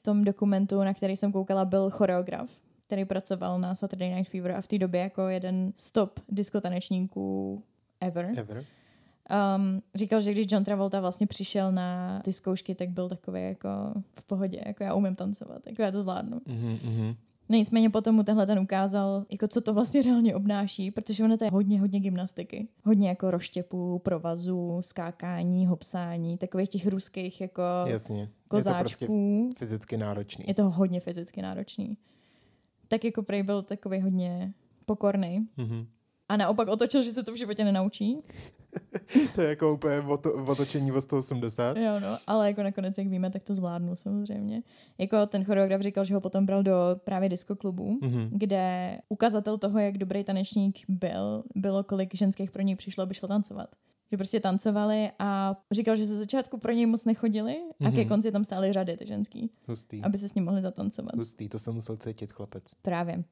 V 0.00 0.02
tom 0.02 0.24
dokumentu, 0.24 0.82
na 0.82 0.94
který 0.94 1.16
jsem 1.16 1.32
koukala, 1.32 1.64
byl 1.64 1.90
choreograf, 1.90 2.50
který 2.82 3.04
pracoval 3.04 3.58
na 3.58 3.74
Saturday 3.74 4.14
Night 4.14 4.30
Fever 4.30 4.52
a 4.52 4.60
v 4.60 4.68
té 4.68 4.78
době 4.78 5.00
jako 5.00 5.28
jeden 5.28 5.72
z 5.76 5.92
top 5.92 6.20
diskotanečníků 6.28 7.62
ever. 8.00 8.32
Ever. 8.36 8.64
Um, 9.56 9.82
říkal, 9.94 10.20
že 10.20 10.32
když 10.32 10.46
John 10.50 10.64
Travolta 10.64 11.00
vlastně 11.00 11.26
přišel 11.26 11.72
na 11.72 12.20
ty 12.24 12.32
zkoušky, 12.32 12.74
tak 12.74 12.88
byl 12.88 13.08
takový 13.08 13.42
jako 13.42 13.68
v 14.14 14.22
pohodě, 14.22 14.62
jako 14.66 14.84
já 14.84 14.94
umím 14.94 15.14
tancovat, 15.14 15.66
jako 15.66 15.82
já 15.82 15.90
to 15.90 16.02
zvládnu. 16.02 16.40
Mhm, 16.46 16.78
mhm. 16.84 17.14
No 17.48 17.56
nicméně 17.56 17.90
potom 17.90 18.14
mu 18.14 18.22
tenhle 18.22 18.46
ten 18.46 18.58
ukázal, 18.58 19.24
jako 19.30 19.48
co 19.48 19.60
to 19.60 19.74
vlastně 19.74 20.02
reálně 20.02 20.34
obnáší, 20.34 20.90
protože 20.90 21.24
ono 21.24 21.36
to 21.36 21.44
je 21.44 21.50
hodně, 21.50 21.80
hodně 21.80 22.00
gymnastiky. 22.00 22.68
Hodně 22.84 23.08
jako 23.08 23.30
roštěpů, 23.30 23.98
provazů, 23.98 24.78
skákání, 24.80 25.66
hopsání, 25.66 26.38
takových 26.38 26.68
těch 26.68 26.86
ruských 26.86 27.40
jako 27.40 27.62
Jasně. 27.86 28.20
Je 28.20 28.26
to 28.26 28.32
prostě 28.48 28.70
kozáčků. 28.70 29.50
fyzicky 29.56 29.96
náročný. 29.96 30.44
Je 30.48 30.54
to 30.54 30.70
hodně 30.70 31.00
fyzicky 31.00 31.42
náročný. 31.42 31.96
Tak 32.88 33.04
jako 33.04 33.22
prej 33.22 33.42
byl 33.42 33.62
takový 33.62 34.00
hodně 34.00 34.52
pokorný. 34.86 35.48
Mhm. 35.56 35.86
A 36.28 36.36
naopak 36.36 36.68
otočil, 36.68 37.02
že 37.02 37.12
se 37.12 37.22
to 37.22 37.32
v 37.32 37.36
životě 37.36 37.64
nenaučí. 37.64 38.18
To 39.34 39.40
je 39.40 39.48
jako 39.48 39.74
úplně 39.74 40.00
oto, 40.00 40.32
otočení 40.46 40.92
o 40.92 41.00
180. 41.00 41.76
Jo, 41.76 42.00
no, 42.00 42.18
ale 42.26 42.46
jako 42.48 42.62
nakonec, 42.62 42.98
jak 42.98 43.06
víme, 43.06 43.30
tak 43.30 43.42
to 43.42 43.54
zvládnu 43.54 43.96
samozřejmě. 43.96 44.62
Jako 44.98 45.26
ten 45.26 45.44
choreograf 45.44 45.80
říkal, 45.80 46.04
že 46.04 46.14
ho 46.14 46.20
potom 46.20 46.46
bral 46.46 46.62
do 46.62 46.72
právě 47.04 47.28
disco 47.28 47.56
klubu, 47.56 47.98
Mhm. 48.02 48.28
kde 48.32 48.98
ukazatel 49.08 49.58
toho, 49.58 49.78
jak 49.78 49.98
dobrý 49.98 50.24
tanečník 50.24 50.78
byl, 50.88 51.44
bylo, 51.54 51.84
kolik 51.84 52.14
ženských 52.14 52.50
pro 52.50 52.62
něj 52.62 52.76
přišlo, 52.76 53.02
aby 53.02 53.14
šlo 53.14 53.28
tancovat. 53.28 53.68
Že 54.10 54.16
prostě 54.16 54.40
tancovali 54.40 55.10
a 55.18 55.56
říkal, 55.72 55.96
že 55.96 56.06
ze 56.06 56.16
začátku 56.16 56.58
pro 56.58 56.72
něj 56.72 56.86
moc 56.86 57.04
nechodili 57.04 57.56
a 57.86 57.90
ke 57.90 58.00
Mhm. 58.00 58.08
konci 58.08 58.32
tam 58.32 58.44
stály 58.44 58.72
řady 58.72 58.96
ty 58.96 59.06
ženský, 59.06 59.50
Hustý. 59.68 60.02
aby 60.02 60.18
se 60.18 60.28
s 60.28 60.34
ním 60.34 60.44
mohli 60.44 60.62
zatancovat. 60.62 61.14
Hustý, 61.14 61.48
to 61.48 61.58
jsem 61.58 61.74
musel 61.74 61.96
cítit, 61.96 62.32
chlapec. 62.32 62.64
Právě. 62.82 63.24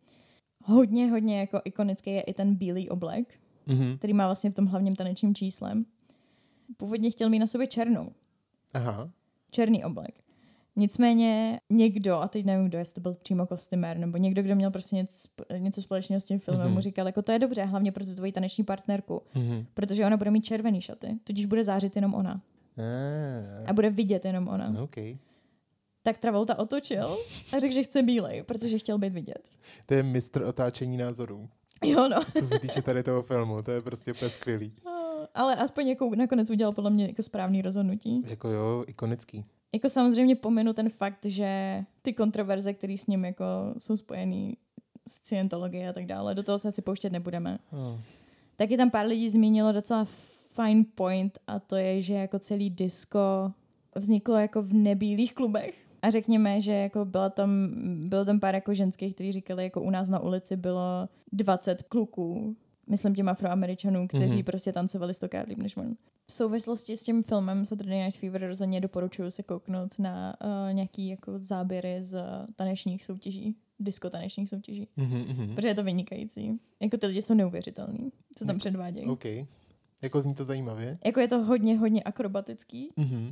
Hodně, 0.64 1.10
hodně 1.10 1.40
jako 1.40 1.60
ikonický 1.64 2.10
je 2.10 2.20
i 2.22 2.34
ten 2.34 2.54
bílý 2.54 2.88
oblek, 2.90 3.34
Mhm. 3.66 3.98
který 3.98 4.12
má 4.12 4.26
vlastně 4.26 4.50
v 4.50 4.54
tom 4.54 4.66
hlavním 4.66 4.96
tanečním 4.96 5.34
číslem. 5.34 5.84
Původně 6.76 7.10
chtěl 7.10 7.28
mít 7.28 7.38
na 7.38 7.46
sobě 7.46 7.66
černou, 7.66 8.12
Aha. 8.74 9.10
černý 9.50 9.84
oblek. 9.84 10.14
Nicméně 10.76 11.60
někdo, 11.70 12.14
a 12.14 12.28
teď 12.28 12.44
nevím 12.44 12.66
kdo, 12.68 12.78
jestli 12.78 12.94
to 12.94 13.00
byl 13.00 13.14
přímo 13.14 13.46
kostymér, 13.46 13.98
nebo 13.98 14.16
někdo, 14.16 14.42
kdo 14.42 14.54
měl 14.56 14.70
prostě 14.70 14.96
něco, 14.96 15.28
něco 15.58 15.82
společného 15.82 16.20
s 16.20 16.24
tím 16.24 16.38
filmem, 16.38 16.64
Mhm. 16.66 16.74
mu 16.74 16.80
říkal, 16.80 17.06
jako 17.06 17.22
to 17.22 17.32
je 17.32 17.38
dobře, 17.38 17.64
hlavně 17.64 17.92
pro 17.92 18.04
tu 18.04 18.14
tvoji 18.14 18.32
taneční 18.32 18.64
partnerku, 18.64 19.22
Mhm. 19.34 19.66
protože 19.74 20.06
ona 20.06 20.16
bude 20.16 20.30
mít 20.30 20.44
červený 20.44 20.80
šaty, 20.80 21.18
tudíž 21.24 21.46
bude 21.46 21.64
zářit 21.64 21.96
jenom 21.96 22.14
ona 22.14 22.42
Ah, 22.78 23.64
a 23.66 23.72
bude 23.72 23.90
vidět 23.90 24.24
jenom 24.24 24.48
ona. 24.48 24.74
OK. 24.82 24.96
Tak 26.02 26.18
Travolta 26.18 26.58
otočil 26.58 27.16
a 27.56 27.58
řekl, 27.58 27.74
že 27.74 27.82
chce 27.82 28.02
bílej, 28.02 28.42
protože 28.42 28.78
chtěl 28.78 28.98
být 28.98 29.12
vidět. 29.12 29.48
To 29.86 29.94
je 29.94 30.02
mistr 30.02 30.42
otáčení 30.42 30.96
názorů. 30.96 31.48
Jo, 31.82 32.08
no. 32.08 32.20
Co 32.38 32.46
se 32.46 32.58
týče 32.58 32.82
tady 32.82 33.02
toho 33.02 33.22
filmu, 33.22 33.62
to 33.62 33.70
je 33.70 33.82
prostě 33.82 34.12
úplně 34.12 34.30
skvělý. 34.30 34.72
Ale 35.34 35.56
aspoň 35.56 35.88
jako 35.88 36.10
nakonec 36.14 36.50
udělal 36.50 36.72
podle 36.72 36.90
mě 36.90 37.06
jako 37.06 37.22
správný 37.22 37.62
rozhodnutí. 37.62 38.22
Jako 38.26 38.48
jo, 38.48 38.84
ikonický. 38.86 39.44
Jako 39.74 39.88
samozřejmě 39.88 40.36
pominu 40.36 40.72
ten 40.72 40.88
fakt, 40.88 41.24
že 41.24 41.82
ty 42.02 42.12
kontroverze, 42.12 42.72
které 42.72 42.98
s 42.98 43.06
ním 43.06 43.24
jako 43.24 43.44
jsou 43.78 43.96
spojený 43.96 44.56
s 45.08 45.12
scientologií 45.12 45.86
a 45.86 45.92
tak 45.92 46.06
dále, 46.06 46.34
do 46.34 46.42
toho 46.42 46.58
se 46.58 46.68
asi 46.68 46.82
pouštět 46.82 47.10
nebudeme. 47.10 47.58
Oh. 47.72 48.00
Taky 48.56 48.76
tam 48.76 48.90
pár 48.90 49.06
lidí 49.06 49.30
zmínilo 49.30 49.72
docela 49.72 50.06
fine 50.50 50.84
point 50.94 51.38
a 51.46 51.58
to 51.58 51.76
je, 51.76 52.02
že 52.02 52.14
jako 52.14 52.38
celý 52.38 52.70
disco 52.70 53.52
vzniklo 53.94 54.36
jako 54.36 54.62
v 54.62 54.72
nebílých 54.72 55.34
klubech. 55.34 55.74
A 56.02 56.10
řekněme, 56.10 56.60
že 56.60 56.72
jako 56.72 57.04
byla 57.04 57.30
tam, 57.30 57.68
bylo 58.08 58.24
tam 58.24 58.40
pár 58.40 58.54
jako 58.54 58.74
ženských, 58.74 59.14
kteří 59.14 59.32
říkali, 59.32 59.64
jako 59.64 59.82
u 59.82 59.90
nás 59.90 60.08
na 60.08 60.18
ulici 60.18 60.56
bylo 60.56 61.08
20 61.32 61.82
kluků, 61.82 62.56
myslím 62.86 63.14
těm 63.14 63.28
afroameričanů, 63.28 64.08
kteří 64.08 64.34
Mhm. 64.36 64.44
prostě 64.44 64.72
tancovali 64.72 65.14
stokrát 65.14 65.48
líp 65.48 65.58
než 65.58 65.76
on. 65.76 65.94
V 66.26 66.32
souvislosti 66.32 66.96
s 66.96 67.02
tím 67.02 67.22
filmem 67.22 67.64
Saturday 67.66 68.04
Night 68.04 68.20
Fever 68.20 68.46
rozhodně 68.46 68.80
doporučuji 68.80 69.30
se 69.30 69.42
kouknout 69.42 69.98
na 69.98 70.34
uh, 70.44 70.74
nějaký 70.74 71.08
jako 71.08 71.32
záběry 71.38 71.96
z 72.02 72.24
tanečních 72.56 73.04
soutěží, 73.04 73.56
disco 73.80 74.10
tanečních 74.10 74.48
soutěží, 74.48 74.88
Mhm, 74.96 75.18
mhm. 75.28 75.54
protože 75.54 75.68
je 75.68 75.74
to 75.74 75.84
vynikající. 75.84 76.60
Jako 76.80 76.96
ty 76.96 77.06
lidi 77.06 77.22
jsou 77.22 77.34
neuvěřitelní, 77.34 78.12
co 78.36 78.44
tam 78.44 78.58
předvádějí. 78.58 79.06
OK. 79.06 79.24
Jako 80.02 80.20
zní 80.20 80.34
to 80.34 80.44
zajímavě. 80.44 80.98
Jako 81.04 81.20
je 81.20 81.28
to 81.28 81.44
hodně, 81.44 81.78
hodně 81.78 82.02
akrobatický. 82.02 82.88
Mhm. 82.96 83.30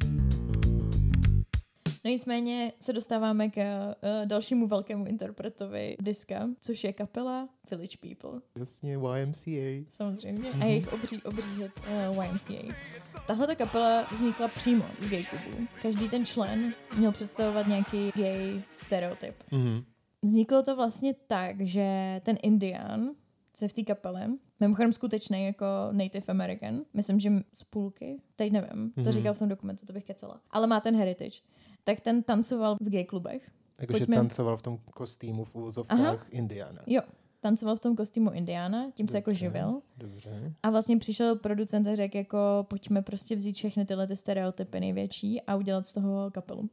No 2.04 2.10
nicméně 2.10 2.72
se 2.80 2.92
dostáváme 2.92 3.48
k 3.50 3.56
uh, 3.56 4.26
dalšímu 4.26 4.66
velkému 4.66 5.06
interpretovi 5.06 5.96
diska, 6.00 6.48
což 6.60 6.84
je 6.84 6.92
kapela 6.92 7.48
Village 7.70 7.96
People, 8.00 8.40
Jasně, 8.58 8.92
YMCA. 8.92 9.84
samozřejmě, 9.88 10.50
a 10.50 10.64
jejich 10.64 10.92
obří, 10.92 11.22
obří 11.22 11.48
hit 11.56 11.72
uh, 12.16 12.24
YMCA. 12.24 12.74
Tahle 13.26 13.46
ta 13.46 13.54
kapela 13.54 14.02
vznikla 14.12 14.48
přímo 14.48 14.84
z 15.00 15.08
gay 15.08 15.24
klubu. 15.24 15.66
Každý 15.82 16.08
ten 16.08 16.24
člen 16.24 16.74
měl 16.96 17.12
představovat 17.12 17.66
nějaký 17.66 18.10
gay 18.16 18.62
stereotyp. 18.72 19.34
Mhm. 19.50 19.82
Vzniklo 20.22 20.62
to 20.62 20.76
vlastně 20.76 21.14
tak, 21.26 21.60
že 21.60 22.20
ten 22.24 22.36
Indian, 22.42 23.10
co 23.54 23.64
je 23.64 23.68
v 23.68 23.72
té 23.72 23.82
kapele, 23.82 24.28
mimochodem 24.60 24.92
skutečný 24.92 25.44
jako 25.44 25.64
Native 25.92 26.24
American, 26.28 26.80
myslím, 26.94 27.20
že 27.20 27.30
z 27.52 27.64
půlky, 27.64 28.20
teď 28.36 28.52
nevím, 28.52 28.92
to 28.94 29.00
Mhm. 29.00 29.12
říkal 29.12 29.34
v 29.34 29.38
tom 29.38 29.48
dokumentu, 29.48 29.86
to 29.86 29.92
bych 29.92 30.04
kecela, 30.04 30.40
ale 30.50 30.66
má 30.66 30.80
ten 30.80 30.96
heritage, 30.96 31.40
tak 31.94 32.00
ten 32.00 32.22
tancoval 32.22 32.76
v 32.80 32.88
gay 32.88 33.04
klubech. 33.04 33.50
Jakože 33.80 33.98
Pojďme- 33.98 34.16
tancoval 34.16 34.56
v 34.56 34.62
tom 34.62 34.78
kostýmu 34.94 35.44
v 35.44 35.54
úvozovkách 35.54 36.28
Indiana. 36.30 36.82
Jo, 36.86 37.02
tancoval 37.40 37.76
v 37.76 37.80
tom 37.80 37.96
kostýmu 37.96 38.30
Indiana, 38.30 38.90
tím 38.94 39.08
se 39.08 39.16
jako 39.16 39.30
Dobře. 39.30 39.38
živil. 39.40 39.82
Dobře. 39.96 40.54
A 40.62 40.70
vlastně 40.70 40.96
přišel 40.98 41.36
producent 41.36 41.86
a 41.86 41.94
řekl 41.94 42.16
jako 42.16 42.38
pojďme 42.68 43.02
prostě 43.02 43.36
vzít 43.36 43.52
všechny 43.52 43.84
tyhle 43.86 44.06
ty 44.06 44.16
stereotypy 44.16 44.80
největší 44.80 45.42
a 45.42 45.56
udělat 45.56 45.86
z 45.86 45.92
toho 45.94 46.30
kapelu. 46.30 46.70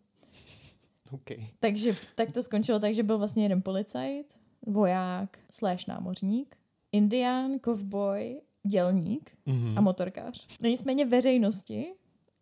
OK. 1.11 1.29
Takže 1.59 1.95
tak 2.15 2.31
to 2.31 2.41
skončilo 2.41 2.79
tak, 2.79 2.93
že 2.93 3.03
byl 3.03 3.17
vlastně 3.17 3.43
jeden 3.43 3.61
policajt, 3.61 4.33
voják, 4.65 5.39
slash 5.51 5.87
námořník, 5.87 6.55
indián, 6.91 7.59
kovboj, 7.59 8.41
dělník 8.67 9.31
Mhm. 9.45 9.77
a 9.77 9.81
motorkář. 9.81 10.47
Nicméně 10.61 11.05
veřejnosti 11.05 11.85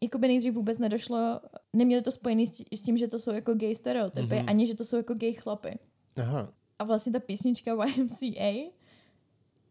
jakoby 0.03 0.27
nejdřív 0.27 0.53
vůbec 0.53 0.79
nedošlo, 0.79 1.39
neměli 1.75 2.01
to 2.01 2.11
spojený 2.11 2.47
s 2.47 2.51
tí- 2.51 2.77
s 2.77 2.81
tím, 2.83 2.97
že 2.97 3.07
to 3.07 3.19
jsou 3.19 3.31
jako 3.31 3.53
gay 3.53 3.75
stereotypy, 3.75 4.35
Mhm. 4.35 4.45
ani 4.49 4.65
že 4.65 4.75
to 4.75 4.85
jsou 4.85 4.97
jako 4.97 5.13
gay 5.13 5.33
chlapy. 5.33 5.79
Aha. 6.17 6.53
A 6.79 6.83
vlastně 6.83 7.11
ta 7.11 7.19
písnička 7.19 7.71
YMCA 7.85 8.71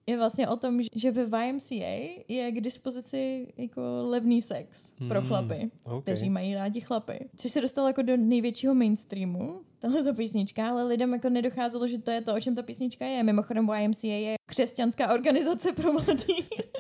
je 0.07 0.17
vlastně 0.17 0.49
o 0.49 0.57
tom, 0.57 0.81
že 0.95 1.11
ve 1.11 1.47
YMCA 1.47 2.25
je 2.29 2.53
k 2.53 2.61
dispozici 2.61 3.47
jako 3.57 3.81
levný 4.03 4.43
sex 4.43 4.95
pro 5.09 5.21
Mm, 5.23 5.29
chlapy, 5.29 5.71
OK. 5.85 6.03
kteří 6.03 6.31
mají 6.31 6.55
rádi 6.55 6.81
chlapy. 6.81 7.29
Což 7.37 7.53
se 7.53 7.61
dostalo 7.61 7.87
jako 7.89 8.03
do 8.03 8.17
největšího 8.17 8.75
mainstreamu, 8.75 9.61
tahle 9.79 10.05
ta 10.05 10.13
písnička, 10.13 10.69
ale 10.69 10.85
lidem 10.85 11.13
jako 11.13 11.29
nedocházelo, 11.29 11.87
že 11.87 11.99
to 11.99 12.11
je 12.11 12.21
to, 12.21 12.35
o 12.35 12.41
čem 12.41 12.55
ta 12.55 12.63
písnička 12.63 13.07
je. 13.07 13.23
Mimochodem 13.23 13.69
YMCA 13.79 14.07
je 14.07 14.35
křesťanská 14.47 15.15
organizace 15.15 15.73
pro 15.73 15.93
mladý. 15.93 16.35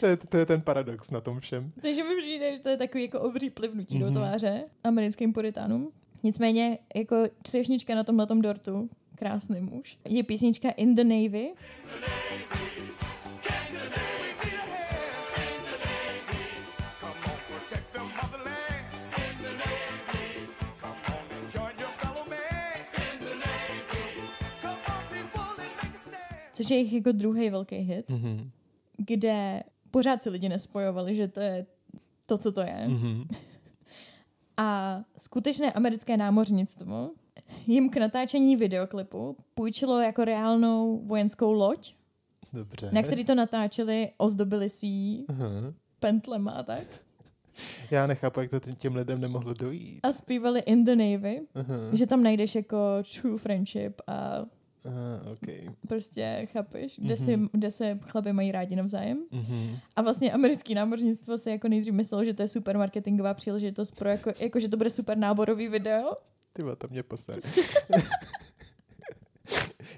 To 0.00 0.06
je, 0.06 0.16
to 0.16 0.36
je 0.36 0.46
ten 0.46 0.60
paradox 0.60 1.10
na 1.10 1.20
tom 1.20 1.40
všem. 1.40 1.72
Takže 1.82 2.04
mi 2.04 2.16
přijde, 2.20 2.56
že 2.56 2.62
to 2.62 2.68
je 2.68 2.76
takový 2.76 3.02
jako 3.04 3.20
obří 3.20 3.50
plivnutí 3.50 3.94
mm-hmm. 3.94 4.04
Mhm. 4.04 4.14
do 4.14 4.20
tváře 4.20 4.64
americkým 4.84 5.32
puritánům. 5.32 5.90
Nicméně 6.22 6.78
jako 6.94 7.16
třešnička 7.42 7.94
na 7.94 8.04
tomhle 8.04 8.26
dortu, 8.40 8.90
krásný 9.14 9.60
muž, 9.60 9.98
je 10.08 10.22
písnička 10.22 10.70
In 10.70 10.94
the 10.94 11.04
Navy. 11.04 11.24
In 11.24 11.32
the 11.82 12.00
Navy. 12.00 12.68
Což 26.52 26.70
je 26.70 26.76
jejich 26.76 26.92
jako 26.92 27.12
druhý 27.12 27.50
velký 27.50 27.76
hit, 27.76 28.10
Mhm. 28.10 28.50
Kde 28.98 29.62
pořád 29.90 30.22
si 30.22 30.30
lidi 30.30 30.48
nespojovali, 30.48 31.14
že 31.14 31.28
to 31.28 31.40
je 31.40 31.66
to, 32.26 32.38
co 32.38 32.52
to 32.52 32.60
je. 32.60 32.84
Mhm. 32.88 33.24
A 34.56 35.00
skutečné 35.16 35.72
americké 35.72 36.16
námořnictvo 36.16 37.10
jim 37.66 37.90
k 37.90 37.96
natáčení 37.96 38.56
videoklipu 38.56 39.36
půjčilo 39.54 40.00
jako 40.00 40.24
reálnou 40.24 41.00
vojenskou 41.04 41.52
loď, 41.52 41.94
Dobře. 42.52 42.90
na 42.92 43.02
který 43.02 43.24
to 43.24 43.34
natáčeli, 43.34 44.10
ozdobili 44.16 44.68
si 44.68 44.86
ji 44.86 45.24
Aha. 45.28 45.48
pentlema 46.00 46.50
a 46.50 46.62
tak. 46.62 46.82
Já 47.90 48.06
nechápu, 48.06 48.40
jak 48.40 48.50
to 48.50 48.60
těm 48.60 48.96
lidem 48.96 49.20
nemohlo 49.20 49.54
dojít. 49.54 50.00
A 50.02 50.12
zpívali 50.12 50.60
In 50.60 50.84
the 50.84 50.96
Navy, 50.96 51.40
Aha. 51.54 51.74
že 51.92 52.06
tam 52.06 52.22
najdeš 52.22 52.54
jako 52.54 52.76
true 53.20 53.38
friendship 53.38 54.00
a 54.06 54.44
Aha, 54.84 55.20
OK. 55.32 55.74
prostě, 55.88 56.48
chápeš, 56.52 57.00
kde, 57.02 57.16
si, 57.16 57.36
Mhm. 57.36 57.48
kde 57.52 57.70
se 57.70 57.98
chlapi 58.02 58.32
mají 58.32 58.52
rádi 58.52 58.76
navzájem. 58.76 59.18
Mhm. 59.30 59.76
A 59.96 60.02
vlastně 60.02 60.32
americký 60.32 60.74
námořnictvo 60.74 61.38
si 61.38 61.50
jako 61.50 61.68
nejdřív 61.68 61.94
myslelo, 61.94 62.24
že 62.24 62.34
to 62.34 62.42
je 62.42 62.48
super 62.48 62.78
marketingová 62.78 63.34
příležitost 63.34 63.90
pro 63.90 64.08
jako, 64.08 64.32
jako 64.40 64.60
že 64.60 64.68
to 64.68 64.76
bude 64.76 64.90
super 64.90 65.18
náborový 65.18 65.68
video. 65.68 66.12
Ty 66.52 66.62
to 66.78 66.88
mě 66.90 67.02
poser. 67.02 67.40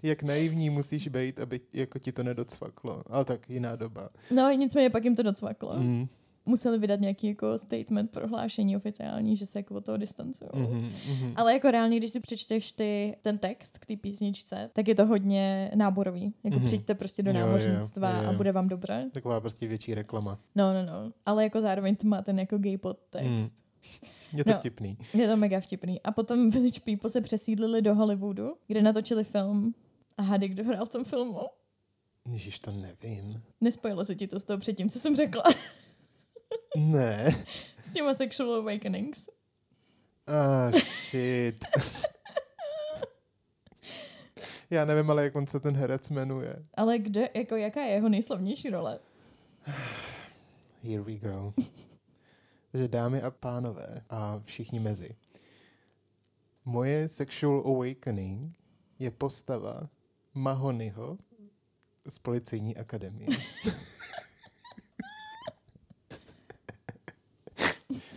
Jak 0.02 0.22
naivní 0.22 0.70
musíš 0.70 1.08
být, 1.08 1.40
aby 1.40 1.60
jako 1.74 1.98
ti 1.98 2.12
to 2.12 2.22
nedocvaklo. 2.22 3.02
Ale 3.06 3.24
tak 3.24 3.50
jiná 3.50 3.76
doba. 3.76 4.08
No 4.30 4.50
nicméně 4.52 4.90
pak 4.90 5.04
jim 5.04 5.16
to 5.16 5.22
docvaklo. 5.22 5.74
Mm. 5.78 6.08
Museli 6.46 6.78
vydat 6.78 7.00
nějaký 7.00 7.26
jako 7.26 7.58
statement, 7.58 8.10
prohlášení 8.10 8.76
oficiální, 8.76 9.36
že 9.36 9.46
se 9.46 9.58
jako 9.58 9.74
od 9.74 9.84
toho 9.84 9.98
distancují. 9.98 10.50
Mhm, 10.54 10.90
mhm. 11.08 11.32
Ale 11.36 11.52
jako 11.52 11.70
reálně, 11.70 11.96
když 11.96 12.10
si 12.10 12.20
přečteš 12.20 12.72
ty, 12.72 13.16
ten 13.22 13.38
text 13.38 13.78
k 13.78 13.86
té 13.86 13.96
písničce, 13.96 14.70
tak 14.72 14.88
je 14.88 14.94
to 14.94 15.06
hodně 15.06 15.70
náborový. 15.74 16.34
Jako 16.44 16.56
Mhm. 16.56 16.66
přijďte 16.66 16.94
prostě 16.94 17.22
do 17.22 17.30
Jo, 17.30 17.36
jo, 17.38 17.46
námořnictva 17.46 18.10
jo, 18.16 18.22
jo. 18.22 18.28
a 18.28 18.32
bude 18.32 18.52
vám 18.52 18.68
dobře. 18.68 19.10
Taková 19.12 19.40
prostě 19.40 19.66
větší 19.66 19.94
reklama. 19.94 20.38
No, 20.54 20.72
no, 20.74 20.86
no. 20.86 21.12
Ale 21.26 21.44
jako 21.44 21.60
zároveň 21.60 21.96
to 21.96 22.06
má 22.08 22.22
ten 22.22 22.38
jako 22.38 22.58
gay 22.58 22.76
podtext. 22.78 23.56
Je 24.32 24.44
to 24.44 24.50
No. 24.50 24.58
vtipný. 24.58 24.98
Je 25.14 25.28
to 25.28 25.36
mega 25.36 25.60
vtipný. 25.60 26.00
A 26.02 26.12
potom 26.12 26.50
Village 26.50 26.80
People 26.84 27.10
se 27.10 27.20
přesídlili 27.20 27.82
do 27.82 27.94
Hollywoodu, 27.94 28.52
kde 28.66 28.82
natočili 28.82 29.24
film. 29.24 29.74
A 30.18 30.22
hady, 30.22 30.48
kdo 30.48 30.64
hrál 30.64 30.86
v 30.86 30.88
tom 30.88 31.04
filmu? 31.04 31.38
Ježíš, 32.32 32.58
to 32.58 32.70
nevím. 32.70 33.42
Nespojilo 33.60 34.04
se 34.04 34.14
ti 34.14 34.26
to 34.26 34.40
z 34.40 34.44
toho 34.44 34.58
předtím, 34.58 34.90
co 34.90 34.98
jsem 34.98 35.16
řekla. 35.16 35.42
Ne. 36.76 37.44
S 37.82 37.90
těma 37.90 38.14
Sexual 38.14 38.54
Awakenings. 38.54 39.28
Ah, 40.26 40.70
shit. 40.72 41.64
Já 44.70 44.84
nevím, 44.84 45.10
ale 45.10 45.24
jak 45.24 45.36
on 45.36 45.46
se 45.46 45.60
ten 45.60 45.76
herec 45.76 46.10
jmenuje. 46.10 46.62
Ale 46.74 46.98
kde, 46.98 47.28
jako 47.34 47.56
jaká 47.56 47.80
je 47.80 47.92
jeho 47.92 48.08
nejslavnější 48.08 48.70
role? 48.70 48.98
Here 50.82 51.02
we 51.02 51.14
go. 51.14 51.54
Takže 52.72 52.88
dámy 52.88 53.22
a 53.22 53.30
pánové 53.30 54.02
a 54.10 54.40
všichni 54.44 54.80
mezi. 54.80 55.16
Moje 56.64 57.08
sexual 57.08 57.62
awakening 57.66 58.56
je 58.98 59.10
postava 59.10 59.88
Mahonyho 60.34 61.18
z 62.08 62.18
policejní 62.18 62.76
akademie. 62.76 63.28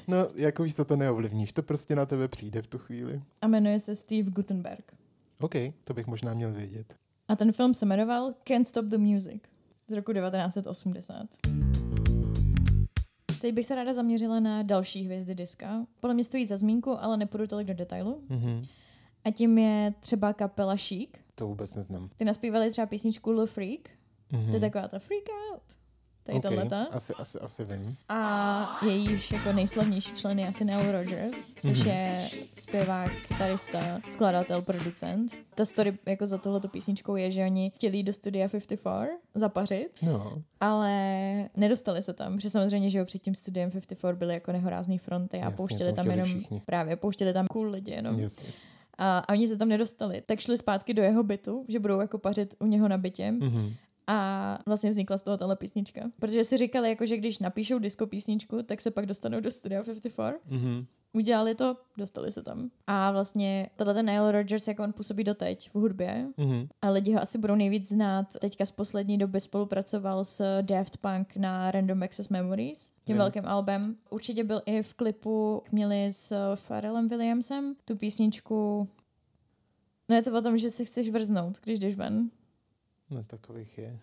No, 0.08 0.28
jako 0.36 0.64
víš, 0.64 0.76
co 0.76 0.86
to 0.86 0.96
neovlivníš, 0.96 1.54
to 1.54 1.64
prostě 1.64 1.96
na 1.96 2.06
tebe 2.06 2.28
přijde 2.28 2.62
v 2.62 2.68
tu 2.68 2.78
chvíli. 2.78 3.22
A 3.42 3.48
jmenuje 3.48 3.80
se 3.80 3.96
Steve 3.96 4.32
Gutenberg. 4.32 4.94
OK, 5.40 5.54
to 5.84 5.94
bych 5.94 6.08
možná 6.08 6.34
měl 6.34 6.52
vědět. 6.54 6.96
A 7.28 7.36
ten 7.36 7.52
film 7.52 7.74
se 7.74 7.86
jmenoval 7.86 8.34
Can't 8.48 8.68
Stop 8.68 8.86
the 8.86 8.98
Music 8.98 9.42
z 9.88 9.92
roku 9.94 10.14
1980. 10.14 11.28
Teď 13.42 13.54
bych 13.54 13.66
se 13.66 13.76
ráda 13.76 13.94
zaměřila 13.94 14.40
na 14.40 14.64
další 14.64 15.06
hvězdy 15.06 15.36
diska. 15.36 15.86
Podle 16.00 16.14
mě 16.14 16.24
stojí 16.24 16.46
za 16.46 16.58
zmínku, 16.58 17.04
ale 17.04 17.18
nepůjdu 17.18 17.48
tolik 17.48 17.68
do 17.68 17.74
detailu. 17.74 18.24
Mhm. 18.30 18.66
A 19.26 19.32
tím 19.32 19.58
je 19.58 19.94
třeba 20.00 20.34
kapela 20.34 20.76
Chic. 20.76 21.10
To 21.36 21.48
vůbec 21.48 21.76
neznám. 21.76 22.10
Ty 22.18 22.26
naspívali 22.26 22.72
třeba 22.72 22.88
písničku 22.88 23.32
Lil 23.32 23.48
Freak. 23.48 23.80
Mhm. 24.32 24.46
To 24.46 24.54
je 24.54 24.60
taková 24.60 24.88
ta 24.88 25.00
Freak 25.00 25.24
Out. 25.52 25.64
Tady 26.24 26.38
OK, 26.38 26.46
okay. 26.46 26.70
tato. 26.70 26.94
asi, 26.96 27.14
asi, 27.14 27.40
asi 27.40 27.66
vím. 27.66 27.98
A 28.10 28.80
jejíž 28.86 29.32
jako 29.32 29.54
nejslavnější 29.54 30.12
člen 30.14 30.40
je 30.40 30.48
asi 30.48 30.66
Nile 30.66 30.92
Rodgers, 30.92 31.54
což 31.54 31.80
Mhm. 31.80 31.88
je 31.90 32.28
zpěvák, 32.54 33.12
kytarista, 33.28 34.00
skladatel, 34.10 34.62
producent. 34.62 35.32
Ta 35.56 35.66
story 35.66 35.98
jako 36.06 36.26
za 36.26 36.38
tohleto 36.38 36.68
písničkou 36.68 37.16
je, 37.16 37.32
že 37.32 37.44
oni 37.46 37.72
chtěli 37.76 38.04
do 38.04 38.14
studia 38.14 38.48
54 38.50 39.10
zapařit, 39.36 39.88
No, 40.02 40.42
ale 40.60 41.50
nedostali 41.58 42.02
se 42.04 42.14
tam, 42.14 42.36
protože 42.36 42.50
samozřejmě, 42.50 42.90
že 42.90 43.00
jo, 43.00 43.06
před 43.06 43.22
tím 43.22 43.36
studiem 43.36 43.72
54 43.72 44.14
byly 44.18 44.34
jako 44.34 44.52
nehorázný 44.52 44.98
fronty 44.98 45.38
a 45.38 45.44
Jasně, 45.44 45.58
pouštěli 45.58 45.94
tam 45.94 46.12
jenom, 46.12 46.26
všichni. 46.26 46.62
právě 46.66 46.96
pouštěli 46.96 47.34
tam 47.34 47.48
cool 47.48 47.70
lidi 47.70 47.92
jenom. 47.92 48.20
jasně. 48.20 48.50
A, 48.98 49.18
a 49.20 49.30
oni 49.34 49.48
se 49.48 49.58
tam 49.58 49.70
nedostali. 49.70 50.22
Tak 50.26 50.40
šli 50.40 50.58
zpátky 50.58 50.94
do 50.94 51.04
jeho 51.04 51.24
bytu, 51.24 51.66
že 51.68 51.80
budou 51.80 52.00
jako 52.00 52.18
pařit 52.18 52.56
u 52.60 52.66
něho 52.66 52.88
na 52.88 52.98
bytě. 52.98 53.32
Mhm. 53.32 53.74
A 54.08 54.60
vlastně 54.66 54.90
vznikla 54.90 55.18
z 55.18 55.22
toho 55.24 55.38
tahle 55.38 55.56
písnička. 55.56 56.02
Protože 56.20 56.44
si 56.44 56.58
říkali, 56.58 56.90
jako, 56.90 57.06
že 57.06 57.18
když 57.18 57.40
napíšou 57.40 57.80
disco 57.80 58.08
písničku, 58.08 58.64
tak 58.64 58.82
se 58.82 58.92
pak 58.92 59.06
dostanou 59.06 59.40
do 59.40 59.52
Studio 59.52 59.84
54. 59.84 60.34
Mhm. 60.50 60.86
Udělali 61.16 61.56
to, 61.56 61.78
dostali 61.98 62.32
se 62.32 62.44
tam. 62.44 62.70
A 62.88 63.12
vlastně 63.12 63.70
tenhle 63.76 63.94
ten 63.94 64.06
Nile 64.06 64.32
Rodgers, 64.32 64.68
jak 64.68 64.80
on 64.80 64.94
působí 64.94 65.24
doteď 65.24 65.70
v 65.70 65.76
hudbě, 65.76 66.28
Mhm. 66.38 66.68
a 66.82 66.90
lidi 66.90 67.14
ho 67.14 67.22
asi 67.22 67.38
budou 67.38 67.56
nejvíc 67.56 67.88
znát. 67.90 68.26
Teďka 68.42 68.66
z 68.66 68.72
poslední 68.72 69.18
doby 69.18 69.40
spolupracoval 69.40 70.26
s 70.26 70.62
Daft 70.62 70.98
Punk 70.98 71.36
na 71.36 71.72
Random 71.72 72.04
Access 72.04 72.30
Memories, 72.30 72.92
tím 73.04 73.16
Jo. 73.16 73.22
velkým 73.22 73.46
albem. 73.46 73.96
Určitě 74.10 74.44
byl 74.44 74.62
i 74.66 74.84
v 74.84 74.94
klipu, 74.94 75.64
měli 75.72 76.12
s 76.12 76.56
Pharrellem 76.68 77.08
Williamsem 77.08 77.76
tu 77.86 77.96
písničku 77.96 78.88
No 80.10 80.16
je 80.16 80.22
to 80.22 80.38
o 80.38 80.42
tom, 80.42 80.58
že 80.58 80.70
se 80.70 80.86
chceš 80.86 81.10
vrznout, 81.10 81.58
když 81.64 81.80
jdeš 81.80 81.96
ven. 81.96 82.30
No 83.14 83.24
takových 83.24 83.78
je. 83.78 84.00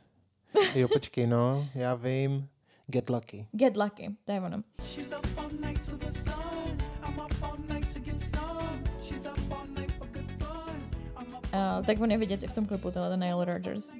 Jo, 0.74 0.88
počkej, 0.88 1.26
no, 1.26 1.68
já 1.74 1.94
vím. 1.94 2.48
Get 2.86 3.10
Lucky. 3.10 3.46
Get 3.52 3.76
lucky, 3.76 4.16
to 4.24 4.32
je 4.32 4.40
ono. 4.40 4.62
She's 4.84 5.12
up 5.18 5.26
all 5.38 5.50
night 5.50 5.90
to 5.90 5.96
the 5.96 6.10
sun. 6.10 6.78
I'm 7.08 7.18
up 7.18 7.42
all 7.42 7.58
night 7.68 7.94
to 7.94 8.00
get 8.00 8.20
some. 8.20 8.82
She's 9.02 9.20
up 9.26 9.52
all 9.52 9.66
night 9.66 9.92
for 9.98 10.06
good 10.08 10.30
fun. 10.38 10.90
I'm 11.20 11.34
up 11.34 11.44
Uh, 11.44 11.86
tak 11.86 12.00
on 12.00 12.10
je 12.10 12.18
vidět 12.18 12.42
i 12.42 12.46
v 12.46 12.52
tom 12.52 12.66
klipu, 12.66 12.90
tenhle 12.90 13.10
ten 13.10 13.20
Nile 13.20 13.44
Rodgers. 13.44 13.94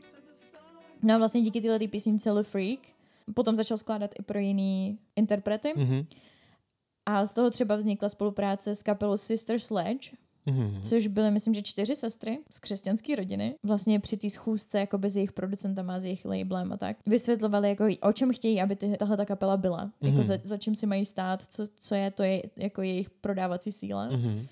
No 1.03 1.15
a 1.15 1.19
vlastně 1.19 1.41
díky 1.41 1.61
téhle 1.61 1.79
písničce 1.79 2.31
Le 2.31 2.43
Freak 2.43 2.81
potom 3.35 3.57
začal 3.57 3.79
skládat 3.79 4.11
i 4.19 4.23
pro 4.23 4.39
jiný 4.39 4.99
interprety. 5.17 5.73
Mhm. 5.77 6.07
A 7.07 7.27
z 7.27 7.35
toho 7.35 7.51
třeba 7.51 7.77
vznikla 7.77 8.09
spolupráce 8.09 8.75
s 8.75 8.83
kapelou 8.83 9.17
Sister 9.17 9.59
Sledge, 9.59 10.11
Mhm. 10.47 10.83
což 10.83 11.07
byly, 11.07 11.31
myslím, 11.31 11.55
že 11.55 11.63
čtyři 11.63 11.97
sestry 11.97 12.39
z 12.51 12.59
křesťanské 12.59 13.17
rodiny. 13.17 13.55
Vlastně 13.63 14.01
při 14.01 14.17
té 14.17 14.31
schůzce 14.31 14.79
jako 14.81 14.99
s 15.03 15.17
jejich 15.17 15.33
producentama, 15.33 16.01
s 16.01 16.05
jejich 16.05 16.25
labelem 16.25 16.73
a 16.73 16.77
tak. 16.77 16.97
Vysvětlovali, 17.07 17.69
jako, 17.69 17.85
o 18.03 18.13
čem 18.13 18.33
chtějí, 18.33 18.61
aby 18.63 18.77
ty, 18.77 18.97
tahle 18.97 19.17
ta 19.17 19.25
kapela 19.25 19.57
byla. 19.57 19.87
Mm-hmm. 19.87 20.07
Jako 20.09 20.23
za, 20.23 20.39
za, 20.45 20.57
čím 20.57 20.75
si 20.75 20.87
mají 20.87 21.07
stát, 21.07 21.43
co, 21.49 21.67
co 21.81 21.95
je 21.95 22.11
to 22.11 22.23
je 22.23 22.43
jako 22.57 22.83
jejich 22.83 23.11
prodávací 23.11 23.73
síla. 23.73 24.09
Mhm. 24.09 24.47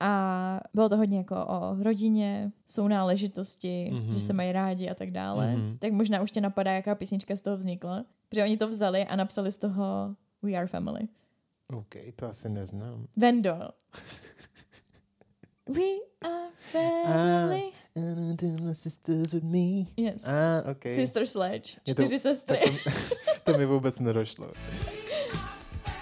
A 0.00 0.60
bylo 0.74 0.88
to 0.88 0.96
hodně 0.96 1.18
jako 1.18 1.34
o 1.36 1.82
rodině, 1.82 2.52
sounáležitosti, 2.66 3.90
Mhm. 3.92 4.00
mm-hmm. 4.02 4.14
že 4.14 4.20
se 4.20 4.32
mají 4.32 4.52
rádi 4.52 4.88
a 4.90 4.94
tak 4.94 5.10
dále. 5.10 5.56
Mhm. 5.56 5.76
Tak 5.78 5.92
možná 5.92 6.22
už 6.22 6.30
tě 6.30 6.40
napadá, 6.40 6.72
jaká 6.72 6.94
písnička 6.94 7.36
z 7.36 7.40
toho 7.42 7.56
vznikla. 7.56 8.04
Protože 8.28 8.42
oni 8.44 8.56
to 8.56 8.68
vzali 8.68 9.04
a 9.04 9.16
napsali 9.16 9.52
z 9.52 9.56
toho 9.56 10.16
We 10.42 10.52
Are 10.52 10.66
Family. 10.66 11.00
OK, 11.74 11.94
to 12.16 12.26
asi 12.26 12.48
neznám. 12.48 13.06
Vendor. 13.16 13.72
We 15.74 16.28
are 16.30 16.50
family. 16.58 17.72
And 17.96 18.42
my 18.60 18.74
sisters 18.74 19.32
with 19.34 19.44
me. 19.44 19.86
Yes. 19.96 20.28
Ah, 20.28 20.70
OK. 20.70 20.82
Sister 20.94 21.26
Sledge. 21.26 21.70
Je 21.86 21.94
to- 21.94 22.02
Čtyři 22.02 22.18
sestry. 22.18 22.58
To, 23.44 23.52
to 23.52 23.58
mi 23.58 23.66
vůbec 23.66 24.00
nedošlo. 24.00 24.52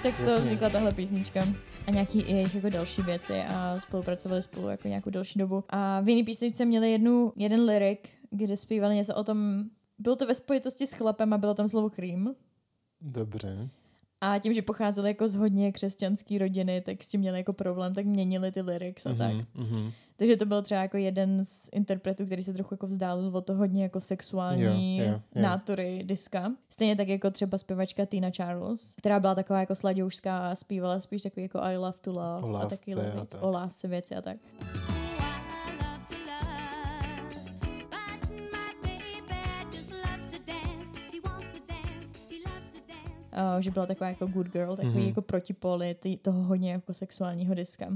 tak 0.03 0.17
z 0.17 0.19
toho 0.19 0.31
jasně. 0.31 0.45
vznikla 0.47 0.71
tahle 0.71 0.93
písnička. 0.93 1.47
A 1.87 1.91
nějaký 1.91 2.21
i 2.21 2.33
jejich 2.33 2.55
jako 2.55 2.71
další 2.71 3.03
věci 3.03 3.41
a 3.41 3.81
spolupracovali 3.81 4.43
spolu 4.43 4.69
jako 4.69 4.89
nějakou 4.89 5.11
další 5.11 5.39
dobu. 5.39 5.65
A 5.69 6.01
v 6.01 6.09
jiný 6.09 6.25
písničce 6.25 6.65
měli 6.65 6.91
jednu, 6.93 7.33
jeden 7.37 7.65
lyrik, 7.65 8.09
kde 8.31 8.57
zpívali 8.57 8.95
něco 8.97 9.15
o 9.15 9.25
tom, 9.25 9.65
bylo 9.99 10.17
to 10.17 10.27
ve 10.27 10.35
spojitosti 10.35 10.87
s 10.87 10.93
chlapem 10.93 11.33
a 11.33 11.39
bylo 11.39 11.55
tam 11.55 11.69
slovo 11.69 11.91
cream. 11.91 12.35
Dobře. 13.01 13.69
A 14.21 14.39
tím, 14.39 14.55
že 14.55 14.63
pocházeli 14.63 15.11
jako 15.11 15.29
z 15.29 15.35
hodně 15.35 15.73
křesťanské 15.73 16.39
rodiny, 16.39 16.81
tak 16.81 17.03
s 17.03 17.09
tím 17.09 17.21
měli 17.21 17.39
jako 17.39 17.53
problém, 17.53 17.95
tak 17.95 18.07
měnili 18.07 18.53
ty 18.53 18.61
lyrics 18.63 19.07
a 19.07 19.15
tak. 19.15 19.33
Mhm, 19.33 19.47
mhm. 19.55 19.93
Takže 20.17 20.37
to 20.37 20.47
byl 20.47 20.63
třeba 20.63 20.83
jako 20.83 20.97
jeden 20.97 21.45
z 21.45 21.69
interpretů, 21.73 22.27
který 22.27 22.43
se 22.43 22.53
trochu 22.53 22.75
jako 22.75 22.87
vzdálil 22.87 23.37
od 23.37 23.47
toho 23.47 23.59
hodně 23.59 23.83
jako 23.83 24.01
sexuální 24.01 24.99
Jo, 24.99 25.05
jo, 25.05 25.11
jo. 25.35 25.43
nátory 25.43 26.03
diska. 26.05 26.53
Stejně 26.71 26.97
tak 26.97 27.09
jako 27.09 27.31
třeba 27.31 27.59
zpěvačka 27.59 28.07
Tina 28.07 28.31
Charles, 28.31 28.95
která 28.95 29.21
byla 29.21 29.35
taková 29.35 29.61
jako 29.61 29.75
sladoušská 29.75 30.51
a 30.51 30.55
zpívala 30.55 31.01
spíš 31.01 31.23
takový 31.23 31.43
jako 31.43 31.59
I 31.63 31.77
love 31.77 31.99
to 32.01 32.13
love 32.13 32.43
O 32.43 32.49
a 32.49 32.51
lásce 32.51 32.79
taky 32.79 32.95
a 32.95 33.03
věc, 33.03 33.33
tak. 33.33 33.43
o 33.43 33.51
lásce 33.51 33.89
věci 33.89 34.15
a 34.17 34.23
tak. 34.23 34.37
Uh, 43.33 43.61
že 43.61 43.71
byla 43.71 43.87
taková 43.87 44.09
jako 44.09 44.27
good 44.27 44.47
girl, 44.49 44.77
takový 44.77 44.89
Mhm. 44.95 45.03
mm-hmm. 45.03 45.09
jako 45.09 45.23
protipoli 45.23 45.95
tý- 46.01 46.17
toho 46.19 46.43
hodně 46.43 46.73
jako 46.73 46.95
sexuálního 46.95 47.55
diska. 47.55 47.89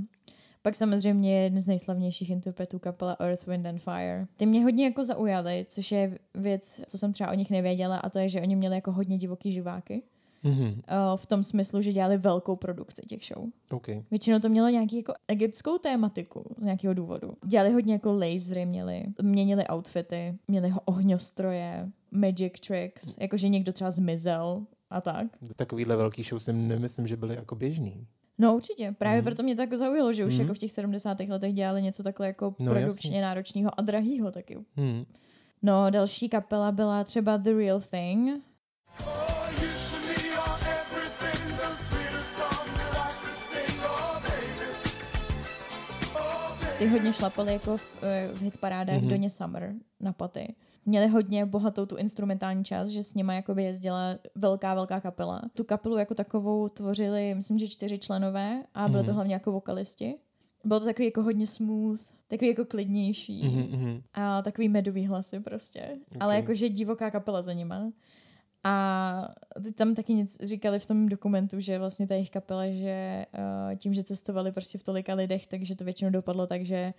Pak 0.62 0.74
samozřejmě 0.74 1.42
jeden 1.42 1.60
z 1.62 1.68
nejslavnějších 1.68 2.30
interpretů 2.30 2.78
kapela 2.78 3.16
Earth, 3.20 3.46
Wind 3.46 3.66
and 3.66 3.78
Fire. 3.78 4.26
Ty 4.36 4.46
mě 4.46 4.62
hodně 4.64 4.84
jako 4.84 5.04
zaujaly, 5.04 5.66
což 5.68 5.92
je 5.92 6.18
věc, 6.34 6.80
co 6.88 6.98
jsem 6.98 7.12
třeba 7.12 7.30
o 7.30 7.34
nich 7.34 7.50
nevěděla, 7.50 7.96
a 7.96 8.10
to 8.10 8.18
je, 8.18 8.28
že 8.28 8.40
oni 8.40 8.56
měli 8.56 8.74
jako 8.74 8.92
hodně 8.92 9.18
divoký 9.18 9.52
živáky. 9.52 10.02
Mhm. 10.46 10.66
Uh, 10.66 10.72
v 11.16 11.26
tom 11.26 11.42
smyslu, 11.42 11.82
že 11.82 11.92
dělali 11.92 12.18
velkou 12.18 12.56
produkci 12.56 13.02
těch 13.02 13.20
show. 13.24 13.44
OK. 13.72 13.86
Většinou 14.10 14.38
to 14.38 14.48
mělo 14.48 14.68
nějaký 14.68 14.96
jako 14.96 15.12
egyptskou 15.28 15.78
tématiku 15.78 16.44
z 16.58 16.64
nějakého 16.64 16.94
důvodu. 16.94 17.32
Dělali 17.46 17.72
hodně 17.72 17.92
jako 17.92 18.12
lasery, 18.12 18.66
měli, 18.66 19.02
měnili 19.22 19.64
outfity, 19.74 20.34
měli 20.48 20.68
ho 20.68 20.80
ohňostroje, 20.84 21.88
magic 22.12 22.52
tricks, 22.68 23.16
jakože 23.20 23.48
někdo 23.48 23.72
třeba 23.72 23.90
zmizel 23.90 24.62
a 24.94 25.00
tak. 25.00 25.26
Takovýhle 25.56 25.96
velký 25.96 26.22
show 26.22 26.38
si 26.38 26.52
nemyslím, 26.52 27.06
že 27.06 27.16
byly 27.16 27.34
jako 27.34 27.54
běžný. 27.54 28.06
No 28.38 28.56
určitě, 28.56 28.94
právě 28.98 29.20
mm. 29.20 29.24
proto 29.24 29.42
mě 29.42 29.56
to 29.56 29.62
jako 29.62 29.76
zaujalo, 29.76 30.12
že 30.12 30.24
už 30.24 30.34
mm. 30.34 30.40
jako 30.40 30.54
v 30.54 30.58
těch 30.58 30.72
70. 30.72 31.20
letech 31.20 31.52
dělali 31.52 31.82
něco 31.82 32.02
takhle 32.02 32.26
jako 32.26 32.54
no, 32.58 32.72
produkčně 32.72 33.10
jasný. 33.10 33.20
náročného 33.20 33.80
a 33.80 33.82
drahýho 33.82 34.30
taky. 34.30 34.58
Mm. 34.76 35.04
No 35.62 35.90
další 35.90 36.28
kapela 36.28 36.72
byla 36.72 37.04
třeba 37.04 37.36
The 37.36 37.50
Real 37.50 37.80
Thing, 37.80 38.42
ty 46.78 46.86
hodně 46.86 47.12
šlapaly 47.12 47.52
jako 47.52 47.76
v, 47.76 47.88
eh, 48.02 48.28
v 48.34 48.42
hitparádách 48.42 48.96
mm-hmm. 48.96 49.08
Doně 49.08 49.30
Summer 49.30 49.74
na 50.00 50.12
paty. 50.12 50.54
Měli 50.86 51.08
hodně 51.08 51.46
bohatou 51.46 51.86
tu 51.86 51.96
instrumentální 51.96 52.64
část, 52.64 52.88
že 52.88 53.04
s 53.04 53.14
nima 53.14 53.34
jakoby 53.34 53.64
jezdila 53.64 54.14
velká, 54.34 54.74
velká 54.74 55.00
kapela. 55.00 55.42
Tu 55.54 55.64
kapelu 55.64 55.96
jako 55.96 56.14
takovou 56.14 56.68
tvořili, 56.68 57.34
myslím, 57.34 57.58
že 57.58 57.68
čtyři 57.68 57.98
členové 57.98 58.62
a 58.74 58.88
byly 58.88 58.98
Mhm. 59.02 59.06
to 59.06 59.14
hlavně 59.14 59.34
jako 59.34 59.52
vokalisti. 59.52 60.14
Bylo 60.64 60.80
to 60.80 60.86
takový 60.86 61.04
jako 61.06 61.22
hodně 61.22 61.46
smooth, 61.46 62.00
takový 62.28 62.48
jako 62.48 62.64
klidnější 62.64 63.42
Mhm, 63.48 63.80
mhm. 63.80 64.02
a 64.14 64.42
takový 64.42 64.68
medový 64.68 65.06
hlasy 65.06 65.40
prostě. 65.40 65.80
Okay. 65.80 66.18
Ale 66.20 66.36
jakože 66.36 66.68
divoká 66.68 67.10
kapela 67.10 67.42
za 67.42 67.52
nima. 67.52 67.92
A 68.66 69.34
ty 69.64 69.72
tam 69.72 69.94
taky 69.94 70.14
nic 70.14 70.40
říkali 70.44 70.78
v 70.78 70.86
tom 70.86 71.08
dokumentu, 71.08 71.60
že 71.60 71.78
vlastně 71.78 72.06
ta 72.06 72.14
jejich 72.14 72.30
kapela, 72.30 72.62
že 72.70 73.26
uh, 73.68 73.76
tím, 73.76 73.94
že 73.94 74.02
cestovali 74.02 74.52
prostě 74.52 74.78
v 74.78 74.82
tolika 74.84 75.14
lidech, 75.14 75.46
takže 75.46 75.76
to 75.76 75.84
většinou 75.84 76.10
dopadlo 76.10 76.46
tak, 76.46 76.64
že 76.64 76.94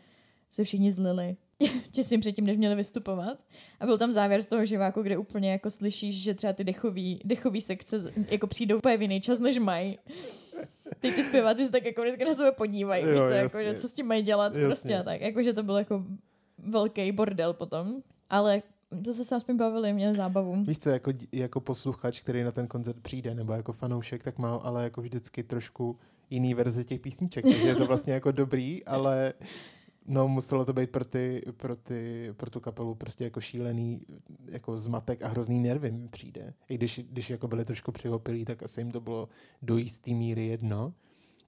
se 0.55 0.63
všichni 0.63 0.91
zlili 0.91 1.35
těsně 1.91 2.19
předtím, 2.19 2.45
než 2.45 2.57
měli 2.57 2.75
vystupovat. 2.75 3.43
A 3.79 3.85
byl 3.85 3.97
tam 3.97 4.13
závěr 4.13 4.41
z 4.41 4.47
toho 4.47 4.65
živáku, 4.65 5.01
kde 5.01 5.17
úplně 5.17 5.51
jako 5.51 5.69
slyšíš, 5.69 6.23
že 6.23 6.33
třeba 6.33 6.53
ty 6.53 6.63
dechový, 6.63 7.21
dechový 7.25 7.61
sekce 7.61 8.13
jako 8.29 8.47
přijdou 8.47 8.77
úplně 8.77 8.97
v 8.97 9.01
jiný 9.01 9.21
čas, 9.21 9.39
než 9.39 9.57
mají. 9.59 9.99
Teď 10.99 11.15
ty 11.15 11.23
zpěváci 11.23 11.65
se 11.65 11.71
tak 11.71 11.85
jako 11.85 12.01
vždycky 12.01 12.25
na 12.25 12.33
sebe 12.33 12.51
podívají, 12.51 13.03
Jo, 13.03 13.11
víš 13.11 13.21
co, 13.21 13.27
jako, 13.27 13.59
že 13.59 13.73
co 13.73 13.87
s 13.87 13.91
tím 13.91 14.07
mají 14.07 14.23
dělat 14.23 14.53
Jasně. 14.53 14.67
prostě 14.67 14.97
a 14.97 15.03
tak. 15.03 15.21
Jakože 15.21 15.53
to 15.53 15.63
byl 15.63 15.77
jako 15.77 16.03
velký 16.57 17.11
bordel 17.11 17.53
potom. 17.53 18.01
Ale 18.29 18.61
zase 19.05 19.25
se 19.25 19.35
aspoň 19.35 19.57
bavili, 19.57 19.93
měli 19.93 20.13
zábavu. 20.13 20.63
Víš 20.63 20.79
co, 20.79 20.89
jako, 20.89 21.11
jako 21.31 21.59
posluchač, 21.61 22.21
který 22.21 22.43
na 22.43 22.51
ten 22.51 22.67
koncert 22.67 22.97
přijde, 23.01 23.35
nebo 23.35 23.53
jako 23.53 23.73
fanoušek, 23.73 24.23
tak 24.23 24.37
má 24.37 24.55
ale 24.55 24.83
jako 24.83 25.01
vždycky 25.01 25.43
trošku 25.43 25.99
jiný 26.29 26.53
verze 26.53 26.83
těch 26.83 26.99
písniček, 26.99 27.45
takže 27.45 27.67
je 27.67 27.75
to 27.75 27.85
vlastně 27.85 28.13
jako 28.13 28.31
dobrý, 28.31 28.85
ale 28.85 29.33
no 30.07 30.27
muselo 30.27 30.65
to 30.65 30.73
být 30.73 30.89
pro, 30.89 31.05
ty, 31.05 31.41
pro, 31.57 31.75
ty, 31.75 32.29
pro 32.37 32.49
tu 32.49 32.59
kapelu 32.59 32.95
prostě 32.95 33.23
jako 33.23 33.41
šílený 33.41 34.01
jako 34.49 34.77
zmatek 34.77 35.21
a 35.23 35.27
hrozný 35.27 35.59
nervy 35.59 35.91
mi 35.91 36.07
přijde. 36.07 36.53
I 36.69 36.75
když, 36.75 36.99
když 37.09 37.29
jako 37.29 37.47
byli 37.47 37.65
trošku 37.65 37.91
přihopilí, 37.91 38.45
tak 38.45 38.63
asi 38.63 38.81
jim 38.81 38.91
to 38.91 38.99
bylo 39.01 39.29
do 39.61 39.77
jistý 39.77 40.15
míry 40.15 40.45
jedno. 40.45 40.93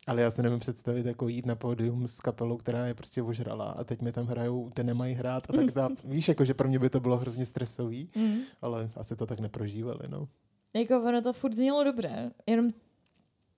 Ale 0.08 0.22
já 0.22 0.30
si 0.30 0.43
nevím 0.43 0.60
představit, 0.60 1.06
jako 1.06 1.28
jít 1.28 1.46
na 1.46 1.56
pódium 1.56 2.08
s 2.08 2.20
kapelou, 2.20 2.58
která 2.58 2.86
je 2.88 2.93
prostě 2.93 3.22
ožrala 3.22 3.65
a 3.65 3.84
teď 3.84 4.02
mi 4.02 4.12
tam 4.12 4.26
hrajou, 4.26 4.70
ty 4.70 4.84
nemají 4.84 5.13
hrát 5.15 5.50
a 5.50 5.54
tak 5.54 5.72
dále. 5.72 5.96
Víš, 6.04 6.28
jako, 6.28 6.46
že 6.46 6.54
pro 6.54 6.67
mě 6.67 6.80
by 6.80 6.89
to 6.89 7.00
bylo 7.00 7.17
hrozně 7.17 7.46
stresový, 7.46 8.10
Mm. 8.15 8.38
ale 8.62 8.89
asi 8.96 9.15
to 9.15 9.26
tak 9.26 9.39
neprožívali, 9.39 10.00
no. 10.10 10.28
Jako 10.74 11.02
ono 11.02 11.22
to 11.22 11.34
furt 11.34 11.54
znělo 11.56 11.84
dobře, 11.84 12.32
jenom 12.48 12.70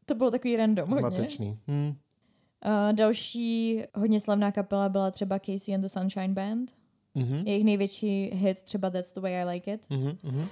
to 0.05 0.15
bylo 0.15 0.31
takový 0.31 0.55
random 0.57 0.89
hodně. 0.89 0.99
Zmatečný. 1.01 1.59
Uh, 2.65 2.93
další 2.93 3.83
hodně 3.95 4.19
slavná 4.19 4.51
kapela 4.51 4.89
byla 4.89 5.11
třeba 5.11 5.39
Casey 5.39 5.75
and 5.75 5.81
the 5.81 5.87
Sunshine 5.87 6.33
Band. 6.33 6.71
Mhm. 7.15 7.47
Jejich 7.47 7.65
největší 7.65 8.29
hit 8.33 8.63
třeba 8.63 8.89
That's 8.89 9.13
the 9.13 9.21
way 9.21 9.41
I 9.41 9.45
like 9.45 9.73
it. 9.73 9.85
Mhm, 9.89 10.17
mhm. 10.23 10.47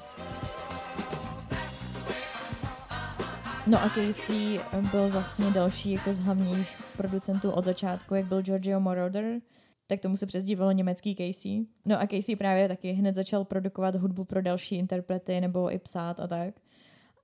No 3.68 3.84
a 3.84 3.90
Casey 3.90 4.60
byl 4.92 5.10
vlastně 5.10 5.52
další 5.52 5.92
jako 5.92 6.14
z 6.14 6.20
hlavních 6.20 6.82
producentů 6.98 7.52
od 7.52 7.66
začátku, 7.66 8.16
jak 8.16 8.26
byl 8.26 8.42
Giorgio 8.42 8.80
Moroder, 8.80 9.40
tak 9.88 10.00
tomu 10.00 10.18
se 10.18 10.26
přezdívalo 10.26 10.72
německý 10.72 11.16
Casey. 11.16 11.66
No 11.86 12.02
a 12.02 12.08
Casey 12.08 12.36
právě 12.36 12.68
taky 12.68 12.92
hned 12.92 13.16
začal 13.16 13.46
produkovat 13.46 13.96
hudbu 13.96 14.24
pro 14.24 14.42
další 14.42 14.76
interprety 14.76 15.42
nebo 15.42 15.72
i 15.72 15.80
psát 15.80 16.20
a 16.20 16.28
tak. 16.28 16.54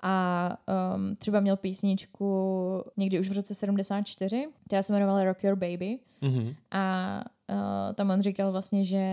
A 0.06 0.50
um, 0.96 1.16
třeba 1.16 1.40
měl 1.40 1.58
písničku 1.58 2.84
někdy 2.98 3.20
už 3.20 3.30
v 3.30 3.34
roce 3.34 3.56
74, 3.56 4.48
která 4.66 4.82
se 4.82 4.94
jmenovala 4.94 5.24
Rock 5.24 5.44
Your 5.44 5.56
Baby. 5.56 6.00
Mhm. 6.22 6.54
A 6.72 7.26
uh, 7.50 7.94
tam 7.94 8.10
on 8.10 8.22
říkal 8.22 8.52
vlastně, 8.52 8.86
že 8.86 9.06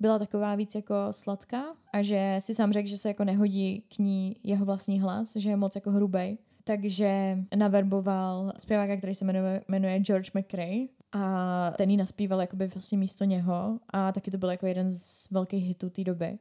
byla 0.00 0.18
taková 0.18 0.54
víc 0.54 0.74
jako 0.74 0.94
sladká 1.10 1.64
a 1.92 2.02
že 2.02 2.36
si 2.40 2.54
sám 2.54 2.72
řekl, 2.72 2.88
že 2.88 2.98
se 2.98 3.08
jako 3.08 3.24
nehodí 3.24 3.84
k 3.96 3.98
ní 3.98 4.36
jeho 4.44 4.64
vlastní 4.64 5.00
hlas, 5.00 5.36
že 5.36 5.50
je 5.50 5.56
moc 5.56 5.74
jako 5.74 5.90
hrubej. 5.90 6.38
Takže 6.64 7.38
naverboval 7.56 8.52
zpěváka, 8.58 8.96
který 8.96 9.14
se 9.14 9.24
jmenuje, 9.24 9.62
jmenuje 9.68 10.00
George 10.00 10.30
McRae 10.34 10.86
a 11.12 11.72
ten 11.76 11.90
jí 11.90 11.96
naspíval 11.96 12.40
jakoby 12.40 12.66
vlastně 12.66 12.98
místo 12.98 13.24
něho 13.24 13.78
a 13.90 14.12
taky 14.12 14.30
to 14.30 14.38
byl 14.38 14.50
jako 14.50 14.66
jeden 14.66 14.90
z 14.90 15.30
velkých 15.30 15.64
hitů 15.64 15.90
té 15.90 16.04
doby. 16.04 16.38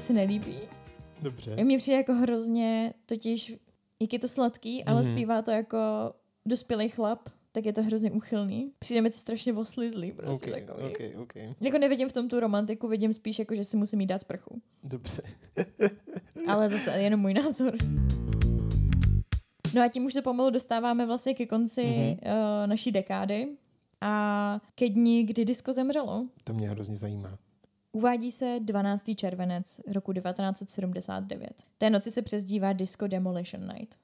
Mně 0.00 0.06
se 0.06 0.12
nelíbí. 0.12 0.58
Dobře. 1.22 1.64
Mně 1.64 1.78
přijde 1.78 1.96
jako 1.96 2.12
hrozně, 2.14 2.94
totiž, 3.06 3.54
jak 4.00 4.12
je 4.12 4.18
to 4.18 4.28
sladký, 4.28 4.84
ale 4.84 5.02
Mhm. 5.02 5.12
zpívá 5.12 5.42
to 5.42 5.50
jako 5.50 5.78
dospělý 6.46 6.88
chlap, 6.88 7.28
tak 7.52 7.64
je 7.66 7.72
to 7.72 7.82
hrozně 7.82 8.10
uchylný. 8.10 8.72
Přijde 8.78 9.00
mi 9.02 9.10
to 9.10 9.18
strašně 9.18 9.52
oslizlý, 9.52 10.12
prostě 10.12 10.52
OK, 10.52 10.66
takový. 10.66 10.84
OK, 10.88 11.22
OK. 11.22 11.34
Jako 11.60 11.78
nevidím 11.78 12.08
v 12.08 12.12
tom 12.12 12.28
tu 12.28 12.40
romantiku, 12.40 12.88
vidím 12.88 13.12
spíš 13.12 13.38
jako, 13.38 13.54
že 13.54 13.64
si 13.64 13.76
musím 13.76 14.00
jít 14.00 14.06
dát 14.06 14.20
sprchu. 14.20 14.62
Dobře. 14.84 15.22
Ale 16.48 16.68
zase 16.68 16.90
jenom 17.02 17.20
můj 17.20 17.34
názor. 17.34 17.72
No 19.74 19.82
a 19.82 19.88
tím 19.88 20.04
už 20.04 20.12
se 20.12 20.22
pomalu 20.22 20.50
dostáváme 20.50 21.06
vlastně 21.06 21.34
ke 21.34 21.46
konci 21.46 21.82
Mhm. 21.84 21.92
mm-hmm. 21.92 22.16
uh, 22.62 22.66
naší 22.66 22.92
dekády 22.92 23.48
a 24.00 24.60
ke 24.74 24.88
dní, 24.88 25.24
kdy 25.24 25.44
disko 25.44 25.72
zemřelo. 25.72 26.26
To 26.44 26.54
mě 26.54 26.68
hrozně 26.68 26.96
zajímá. 26.96 27.38
Uvádí 27.92 28.32
se 28.32 28.56
12. 28.60 29.04
červenec 29.16 29.80
roku 29.92 30.12
1979. 30.12 31.62
Té 31.78 31.90
noci 31.90 32.10
se 32.10 32.22
přezdívá 32.22 32.72
Disco 32.72 33.06
Demolition 33.06 33.68
Night. 33.68 33.96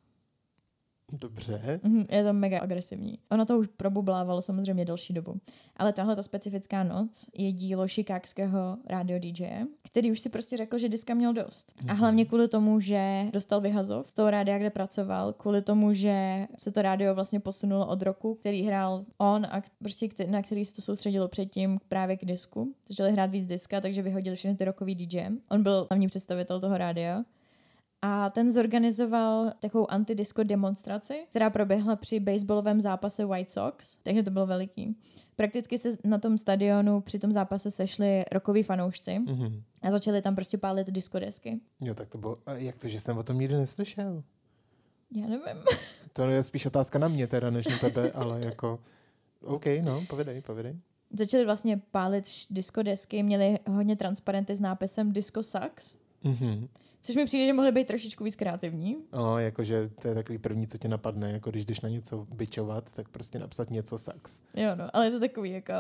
Dobře. 1.13 1.81
Mhm, 1.83 2.07
Je 2.11 2.25
to 2.25 2.33
mega 2.33 2.59
agresivní. 2.59 3.19
Ono 3.31 3.47
to 3.47 3.59
už 3.59 3.67
probublávalo 3.67 4.43
samozřejmě 4.43 4.85
delší 4.85 5.13
dobu. 5.15 5.41
Ale 5.77 5.93
tahle 5.93 6.17
ta 6.17 6.23
specifická 6.23 6.85
noc 6.85 7.27
je 7.35 7.53
dílo 7.53 7.89
šikákského 7.89 8.77
radio 8.87 9.19
DJ, 9.19 9.47
který 9.83 10.11
už 10.11 10.21
si 10.21 10.29
prostě 10.29 10.57
řekl, 10.57 10.79
že 10.79 10.89
diska 10.89 11.15
měl 11.15 11.33
dost. 11.33 11.75
A 11.89 11.93
hlavně 11.93 12.25
kvůli 12.25 12.49
tomu, 12.49 12.81
že 12.81 13.27
dostal 13.33 13.61
vyhazov 13.61 14.11
z 14.11 14.15
toho 14.15 14.31
rádia, 14.31 14.59
kde 14.59 14.71
pracoval, 14.71 15.33
kvůli 15.33 15.63
tomu, 15.63 15.93
že 15.93 16.47
se 16.59 16.73
to 16.73 16.83
rádio 16.83 17.15
vlastně 17.15 17.41
posunulo 17.41 17.87
od 17.87 18.03
roku, 18.03 18.35
který 18.35 18.63
hrál 18.63 19.05
on 19.19 19.47
a 19.47 19.63
prostě 19.79 20.09
na 20.31 20.43
který 20.43 20.65
se 20.65 20.75
to 20.75 20.83
soustředilo 20.83 21.29
předtím 21.29 21.79
právě 21.89 22.17
k 22.17 22.25
disku. 22.25 22.75
Začali 22.89 23.13
hrát 23.13 23.31
víc 23.31 23.47
diska, 23.47 23.81
takže 23.81 24.03
vyhodili 24.03 24.37
všechny 24.37 24.57
ty 24.57 24.65
rokový 24.65 24.95
DJ. 24.95 25.27
On 25.51 25.63
byl 25.63 25.87
hlavní 25.91 26.07
představitel 26.07 26.61
toho 26.61 26.79
rádia. 26.79 27.25
A 28.03 28.31
ten 28.31 28.51
zorganizoval 28.51 29.53
takovou 29.61 29.91
antidisco 29.91 30.43
demonstraci, 30.43 31.27
která 31.31 31.51
proběhla 31.51 31.97
při 31.97 32.21
baseballovém 32.21 32.81
zápase 32.81 33.25
White 33.27 33.51
Sox, 33.51 33.99
takže 34.03 34.23
to 34.23 34.31
bylo 34.31 34.47
veliký. 34.47 34.97
Prakticky 35.37 35.79
se 35.79 35.89
na 36.05 36.19
tom 36.19 36.39
stadionu 36.39 37.01
při 37.01 37.19
tom 37.19 37.33
zápase 37.33 37.71
sešli 37.71 38.25
rokoví 38.33 38.63
fanoušci 38.63 39.19
Mhm. 39.19 39.63
a 39.83 39.91
začali 39.91 40.23
tam 40.23 40.35
prostě 40.35 40.59
pálit 40.59 40.91
diskodesky. 40.91 41.61
Jo, 41.81 41.95
tak 41.95 42.09
to 42.09 42.19
bylo... 42.19 42.39
a 42.47 42.53
Jak 42.53 42.79
to, 42.79 42.89
že 42.89 43.01
jsem 43.01 43.19
o 43.19 43.23
tom 43.23 43.39
nikdy 43.39 43.55
neslyšel? 43.55 44.23
Já 45.15 45.27
nevím. 45.27 45.63
To 46.13 46.23
je 46.31 46.43
spíš 46.43 46.67
otázka 46.67 46.99
na 46.99 47.09
mě 47.09 47.27
teda, 47.27 47.51
než 47.51 47.67
na 47.69 47.79
tebe, 47.79 48.11
ale 48.13 48.41
jako... 48.41 48.81
OK, 49.43 49.65
no, 49.83 50.03
povědej, 50.09 50.41
povědej. 50.43 50.77
Začali 51.19 51.45
vlastně 51.45 51.81
pálit 51.91 52.25
diskodesky, 52.51 53.23
měli 53.23 53.59
hodně 53.69 53.97
transparenty 53.97 54.57
s 54.57 54.61
nápisem 54.61 55.13
Disco 55.13 55.43
Sucks, 55.43 55.97
Mhm. 56.25 56.69
Což 57.07 57.17
mi 57.17 57.25
přijde, 57.25 57.47
že 57.47 57.53
mohly 57.53 57.73
být 57.73 57.87
trošičku 57.87 58.25
víc 58.25 58.37
kreativní. 58.37 58.97
No, 59.13 59.39
jakože 59.39 59.91
to 60.03 60.09
je 60.09 60.15
takový 60.15 60.39
první, 60.39 60.67
co 60.67 60.79
tě 60.79 60.89
napadne, 60.89 61.33
jako 61.33 61.51
když 61.51 61.65
jdeš 61.65 61.81
na 61.81 61.89
něco 61.89 62.27
bičovat, 62.35 62.93
tak 62.93 63.09
prostě 63.09 63.39
napsat 63.39 63.71
něco 63.71 63.99
sax. 63.99 64.43
Jo, 64.55 64.71
no, 64.75 64.97
ale 64.97 65.07
je 65.07 65.11
to 65.11 65.21
takový 65.21 65.51
jako 65.51 65.73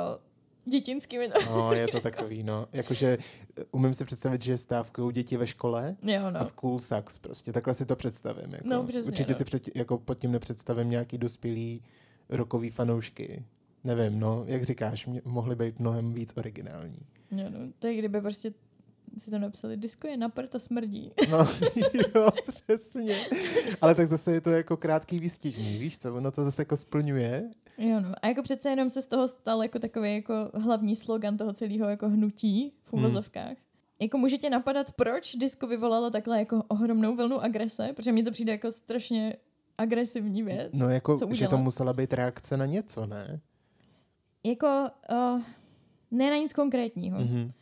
dětinský 0.64 1.18
mi 1.18 1.28
to... 1.28 1.34
No, 1.50 1.72
je 1.72 1.88
to 1.88 2.00
takový, 2.00 2.42
no. 2.42 2.66
Jakože 2.72 3.18
eh, 3.60 3.64
umím 3.70 3.94
si 3.94 4.04
představit, 4.04 4.42
že 4.42 4.56
stávkují 4.56 5.12
děti 5.12 5.36
ve 5.36 5.46
škole 5.46 5.96
Jo, 6.02 6.30
no. 6.30 6.40
a 6.40 6.44
school 6.44 6.78
sucks 6.78 7.18
prostě. 7.18 7.52
Takhle 7.52 7.74
si 7.74 7.86
to 7.86 7.96
představím. 7.96 8.52
Jako. 8.52 8.68
No, 8.68 8.86
přesně, 8.86 9.08
Určitě 9.08 9.32
no. 9.32 9.38
si 9.38 9.44
před, 9.44 9.76
jako 9.76 9.98
pod 9.98 10.20
tím 10.20 10.32
nepředstavím 10.32 10.90
nějaký 10.90 11.18
dospělý 11.18 11.82
rokový 12.28 12.70
fanoušky. 12.70 13.44
Nevím, 13.84 14.20
no, 14.20 14.44
jak 14.46 14.62
říkáš, 14.62 15.08
mohly 15.24 15.56
být 15.56 15.78
mnohem 15.78 16.14
víc 16.14 16.32
originální. 16.36 16.98
Jo, 17.30 17.44
no. 17.50 17.58
To 17.78 17.86
je 17.86 17.94
kdyby 17.94 18.20
prostě 18.20 18.52
si 19.18 19.30
to 19.30 19.38
napsali, 19.38 19.76
disko 19.76 20.08
je 20.08 20.16
na 20.16 20.32
a 20.54 20.58
smrdí. 20.58 21.12
No, 21.30 21.38
jo, 22.14 22.30
přesně. 22.48 23.16
Ale 23.80 23.94
tak 23.94 24.08
zase 24.08 24.32
je 24.32 24.40
to 24.40 24.50
jako 24.50 24.76
krátký 24.76 25.18
výstižný, 25.18 25.78
víš 25.78 25.98
co? 25.98 26.14
Ono 26.14 26.30
to 26.30 26.44
zase 26.44 26.62
jako 26.62 26.76
splňuje. 26.76 27.50
Jo, 27.78 28.00
no. 28.00 28.12
A 28.22 28.26
jako 28.28 28.42
přece 28.42 28.70
jenom 28.70 28.90
se 28.90 29.02
z 29.02 29.06
toho 29.06 29.28
stal 29.28 29.62
jako 29.62 29.78
takový 29.78 30.14
jako 30.14 30.50
hlavní 30.54 30.96
slogan 30.96 31.36
toho 31.36 31.52
celého 31.52 31.88
jako 31.88 32.08
hnutí 32.08 32.72
v 32.82 32.92
Hmm. 32.92 33.00
uvozovkách. 33.02 33.56
Jako 34.00 34.18
můžete 34.18 34.50
napadat, 34.50 34.90
proč 34.92 35.36
disko 35.36 35.66
vyvolalo 35.66 36.10
takhle 36.10 36.38
jako 36.38 36.62
ohromnou 36.68 37.16
vlnu 37.16 37.40
agrese, 37.40 37.92
protože 37.96 38.12
mně 38.12 38.24
to 38.24 38.30
přijde 38.30 38.52
jako 38.52 38.70
strašně 38.70 39.36
agresivní 39.78 40.42
věc. 40.42 40.70
No 40.72 40.88
jako, 40.88 41.16
Co 41.16 41.34
že 41.34 41.48
to 41.48 41.58
musela 41.58 41.92
být 41.92 42.12
reakce 42.12 42.56
na 42.56 42.66
něco, 42.66 43.06
ne? 43.06 43.40
Jako, 44.44 44.66
uh, 45.12 45.40
ne 46.10 46.30
na 46.30 46.36
nic 46.36 46.52
konkrétního. 46.52 47.18
Mhm. 47.20 47.52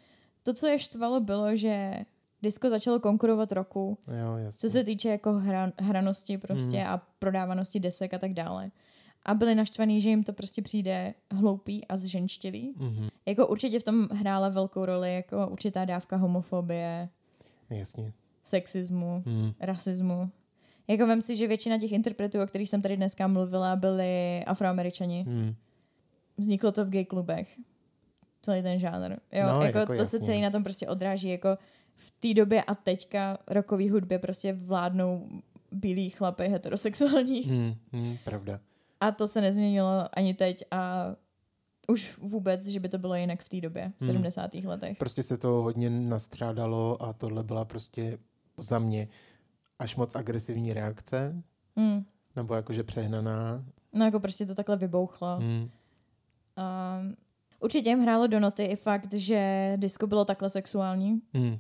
To, 0.45 0.55
co 0.55 0.67
je 0.67 0.79
štvalo, 0.79 1.21
bylo, 1.21 1.57
že 1.57 1.95
Disco 2.43 2.71
začalo 2.71 3.01
konkurovat 3.01 3.53
roku, 3.53 3.99
Jo, 4.21 4.37
jasně. 4.37 4.59
co 4.69 4.73
se 4.73 4.85
týče 4.85 5.09
jako 5.09 5.33
hra, 5.33 5.73
hranosti 5.81 6.39
prostě 6.39 6.77
Hmm. 6.79 6.87
a 6.95 6.99
prodávanosti 7.19 7.81
desek 7.81 8.15
a 8.15 8.19
tak 8.19 8.33
dále. 8.33 8.71
A 9.27 9.35
byli 9.35 9.55
naštvaní, 9.55 10.01
že 10.01 10.09
jim 10.11 10.23
to 10.25 10.33
prostě 10.33 10.63
přijde 10.63 11.15
hloupý 11.31 11.87
a 11.87 11.97
zženštilý. 11.97 12.75
Mhm. 12.77 13.09
Jako 13.27 13.47
určitě 13.47 13.81
v 13.81 13.83
tom 13.85 14.09
hrála 14.13 14.49
velkou 14.49 14.85
roli 14.85 15.15
jako 15.15 15.49
určitá 15.49 15.85
dávka 15.85 16.17
homofobie, 16.17 17.09
Jasně. 17.71 18.13
sexismu, 18.43 19.23
Mhm. 19.27 19.53
rasismu. 19.61 20.31
Jako 20.89 21.07
vem 21.07 21.23
si, 21.23 21.37
že 21.37 21.47
většina 21.49 21.79
těch 21.79 21.93
interpretů, 21.93 22.43
o 22.43 22.47
kterých 22.47 22.69
jsem 22.71 22.83
tady 22.83 22.97
dneska 22.97 23.27
mluvila, 23.27 23.77
byli 23.77 24.45
afroameričani. 24.47 25.25
Mhm. 25.29 25.55
Vzniklo 26.39 26.73
to 26.73 26.85
v 26.85 26.89
gay 26.91 27.05
klubech. 27.05 27.49
Celý 28.45 28.63
ten 28.63 28.79
žánr. 28.79 29.11
Jo, 29.33 29.47
No, 29.47 29.63
jako, 29.63 29.79
jako 29.79 29.93
to 29.93 29.97
se 29.97 30.17
jasně. 30.17 30.21
celý 30.21 30.41
na 30.41 30.51
tom 30.51 30.63
prostě 30.65 30.89
odráží. 30.89 31.29
Jako 31.29 31.59
v 31.97 32.11
té 32.21 32.35
době 32.35 32.63
a 32.63 32.75
teďka 32.75 33.39
rokový 33.47 33.91
hudbě 33.91 34.19
prostě 34.19 34.53
vládnou 34.53 35.29
bílí 35.73 36.11
chlapy 36.11 36.43
heterosexuální. 36.49 37.41
Mhm. 37.47 37.75
Mhm. 37.93 38.17
Pravda. 38.25 38.61
A 39.01 39.11
to 39.13 39.29
se 39.29 39.41
nezměnilo 39.41 40.09
ani 40.19 40.35
teď 40.35 40.65
a 40.71 41.07
už 41.89 42.19
vůbec, 42.19 42.67
že 42.67 42.81
by 42.81 42.89
to 42.89 42.99
bylo 42.99 43.15
jinak 43.15 43.43
v 43.43 43.49
té 43.49 43.61
době, 43.61 43.93
v 43.99 44.03
Hmm. 44.03 44.13
70. 44.13 44.65
letech. 44.65 44.99
Prostě 44.99 45.23
se 45.23 45.39
to 45.39 45.49
hodně 45.49 45.91
nastřádalo 45.91 47.03
a 47.03 47.13
tohle 47.13 47.43
byla 47.45 47.65
prostě 47.65 48.19
za 48.59 48.79
mě 48.79 49.09
až 49.79 49.97
moc 49.97 50.17
agresivní 50.17 50.73
reakce, 50.73 51.43
Hmm. 51.77 52.05
nebo 52.37 52.55
jakože 52.55 52.83
přehnaná. 52.83 53.65
No 53.93 54.05
jako 54.05 54.21
prostě 54.21 54.47
to 54.47 54.55
takhle 54.55 54.77
vybouchlo. 54.77 55.37
Mhm. 55.41 55.71
A 56.57 56.99
určitě 57.65 57.91
jim 57.91 58.01
hrálo 58.01 58.27
do 58.27 58.41
noty 58.41 58.65
i 58.65 58.77
fakt, 58.77 59.13
že 59.15 59.73
disco 59.77 60.07
bylo 60.07 60.25
takhle 60.25 60.51
sexuální, 60.51 61.23
Mhm. 61.33 61.59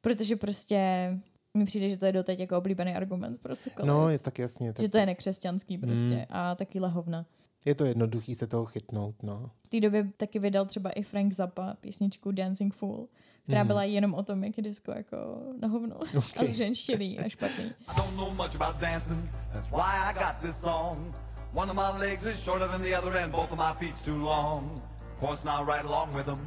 protože 0.00 0.36
prostě 0.36 1.10
mi 1.54 1.64
přijde, 1.64 1.88
že 1.90 1.96
to 1.96 2.06
je 2.06 2.12
doteď 2.12 2.38
jako 2.40 2.58
oblíbený 2.58 2.94
argument 2.94 3.40
pro 3.40 3.56
cokoliv. 3.56 3.88
No, 3.88 4.08
je 4.08 4.18
tak 4.18 4.38
jasně. 4.38 4.72
Tak 4.72 4.82
že 4.82 4.88
to 4.88 4.98
je 4.98 5.06
nekřesťanský 5.06 5.78
prostě 5.78 6.14
Mm. 6.14 6.24
a 6.30 6.54
taky 6.54 6.80
lehovna. 6.80 7.26
je 7.66 7.74
to 7.74 7.84
jednoduchý 7.84 8.34
se 8.34 8.46
toho 8.46 8.64
chytnout, 8.64 9.22
no. 9.22 9.50
V 9.64 9.68
té 9.68 9.80
době 9.80 10.10
taky 10.16 10.38
vydal 10.38 10.66
třeba 10.66 10.90
i 10.90 11.02
Frank 11.02 11.32
Zappa 11.32 11.74
písničku 11.80 12.32
Dancing 12.32 12.74
Fool, 12.74 13.08
která 13.42 13.60
Mhm. 13.60 13.66
byla 13.66 13.84
jenom 13.84 14.14
o 14.14 14.22
tom, 14.22 14.44
jak 14.44 14.56
je 14.56 14.62
disco 14.62 14.92
jako 14.92 15.16
na 15.62 15.68
hovno 15.68 15.96
a 16.02 16.18
Okay. 16.18 16.46
zženštilý 16.52 17.18
a 17.18 17.28
špatný. 17.28 17.64
I 17.64 17.96
don't 17.96 18.16
know 18.16 18.30
much 18.34 18.54
about 18.60 18.80
dancing, 18.80 19.30
that's 19.52 19.70
why 19.70 20.10
I 20.10 20.14
got 20.14 20.36
this 20.42 20.60
song. 20.60 21.14
One 21.54 21.70
of 21.72 21.76
my 21.76 21.98
legs 22.08 22.24
is 22.26 22.38
shorter 22.38 22.68
than 22.68 22.82
the 22.82 22.98
other, 22.98 23.16
and 23.16 23.32
both 23.32 23.52
of 23.52 23.58
my 23.58 23.86
feet's 23.86 24.02
too 24.02 24.18
long. 24.18 24.82
Of 25.14 25.20
course, 25.28 25.44
now 25.46 25.66
right 25.66 25.84
along 25.84 26.14
with 26.16 26.24
them, 26.26 26.38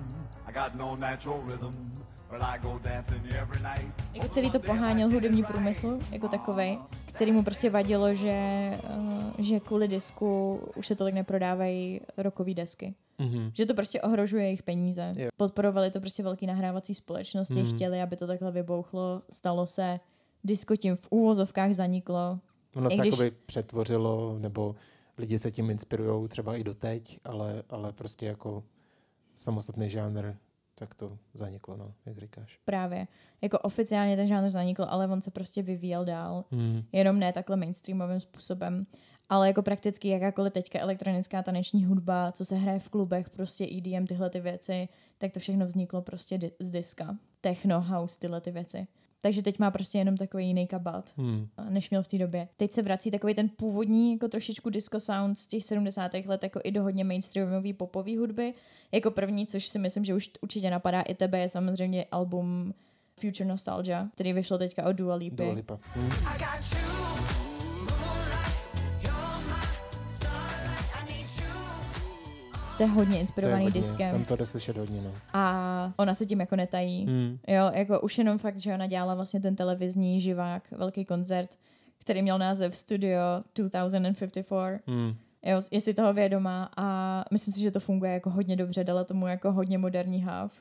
I 0.45 0.51
got 0.53 0.76
no 0.76 0.95
natural 0.95 1.41
rhythm, 1.47 1.74
but 2.30 2.41
I 2.41 2.59
go 2.59 2.80
dancing 2.84 3.22
every 3.41 3.59
night. 3.59 3.93
Jako 4.13 4.28
celý 4.28 4.51
to 4.51 4.59
poháněl 4.59 5.09
hudební 5.09 5.43
průmysl 5.43 5.99
jako 6.11 6.28
takovej, 6.28 6.80
který 7.05 7.32
mu 7.32 7.43
prostě 7.43 7.70
vadilo, 7.70 8.13
že, 8.13 8.30
eh, 8.30 8.80
že 9.43 9.59
kvůli 9.59 9.88
disku 9.88 10.59
už 10.76 10.88
se 10.88 10.95
tolik 10.95 11.15
neprodávají 11.15 12.01
rokový 12.18 12.55
desky. 12.55 12.95
Mhm. 13.20 13.51
Že 13.53 13.65
to 13.65 13.74
prostě 13.74 14.01
ohrožuje 14.01 14.43
jejich 14.43 14.63
peníze. 14.63 15.13
Jo. 15.15 15.30
Podporovali 15.38 15.91
to 15.91 15.99
prostě 15.99 16.24
velký 16.24 16.45
nahrávací 16.47 16.95
společnosti, 16.95 17.63
Mhm. 17.63 17.70
chtěli, 17.76 18.01
aby 18.01 18.15
to 18.18 18.28
takhle 18.28 18.51
vybouchlo, 18.51 19.22
stalo 19.30 19.68
se, 19.68 19.99
disko 20.43 20.76
tím 20.76 20.95
v 20.95 21.07
úvozovkách 21.09 21.74
zaniklo. 21.74 22.39
Ono 22.76 22.91
I 22.91 22.95
se 22.95 23.01
když- 23.01 23.11
jakoby 23.13 23.32
přetvořilo, 23.45 24.36
nebo 24.39 24.76
lidi 25.18 25.39
se 25.39 25.51
tím 25.51 25.70
inspirují 25.70 26.28
třeba 26.28 26.55
i 26.55 26.63
doteď, 26.63 27.20
ale, 27.24 27.63
ale 27.70 27.93
prostě 27.93 28.26
jako 28.26 28.63
samostatný 29.36 29.89
žánr, 29.89 30.34
tak 30.76 30.95
to 30.95 31.18
zaniklo, 31.34 31.78
no, 31.78 31.93
jak 32.05 32.18
říkáš. 32.18 32.59
Právě. 32.65 33.07
Jako 33.41 33.59
oficiálně 33.59 34.15
ten 34.15 34.28
žánr 34.28 34.49
zanikl, 34.49 34.86
ale 34.89 35.07
on 35.07 35.22
se 35.22 35.32
prostě 35.32 35.61
vyvíjel 35.61 36.05
dál. 36.05 36.45
Hmm. 36.51 36.84
Jenom 36.91 37.20
ne 37.20 37.34
takhle 37.34 37.55
mainstreamovým 37.55 38.20
způsobem. 38.20 38.86
Ale 39.30 39.47
jako 39.47 39.63
prakticky 39.63 40.07
jakákoliv 40.07 40.53
teďka 40.53 40.80
elektronická 40.80 41.43
taneční 41.43 41.86
hudba, 41.86 42.32
co 42.32 42.45
se 42.45 42.55
hraje 42.55 42.80
v 42.80 42.89
klubech, 42.89 43.30
prostě 43.30 43.68
EDM, 43.78 44.07
tyhle 44.07 44.30
ty 44.30 44.39
věci, 44.39 44.89
tak 45.18 45.32
to 45.32 45.39
všechno 45.39 45.65
vzniklo 45.65 46.01
prostě 46.01 46.38
di- 46.38 46.51
z 46.59 46.70
diska. 46.70 47.18
Techno, 47.41 47.82
house, 47.82 48.20
tyhle 48.20 48.41
ty 48.41 48.51
věci. 48.51 48.88
Takže 49.22 49.43
teď 49.43 49.59
má 49.59 49.72
prostě 49.72 49.97
jenom 49.97 50.18
takový 50.18 50.47
jiný 50.47 50.68
kabát, 50.68 51.09
Hmm. 51.18 51.47
než 51.70 51.89
měl 51.89 52.03
v 52.03 52.07
té 52.07 52.18
době. 52.18 52.47
Teď 52.57 52.74
se 52.74 52.82
vrací 52.82 53.11
takový 53.11 53.34
ten 53.34 53.49
původní, 53.49 54.13
jako 54.13 54.28
trošičku 54.28 54.70
disco 54.70 54.99
sound 54.99 55.38
z 55.38 55.47
těch 55.47 55.63
70. 55.63 56.11
let, 56.26 56.43
jako 56.43 56.59
i 56.63 56.72
do 56.72 56.84
hodně 56.84 57.03
mainstreamový 57.03 57.74
popový 57.74 58.18
hudby. 58.18 58.53
Jako 58.91 59.11
první, 59.11 59.47
což 59.47 59.68
si 59.68 59.80
myslím, 59.80 60.05
že 60.05 60.13
už 60.15 60.30
určitě 60.41 60.70
napadá 60.70 61.01
i 61.01 61.15
tebe, 61.15 61.39
je 61.39 61.49
samozřejmě 61.49 62.05
album 62.11 62.74
Future 63.20 63.49
Nostalgia, 63.49 64.07
který 64.13 64.34
vyšlo 64.34 64.57
teďka 64.57 64.86
od 64.86 64.91
Dua 64.93 65.15
Lipy. 65.15 65.36
Dua 65.36 65.53
Lipa. 65.53 65.80
Hmm. 65.84 67.07
To 72.78 72.84
je 72.84 72.89
hodně 72.89 73.11
To 73.11 73.15
je 73.15 73.21
inspirovaný 73.21 73.63
hodně, 73.63 73.82
diskem. 73.82 74.11
tam 74.11 74.25
to 74.25 74.36
jde 74.36 74.45
slyšet 74.45 74.78
hodně, 74.78 75.01
no. 75.01 75.13
A 75.34 75.93
ona 75.97 76.13
se 76.13 76.25
tím 76.25 76.39
jako 76.39 76.55
netají. 76.55 77.05
Hmm. 77.05 77.38
Jo, 77.47 77.71
jako 77.73 78.01
už 78.01 78.17
jenom 78.17 78.38
fakt, 78.38 78.59
že 78.59 78.73
ona 78.73 78.88
dělala 78.88 79.15
vlastně 79.15 79.39
ten 79.39 79.55
televizní 79.55 80.21
živák, 80.21 80.71
velký 80.71 81.05
koncert, 81.05 81.49
který 81.99 82.21
měl 82.21 82.39
název 82.39 82.75
Studio 82.75 83.21
2054. 83.55 84.45
Hmm. 84.88 85.13
Jo, 85.45 85.61
je 85.71 85.82
si 85.82 85.93
toho 85.93 86.13
vědomá 86.13 86.69
a 86.78 87.25
myslím 87.32 87.53
si, 87.53 87.61
že 87.61 87.71
to 87.71 87.80
funguje 87.80 88.11
jako 88.11 88.30
hodně 88.30 88.55
dobře, 88.55 88.84
dala 88.84 89.03
tomu 89.03 89.28
jako 89.28 89.51
hodně 89.51 89.78
moderní 89.78 90.21
háv. 90.21 90.59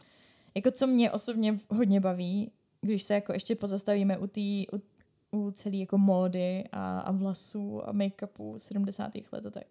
Jako 0.55 0.71
co 0.71 0.87
mě 0.87 1.11
osobně 1.11 1.59
hodně 1.71 2.01
baví, 2.01 2.51
když 2.81 3.03
se 3.03 3.15
jako 3.15 3.33
ještě 3.33 3.55
pozastavíme 3.55 4.19
u 4.19 4.27
té 4.27 4.41
u, 4.77 4.83
u 5.31 5.51
celé 5.51 5.77
jako 5.77 5.99
módy 5.99 6.65
a, 6.73 7.01
a 7.01 7.13
vlasů 7.13 7.89
a 7.89 7.93
make-upu 7.93 8.59
70. 8.59 9.13
let 9.33 9.47
a 9.47 9.51
tak. 9.51 9.65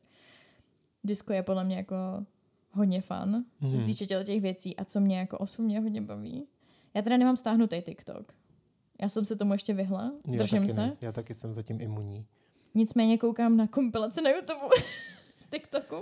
Disco 1.03 1.33
je 1.33 1.43
podle 1.43 1.63
mě 1.63 1.75
jako 1.75 1.95
hodně 2.75 3.01
fun, 3.01 3.45
co 3.63 3.71
se 3.71 3.77
Mhm. 3.77 3.85
týče 3.85 4.05
těch 4.05 4.41
věcí 4.41 4.75
a 4.77 4.85
co 4.85 4.99
mě 4.99 5.19
jako 5.19 5.37
osobně 5.37 5.79
hodně 5.79 6.01
baví. 6.01 6.47
Já 6.93 7.01
teda 7.01 7.17
nemám 7.17 7.37
stáhnutý 7.37 7.81
TikTok. 7.81 8.33
Já 9.01 9.09
jsem 9.09 9.25
se 9.25 9.35
tomu 9.35 9.53
ještě 9.53 9.73
vyhla, 9.73 10.11
Já 10.27 10.37
držím 10.37 10.67
se. 10.67 10.73
ne. 10.73 10.95
Já 11.01 11.11
taky 11.11 11.33
jsem 11.33 11.53
zatím 11.53 11.81
imunní. 11.81 12.25
Nicméně 12.75 13.17
koukám 13.17 13.57
na 13.57 13.67
kompilace 13.67 14.21
na 14.21 14.29
YouTube 14.29 14.75
z 15.37 15.47
TikToku. 15.47 15.95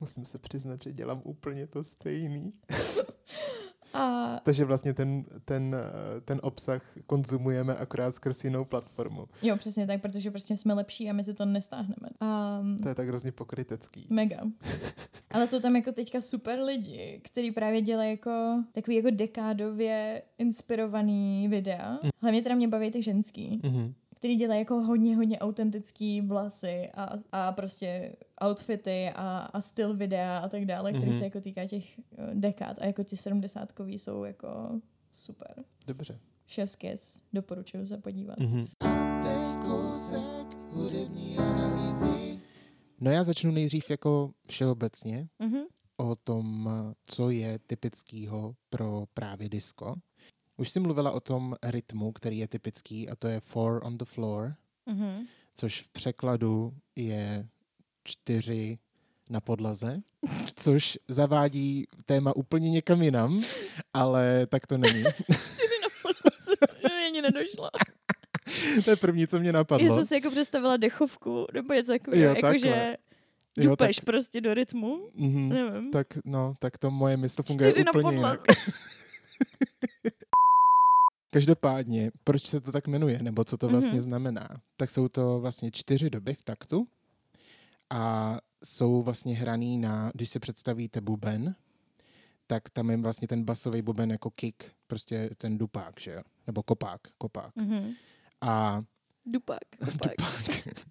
Musím 0.00 0.24
se 0.24 0.38
přiznat, 0.38 0.82
že 0.82 0.92
dělám 0.92 1.20
úplně 1.24 1.66
to 1.66 1.84
stejný. 1.84 2.52
A 3.98 4.40
Takže 4.44 4.64
vlastně 4.64 4.94
ten, 4.94 5.24
ten, 5.44 5.76
eh, 5.76 6.20
ten 6.20 6.40
obsah 6.42 6.82
konzumujeme 7.06 7.76
akorát 7.76 8.14
skrz 8.14 8.44
jinou 8.44 8.64
platformu. 8.64 9.26
jo, 9.42 9.56
přesně 9.56 9.86
tak, 9.86 10.00
protože 10.00 10.30
prostě 10.30 10.56
jsme 10.56 10.74
lepší 10.74 11.10
a 11.10 11.12
my 11.12 11.24
si 11.24 11.34
to 11.34 11.44
nestáhneme. 11.44 12.08
A 12.20 12.60
To 12.82 12.88
je 12.88 12.94
tak 12.94 13.08
hrozně 13.08 13.32
pokrytecký. 13.32 14.06
mega. 14.10 14.36
Ale 15.30 15.46
jsou 15.46 15.60
tam 15.60 15.76
jako 15.76 15.92
teďka 15.92 16.20
super 16.20 16.58
lidi, 16.60 17.20
kteří 17.24 17.50
právě 17.52 17.82
dělají 17.82 18.10
jako 18.10 18.64
takový 18.72 18.96
jako 18.96 19.08
dekádově 19.10 20.22
inspirovaný 20.38 21.48
videa. 21.48 21.98
Hlavně 22.22 22.42
teda 22.42 22.54
mě 22.54 22.68
baví 22.68 22.90
ty 22.90 23.02
ženský, 23.02 23.60
Mhm. 23.64 23.94
Který 24.18 24.36
dělají 24.36 24.60
jako 24.60 24.74
hodně, 24.74 25.16
hodně 25.16 25.38
autentický 25.38 26.20
vlasy 26.20 26.90
a, 26.94 27.08
a 27.32 27.52
prostě 27.52 28.16
outfity 28.50 29.10
a, 29.14 29.38
a 29.38 29.60
styl 29.60 29.96
videa 29.96 30.38
a 30.38 30.48
tak 30.48 30.64
dále, 30.64 30.92
který 30.92 31.10
Mhm. 31.10 31.18
se 31.18 31.24
jako 31.24 31.40
týká 31.40 31.66
těch 31.66 31.98
eh, 31.98 32.02
dekád 32.34 32.78
a 32.80 32.86
jako 32.86 33.02
ti 33.04 33.16
sedmdesátkový 33.16 33.98
jsou 33.98 34.24
jako 34.24 34.80
super. 35.12 35.54
Dobře. 35.86 36.18
Chef's 36.54 36.76
Kiss, 36.76 37.22
doporučuju 37.32 37.86
se 37.86 37.98
podívat. 37.98 38.38
Mhm. 38.38 38.66
No 43.00 43.10
já 43.10 43.24
začnu 43.24 43.50
nejdřív 43.50 43.90
jako 43.90 44.30
všeobecně 44.46 45.28
Mhm. 45.38 45.60
o 45.96 46.16
tom, 46.16 46.70
co 47.06 47.30
je 47.30 47.58
typického 47.66 48.54
pro 48.70 49.04
právě 49.14 49.48
disco. 49.48 49.94
Už 50.58 50.70
jsi 50.70 50.80
mluvila 50.80 51.10
o 51.10 51.20
tom 51.20 51.56
rytmu, 51.62 52.12
který 52.12 52.38
je 52.38 52.48
typický 52.48 53.08
a 53.08 53.16
to 53.16 53.28
je 53.28 53.40
four 53.40 53.80
on 53.84 53.98
the 53.98 54.04
floor, 54.04 54.54
Mhm. 54.86 55.26
což 55.54 55.82
v 55.82 55.90
překladu 55.90 56.72
je 56.96 57.46
čtyři 58.04 58.78
na 59.30 59.40
podlaze, 59.40 60.00
což 60.56 60.98
zavádí 61.08 61.86
téma 62.06 62.36
úplně 62.36 62.70
někam 62.70 63.02
jinam, 63.02 63.42
ale 63.94 64.46
tak 64.46 64.66
to 64.66 64.78
není. 64.78 65.04
To 66.82 66.88
mi 66.88 67.04
ani 67.06 67.22
nedošlo. 67.22 67.70
to 68.84 68.90
je 68.90 68.96
první, 68.96 69.26
co 69.26 69.38
mě 69.40 69.48
Já 69.48 69.52
napadlo. 69.52 69.96
jsem 69.96 70.06
si 70.06 70.14
jako 70.14 70.30
představila 70.30 70.76
dechovku, 70.76 71.46
nebo 71.54 71.74
něco 71.74 71.92
takového, 71.92 72.22
Jo, 72.24 72.28
jako 72.28 72.40
takhle. 72.40 72.58
že 72.58 72.96
Jo, 73.56 73.70
dupeš 73.70 73.96
tak, 73.96 74.04
prostě 74.04 74.40
do 74.40 74.54
rytmu, 74.54 75.10
mhm, 75.14 75.48
nevím. 75.48 75.90
tak, 75.90 76.06
no, 76.24 76.54
tak 76.58 76.78
to 76.78 76.90
moje 76.90 77.16
mysl 77.16 77.42
funguje 77.42 77.70
Čtyři 77.70 77.84
na 77.84 77.90
úplně 77.92 78.02
podlaze. 78.16 78.36
jinak. 78.36 78.40
Každopádně, 81.30 82.10
proč 82.24 82.46
se 82.46 82.60
to 82.60 82.72
tak 82.72 82.86
jmenuje, 82.86 83.22
nebo 83.22 83.44
co 83.44 83.56
to 83.56 83.68
vlastně 83.68 83.92
Mhm. 83.92 84.00
znamená? 84.00 84.48
Tak 84.76 84.90
jsou 84.90 85.08
to 85.08 85.40
vlastně 85.40 85.70
čtyři 85.70 86.10
doby 86.10 86.34
v 86.34 86.42
taktu 86.44 86.88
a 87.90 88.36
jsou 88.64 89.02
vlastně 89.02 89.34
hraný 89.34 89.78
na, 89.78 90.10
když 90.14 90.28
si 90.28 90.38
představíte 90.38 91.00
buben, 91.00 91.54
tak 92.46 92.70
tam 92.70 92.90
je 92.90 92.96
vlastně 92.96 93.28
ten 93.28 93.44
basový 93.44 93.82
buben 93.82 94.10
jako 94.10 94.30
kick, 94.30 94.62
prostě 94.86 95.30
ten 95.36 95.58
dupák, 95.58 96.00
že 96.00 96.12
jo? 96.12 96.22
Nebo 96.46 96.62
kopák, 96.62 97.00
kopák. 97.18 97.56
Mhm. 97.56 97.92
A 98.40 98.82
Dupák. 99.30 99.58
Dupák. 99.80 100.12
dupák. 100.18 100.68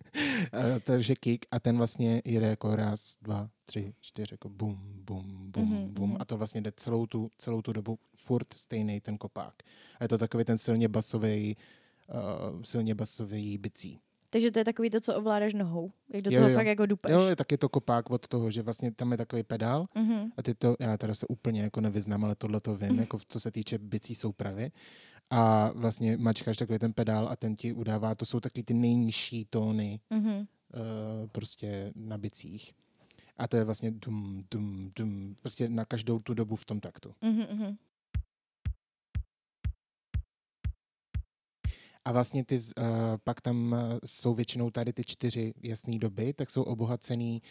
A 0.53 0.79
takže 0.83 1.15
kick 1.15 1.45
a 1.51 1.59
ten 1.59 1.77
vlastně 1.77 2.21
jede 2.25 2.47
jako 2.47 2.75
raz, 2.75 3.17
dva, 3.21 3.49
tři, 3.65 3.93
čtyři, 4.01 4.33
jako 4.33 4.49
bum, 4.49 4.79
bum, 5.05 5.51
bum, 5.51 5.69
Mhm, 5.69 5.93
bum. 5.93 6.09
mhm. 6.09 6.17
A 6.21 6.25
to 6.25 6.37
vlastně 6.37 6.61
jde 6.61 6.71
celou 6.75 7.05
tu, 7.05 7.31
celou 7.37 7.61
tu 7.61 7.73
dobu 7.73 7.99
furt 8.15 8.53
stejný 8.53 9.01
ten 9.01 9.17
kopák. 9.17 9.53
A 9.99 10.03
je 10.03 10.07
to 10.07 10.17
takový 10.17 10.43
ten 10.45 10.57
silně 10.57 10.87
basový, 10.87 11.57
uh, 12.53 12.61
silně 12.63 12.95
basový 12.95 13.57
bicí. 13.57 13.99
Takže 14.29 14.51
to 14.51 14.59
je 14.59 14.65
takový 14.65 14.89
to, 14.89 14.99
co 14.99 15.15
ovládáš 15.15 15.53
nohou. 15.53 15.91
Jak 16.13 16.21
do 16.21 16.31
Jo, 16.31 16.37
toho 16.39 16.49
jo. 16.49 16.55
fakt 16.55 16.67
jako 16.67 16.85
dupeš. 16.85 17.11
Jo, 17.11 17.21
je 17.21 17.35
taky 17.35 17.57
to 17.57 17.69
kopák 17.69 18.09
od 18.09 18.27
toho, 18.27 18.51
že 18.51 18.61
vlastně 18.61 18.91
tam 18.91 19.11
je 19.11 19.17
takový 19.17 19.43
pedál 19.43 19.85
Mhm. 19.95 20.31
a 20.37 20.43
ty 20.43 20.53
to, 20.53 20.75
já 20.79 20.97
teda 20.97 21.13
se 21.15 21.27
úplně 21.27 21.61
jako 21.61 21.81
nevyznám, 21.81 22.25
ale 22.25 22.35
tohle 22.35 22.59
to 22.61 22.75
vím, 22.75 22.99
jako 22.99 23.19
co 23.27 23.39
se 23.39 23.51
týče 23.51 23.77
bicí 23.77 24.15
soupravy. 24.15 24.71
A 25.29 25.71
vlastně 25.75 26.17
mačkáš 26.17 26.57
takový 26.57 26.79
ten 26.79 26.93
pedál 26.93 27.27
a 27.29 27.35
ten 27.35 27.55
ti 27.55 27.73
udává, 27.73 28.15
to 28.15 28.25
jsou 28.25 28.39
taky 28.39 28.63
ty 28.63 28.73
nejnižší 28.73 29.45
tóny 29.45 29.99
Mhm. 30.09 30.29
uh, 30.33 30.45
prostě 31.31 31.91
na 31.95 32.17
bicích. 32.17 32.73
A 33.37 33.47
to 33.47 33.57
je 33.57 33.63
vlastně 33.63 33.91
dum, 33.91 34.43
dum, 34.51 34.91
dum, 34.95 35.35
prostě 35.41 35.69
na 35.69 35.85
každou 35.85 36.19
tu 36.19 36.33
dobu 36.33 36.55
v 36.55 36.65
tom 36.65 36.79
taktu. 36.79 37.13
Mhm, 37.21 37.45
mhm. 37.53 37.77
A 42.05 42.11
vlastně 42.11 42.43
ty, 42.45 42.55
uh, 42.55 42.83
pak 43.23 43.41
tam 43.41 43.71
uh, 43.71 43.79
jsou 44.05 44.33
většinou 44.33 44.69
tady 44.71 44.93
ty 44.93 45.03
čtyři 45.05 45.53
jasné 45.63 45.97
doby, 45.99 46.33
tak 46.33 46.49
jsou 46.49 46.63
obohacený 46.63 47.41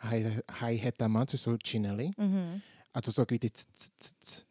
hi- 0.00 0.40
hi-hatama, 0.60 1.26
což 1.26 1.40
jsou 1.40 1.56
činely. 1.56 2.10
Mhm. 2.18 2.60
A 2.94 3.02
to 3.02 3.12
jsou 3.12 3.22
takový 3.22 3.38
ty 3.38 3.50
c, 3.50 3.64
c, 3.76 3.88
c, 3.98 4.10
c 4.20 4.42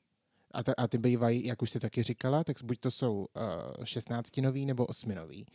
a, 0.55 0.63
ta, 0.63 0.73
a 0.77 0.87
ty 0.87 0.97
bývají, 0.97 1.45
jak 1.45 1.61
už 1.61 1.69
jsi 1.69 1.79
taky 1.79 2.03
říkala, 2.03 2.43
tak 2.43 2.57
buď 2.63 2.79
to 2.79 2.91
jsou 2.91 3.27
uh, 3.77 3.83
16 3.83 4.37
nový 4.37 4.65
nebo 4.65 4.85
8 4.85 5.15
nový. 5.15 5.45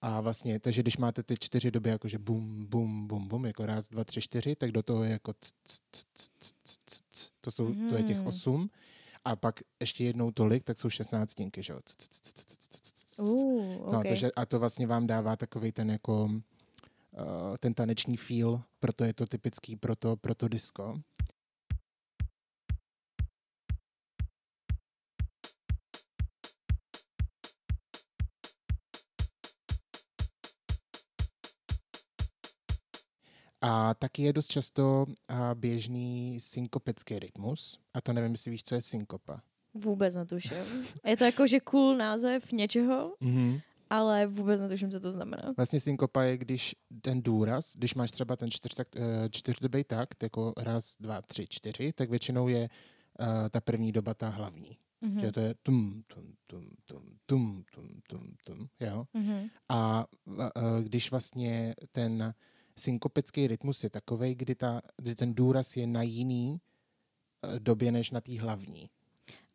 A 0.00 0.20
vlastně, 0.20 0.58
takže 0.58 0.82
když 0.82 0.96
máte 0.96 1.22
ty 1.22 1.36
čtyři 1.40 1.70
doby 1.70 1.90
jakože 1.90 2.18
bum, 2.18 2.66
bum, 2.66 3.06
bum, 3.06 3.28
bum, 3.28 3.46
jako 3.46 3.66
raz, 3.66 3.88
dva, 3.88 4.04
tři, 4.04 4.20
čtyři, 4.20 4.56
tak 4.56 4.72
do 4.72 4.82
toho 4.82 5.04
je 5.04 5.10
jako 5.10 5.32
c, 5.40 5.50
c, 5.64 5.80
c, 5.92 6.02
c, 6.14 6.28
c, 6.38 6.76
c, 6.86 6.98
c, 7.10 7.30
to, 7.40 7.50
jsou, 7.50 7.64
hmm. 7.64 7.90
to 7.90 7.96
je 7.96 8.02
těch 8.02 8.26
osm. 8.26 8.70
A 9.24 9.36
pak 9.36 9.60
ještě 9.80 10.04
jednou 10.04 10.30
tolik, 10.30 10.64
tak 10.64 10.78
jsou 10.78 10.90
šestnáctinky, 10.90 11.62
že 11.62 11.72
jo? 11.72 11.78
Uh, 13.18 13.26
okay. 13.80 13.92
no, 13.92 14.02
takže, 14.08 14.32
a 14.32 14.46
to 14.46 14.58
vlastně 14.58 14.86
vám 14.86 15.06
dává 15.06 15.36
takový 15.36 15.72
ten 15.72 15.90
jako 15.90 16.24
uh, 16.24 16.40
ten 17.60 17.74
taneční 17.74 18.16
feel, 18.16 18.62
proto 18.80 19.04
je 19.04 19.14
to 19.14 19.26
typický 19.26 19.76
pro 19.76 19.96
to, 19.96 20.16
pro 20.16 20.34
to 20.34 20.48
disco. 20.48 21.00
A 33.62 33.94
taky 33.94 34.22
je 34.22 34.32
dost 34.32 34.46
často 34.46 35.06
a, 35.28 35.54
běžný 35.54 36.40
synkopický 36.40 37.18
rytmus. 37.18 37.78
A 37.94 38.00
to 38.00 38.12
nevím, 38.12 38.32
jestli 38.32 38.50
víš, 38.50 38.62
co 38.64 38.74
je 38.74 38.82
synkopa. 38.82 39.40
Vůbec 39.74 40.14
netuším. 40.14 40.56
Je 41.06 41.16
to 41.16 41.24
jako, 41.24 41.46
že 41.46 41.60
cool 41.60 41.96
název 41.96 42.52
něčeho, 42.52 43.14
Mm-hmm. 43.20 43.60
ale 43.90 44.26
vůbec 44.26 44.60
netuším, 44.60 44.90
co 44.90 45.00
to 45.00 45.12
znamená. 45.12 45.52
Vlastně 45.56 45.80
synkopa 45.80 46.22
je, 46.22 46.36
když 46.38 46.74
ten 47.02 47.22
důraz, 47.22 47.72
když 47.76 47.94
máš 47.94 48.10
třeba 48.10 48.36
ten 48.36 48.50
čtyř, 48.50 48.74
tak, 48.74 48.88
eh, 48.96 49.28
čtyřdobý 49.30 49.84
takt, 49.84 50.22
jako 50.22 50.52
raz, 50.56 50.96
dva, 51.00 51.22
tři, 51.22 51.44
čtyři, 51.48 51.92
tak 51.92 52.10
většinou 52.10 52.48
je 52.48 52.68
uh, 53.20 53.26
ta 53.50 53.60
první 53.60 53.92
doba 53.92 54.14
ta 54.14 54.28
hlavní. 54.28 54.76
Mhm. 55.00 55.20
Že 55.20 55.32
to 55.32 55.40
je 55.40 55.54
tum, 55.62 56.02
tum, 56.06 56.32
tum, 56.46 56.68
tum, 56.86 57.02
tum, 57.26 57.64
tum, 57.74 57.88
tum, 58.08 58.34
tum, 58.44 58.68
jo. 58.80 59.04
Mhm. 59.14 59.48
A 59.68 60.06
uh, 60.26 60.42
když 60.82 61.10
vlastně 61.10 61.74
ten 61.92 62.34
synkopický 62.78 63.46
rytmus 63.46 63.84
je 63.84 63.90
takový, 63.90 64.34
kdy, 64.34 64.54
ta, 64.54 64.82
kdy 64.96 65.14
ten 65.14 65.34
důraz 65.34 65.76
je 65.76 65.86
na 65.86 66.02
jiný 66.02 66.60
uh, 67.44 67.58
době 67.58 67.92
než 67.92 68.10
na 68.10 68.20
té 68.20 68.40
hlavní. 68.40 68.90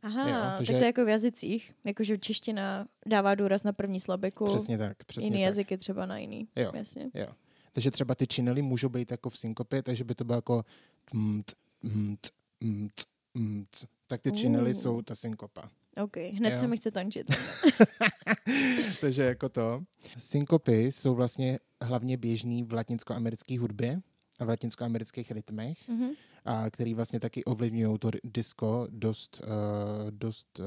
Aha, 0.01 0.30
Jo, 0.30 0.36
takže... 0.36 0.57
takže- 0.57 0.74
tak 0.74 0.80
to 0.80 0.84
je 0.84 0.88
jako 0.88 1.05
v 1.05 1.09
jazycích. 1.09 1.74
Jakože 1.84 2.18
čeština 2.18 2.88
dává 3.05 3.36
důraz 3.36 3.63
na 3.63 3.74
první 3.74 3.99
slabiku, 3.99 4.45
Přesně 4.45 4.78
tak, 4.78 5.03
přesně 5.03 5.28
jiný 5.28 5.36
tak. 5.38 5.41
jazyky 5.45 5.78
třeba 5.78 6.05
na 6.05 6.18
jiný. 6.18 6.47
Jo. 6.55 6.72
Jasně. 6.76 7.09
Jo. 7.13 7.28
Takže 7.72 7.91
třeba 7.91 8.15
ty 8.15 8.28
činely 8.28 8.61
můžou 8.61 8.89
být 8.89 9.11
jako 9.11 9.30
v 9.30 9.38
synkopě, 9.38 9.84
takže 9.84 10.03
by 10.03 10.15
to 10.15 10.24
bylo 10.24 10.38
jako 10.38 10.65
mt, 11.13 11.51
mt, 11.84 12.28
mt, 12.61 13.01
mt. 13.34 13.86
Tak 14.07 14.22
ty 14.22 14.32
činely 14.32 14.72
Uh. 14.74 14.80
jsou 14.82 15.01
ta 15.01 15.15
synkopa. 15.15 15.70
OK, 16.04 16.18
hned 16.18 16.52
Jo. 16.52 16.58
se 16.58 16.68
mi 16.68 16.78
chce 16.78 16.91
tančit. 16.91 17.28
takže 19.02 19.24
jako 19.24 19.50
to. 19.50 19.84
Synkopy 20.18 20.84
jsou 20.91 21.16
vlastně 21.16 21.60
hlavně 21.82 22.18
běžný 22.18 22.64
v 22.64 22.74
latinskoamerické 22.74 23.60
hudbě 23.60 24.02
a 24.39 24.45
v 24.45 24.50
latinskoamerických 24.50 25.32
rytmech, 25.32 25.88
Mhm. 25.88 26.10
a 26.45 26.70
který 26.70 26.93
vlastně 26.93 27.20
taky 27.20 27.43
ovlivňují 27.43 28.00
to 28.00 28.12
disco 28.24 28.88
dost, 28.89 29.41
uh, 29.43 30.12
dost 30.12 30.60
uh, 30.60 30.66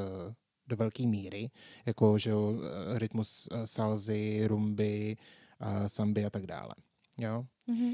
do 0.69 0.77
velké 0.77 1.07
míry, 1.07 1.51
jako 1.87 2.19
že 2.19 2.31
eh, 2.31 2.99
rytmus 2.99 3.49
uh, 3.53 3.63
salzy, 3.65 4.47
rumby, 4.47 5.17
uh, 5.61 5.87
samby 5.87 6.25
a 6.25 6.31
tak 6.31 6.47
dále. 6.47 6.75
Jo? 7.19 7.45
Mhm. 7.67 7.93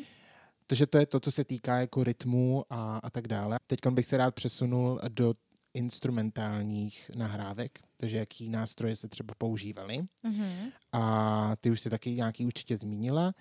Takže 0.66 0.86
to 0.86 0.98
je 0.98 1.06
to, 1.06 1.20
co 1.20 1.30
se 1.32 1.44
týká 1.44 1.76
jako 1.80 2.04
rytmu 2.04 2.64
a, 2.70 2.98
a 2.98 3.10
tak 3.10 3.28
dále. 3.28 3.58
Teď 3.66 3.78
bych 3.90 4.06
se 4.06 4.16
rád 4.16 4.34
přesunul 4.34 5.00
do 5.08 5.32
instrumentálních 5.76 7.10
nahrávek, 7.16 7.78
takže 7.96 8.16
jaký 8.16 8.48
nástroje 8.48 8.96
se 8.96 9.08
třeba 9.08 9.34
používaly. 9.38 9.98
Mhm. 10.22 10.70
A 10.92 11.56
ty 11.60 11.70
už 11.70 11.80
si 11.80 11.90
taky 11.90 12.10
nějaký 12.10 12.46
určitě 12.46 12.76
zmínila, 12.76 13.34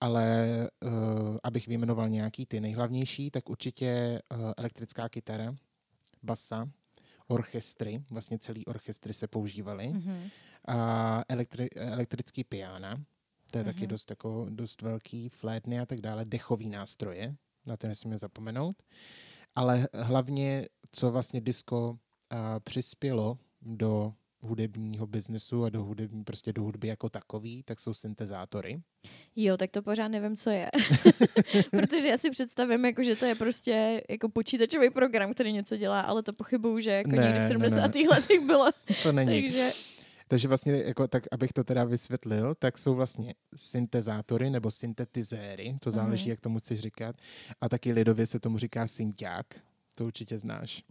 ale 0.00 0.46
uh, 0.84 1.36
abych 1.42 1.66
vyjmenoval 1.68 2.08
nějaký 2.08 2.46
ty 2.46 2.60
nejhlavnější, 2.60 3.30
tak 3.30 3.48
určitě 3.50 4.20
uh, 4.32 4.52
elektrická 4.56 5.08
kytara, 5.08 5.54
basa, 6.22 6.68
orchestry, 7.28 8.02
vlastně 8.10 8.38
celý 8.38 8.66
orchestry 8.66 9.12
se 9.14 9.26
používaly, 9.26 9.88
Mhm. 9.88 10.28
a 10.68 11.22
elektri- 11.28 11.68
elektrický 11.76 12.44
piana, 12.44 13.04
to 13.50 13.58
je 13.58 13.64
taky 13.64 13.80
Mhm. 13.80 13.88
dost, 13.88 14.10
jako, 14.10 14.46
dost 14.50 14.82
velký, 14.82 15.28
flétny 15.28 15.80
a 15.80 15.86
tak 15.86 16.00
dále, 16.00 16.24
dechový 16.24 16.68
nástroje, 16.68 17.34
na 17.66 17.76
to 17.76 17.86
nesmíme 17.86 18.18
zapomenout. 18.18 18.76
Ale 19.54 19.88
hlavně, 19.94 20.66
co 20.92 21.10
vlastně 21.10 21.40
disco 21.40 21.98
přispělo 22.64 23.38
do 23.62 24.14
hudebního 24.44 25.06
biznesu 25.06 25.64
a 25.64 25.68
do 25.70 25.82
hudební, 25.84 26.24
prostě 26.24 26.52
do 26.52 26.62
hudby 26.62 26.88
jako 26.88 27.08
takový, 27.08 27.62
tak 27.62 27.80
jsou 27.80 27.94
syntezátory. 27.94 28.80
Jo, 29.36 29.56
tak 29.56 29.70
to 29.70 29.82
pořád 29.82 30.08
nevím, 30.08 30.36
co 30.36 30.50
je. 30.50 30.70
Protože 31.70 32.08
já 32.08 32.16
si 32.16 32.30
představím, 32.30 32.84
jako, 32.84 33.02
že 33.02 33.16
to 33.16 33.24
je 33.24 33.34
prostě 33.34 34.02
jako 34.08 34.28
počítačový 34.28 34.90
program, 34.90 35.34
který 35.34 35.52
něco 35.52 35.76
dělá, 35.76 36.00
ale 36.00 36.22
to 36.22 36.32
pochybuju, 36.32 36.80
že 36.80 36.90
jako 36.90 37.10
Ne, 37.10 37.16
někdy 37.16 37.30
v 37.30 37.34
ne, 37.34 37.40
ne. 37.40 37.48
70. 37.48 37.94
letech 37.94 38.40
bylo. 38.46 38.70
To 39.02 39.12
není. 39.12 39.42
Takže 39.42 39.72
Takže 40.28 40.48
vlastně, 40.48 40.72
jako, 40.72 41.08
tak 41.08 41.24
abych 41.32 41.52
to 41.52 41.64
teda 41.64 41.84
vysvětlil, 41.84 42.54
tak 42.54 42.78
jsou 42.78 42.94
vlastně 42.94 43.34
syntezátory 43.56 44.50
nebo 44.50 44.70
syntetizéry, 44.70 45.76
to 45.80 45.90
záleží, 45.90 46.24
Mhm. 46.24 46.30
jak 46.30 46.40
tomu 46.40 46.58
chceš 46.58 46.80
říkat. 46.80 47.16
A 47.60 47.68
taky 47.68 47.92
lidově 47.92 48.26
se 48.26 48.40
tomu 48.40 48.58
říká 48.58 48.86
synťák, 48.86 49.46
to 49.94 50.06
určitě 50.06 50.38
znáš. 50.38 50.82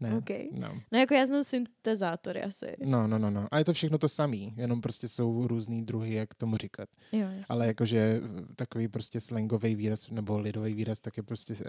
Ne? 0.00 0.16
OK. 0.16 0.30
No. 0.58 0.80
No 0.92 0.98
jako 0.98 1.14
já 1.14 1.26
znám 1.26 1.44
syntezátory 1.44 2.42
asi. 2.42 2.66
no, 2.84 3.06
no, 3.06 3.18
no, 3.18 3.30
no. 3.30 3.46
A 3.50 3.58
je 3.58 3.64
to 3.64 3.72
všechno 3.72 3.98
to 3.98 4.08
samý, 4.08 4.54
jenom 4.56 4.80
prostě 4.80 5.08
jsou 5.08 5.46
různý 5.46 5.82
druhy, 5.82 6.14
jak 6.14 6.34
tomu 6.34 6.56
říkat. 6.56 6.88
Jo, 7.12 7.20
jasně. 7.20 7.44
Ale 7.48 7.66
jakože 7.66 8.20
eh, 8.24 8.54
takový 8.56 8.88
prostě 8.88 9.20
slangový 9.20 9.74
výraz 9.74 10.10
nebo 10.10 10.38
lidový 10.38 10.74
výraz, 10.74 11.00
tak 11.00 11.16
je 11.16 11.22
prostě 11.22 11.54
uh, 11.54 11.60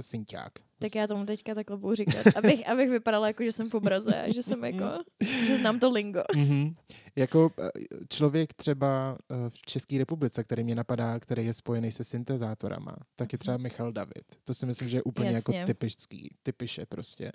synťák. 0.00 0.52
Tak 0.78 0.94
já 0.94 1.06
tomu 1.06 1.26
teďka 1.26 1.54
takhle 1.54 1.76
budu 1.76 1.94
říkat, 1.94 2.36
abych, 2.36 2.68
abych 2.68 2.90
vypadala 2.90 3.26
jako, 3.26 3.44
že 3.44 3.52
jsem 3.52 3.70
v 3.70 3.74
obraze 3.74 4.22
a 4.22 4.32
že 4.32 4.42
jsem 4.42 4.64
jako, 4.64 4.84
že 5.46 5.56
znám 5.56 5.78
to 5.78 5.90
lingo. 5.90 6.22
Mm-hmm. 6.34 6.74
Jako 7.16 7.50
eh, 7.58 7.70
člověk 8.08 8.54
třeba 8.54 9.18
eh, 9.30 9.50
v 9.50 9.62
České 9.62 9.98
republice, 9.98 10.44
který 10.44 10.64
mě 10.64 10.74
napadá, 10.74 11.18
který 11.18 11.46
je 11.46 11.54
spojený 11.54 11.92
se 11.92 12.04
syntezátorama, 12.04 12.96
tak 13.16 13.32
je 13.32 13.38
třeba 13.38 13.56
Michal 13.56 13.92
David. 13.92 14.38
To 14.44 14.54
si 14.54 14.66
myslím, 14.66 14.88
že 14.88 14.96
je 14.96 15.02
úplně 15.02 15.30
Jasně. 15.30 15.58
jako 15.58 15.66
typický, 15.66 16.36
typiše 16.42 16.86
prostě. 16.86 17.32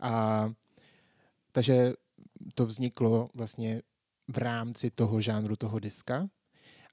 A 0.00 0.50
takže 1.52 1.92
to 2.54 2.66
vzniklo 2.66 3.30
vlastně 3.34 3.82
v 4.28 4.38
rámci 4.38 4.90
toho 4.90 5.20
žánru 5.20 5.56
toho 5.56 5.78
diska. 5.78 6.28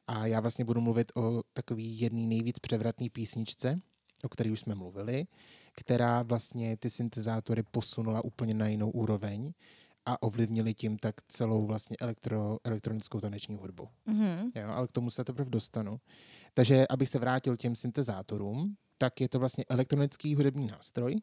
A 0.08 0.26
já 0.26 0.40
vlastně 0.40 0.66
budu 0.66 0.82
mluvit 0.82 1.12
o 1.16 1.44
takový 1.54 2.00
jedný 2.00 2.28
nejvíc 2.28 2.60
převratný 2.60 3.10
písničce, 3.10 3.80
o 4.24 4.30
které 4.30 4.52
už 4.52 4.60
jsme 4.60 4.76
mluvili, 4.76 5.28
která 5.74 6.24
vlastně 6.24 6.78
ty 6.78 6.90
syntezátory 6.90 7.64
posunula 7.64 8.24
úplně 8.24 8.54
na 8.54 8.68
jinou 8.68 8.90
úroveň 8.90 9.54
a 10.06 10.24
ovlivnili 10.24 10.74
tím 10.74 10.98
tak 10.98 11.16
celou 11.28 11.66
vlastně 11.66 11.98
elektro, 12.00 12.58
elektronickou 12.64 13.20
taneční 13.20 13.56
hudbu. 13.56 13.88
Mhm. 14.06 14.52
Jo, 14.56 14.68
ale 14.68 14.88
k 14.88 14.92
tomu 14.92 15.10
se 15.10 15.24
teprve 15.24 15.50
dostanu. 15.50 16.00
Takže 16.54 16.86
abych 16.90 17.10
se 17.10 17.20
vrátil 17.20 17.56
těm 17.58 17.76
syntezátorům, 17.76 18.76
tak 18.98 19.22
je 19.22 19.30
to 19.30 19.40
vlastně 19.40 19.64
elektronický 19.70 20.36
hudební 20.36 20.68
nástroj, 20.68 21.16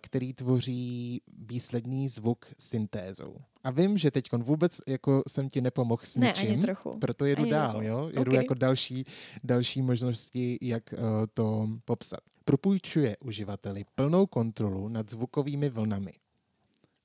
který 0.00 0.32
tvoří 0.32 1.20
výsledný 1.38 2.08
zvuk 2.08 2.46
syntézou. 2.58 3.36
A 3.64 3.70
vím, 3.70 3.98
že 3.98 4.10
teď 4.10 4.28
vůbec 4.32 4.80
jako 4.88 5.22
jsem 5.28 5.48
ti 5.48 5.60
nepomohl 5.60 6.02
s 6.04 6.16
Ne, 6.16 6.26
ničím, 6.26 6.50
ani 6.50 6.62
trochu. 6.62 6.98
proto 6.98 7.24
jedu 7.24 7.42
Ani 7.42 7.50
dál, 7.50 7.70
trochu. 7.70 7.86
jo? 7.86 8.06
Jedu 8.08 8.30
Ok. 8.30 8.32
jako 8.32 8.54
další, 8.54 9.04
další 9.44 9.82
možnosti, 9.82 10.58
jak 10.62 10.92
uh, 10.92 10.98
to 11.34 11.68
popsat. 11.84 12.20
Propůjčuje 12.44 13.16
uživateli 13.24 13.84
plnou 13.94 14.26
kontrolu 14.26 14.88
nad 14.88 15.10
zvukovými 15.10 15.68
vlnami. 15.68 16.12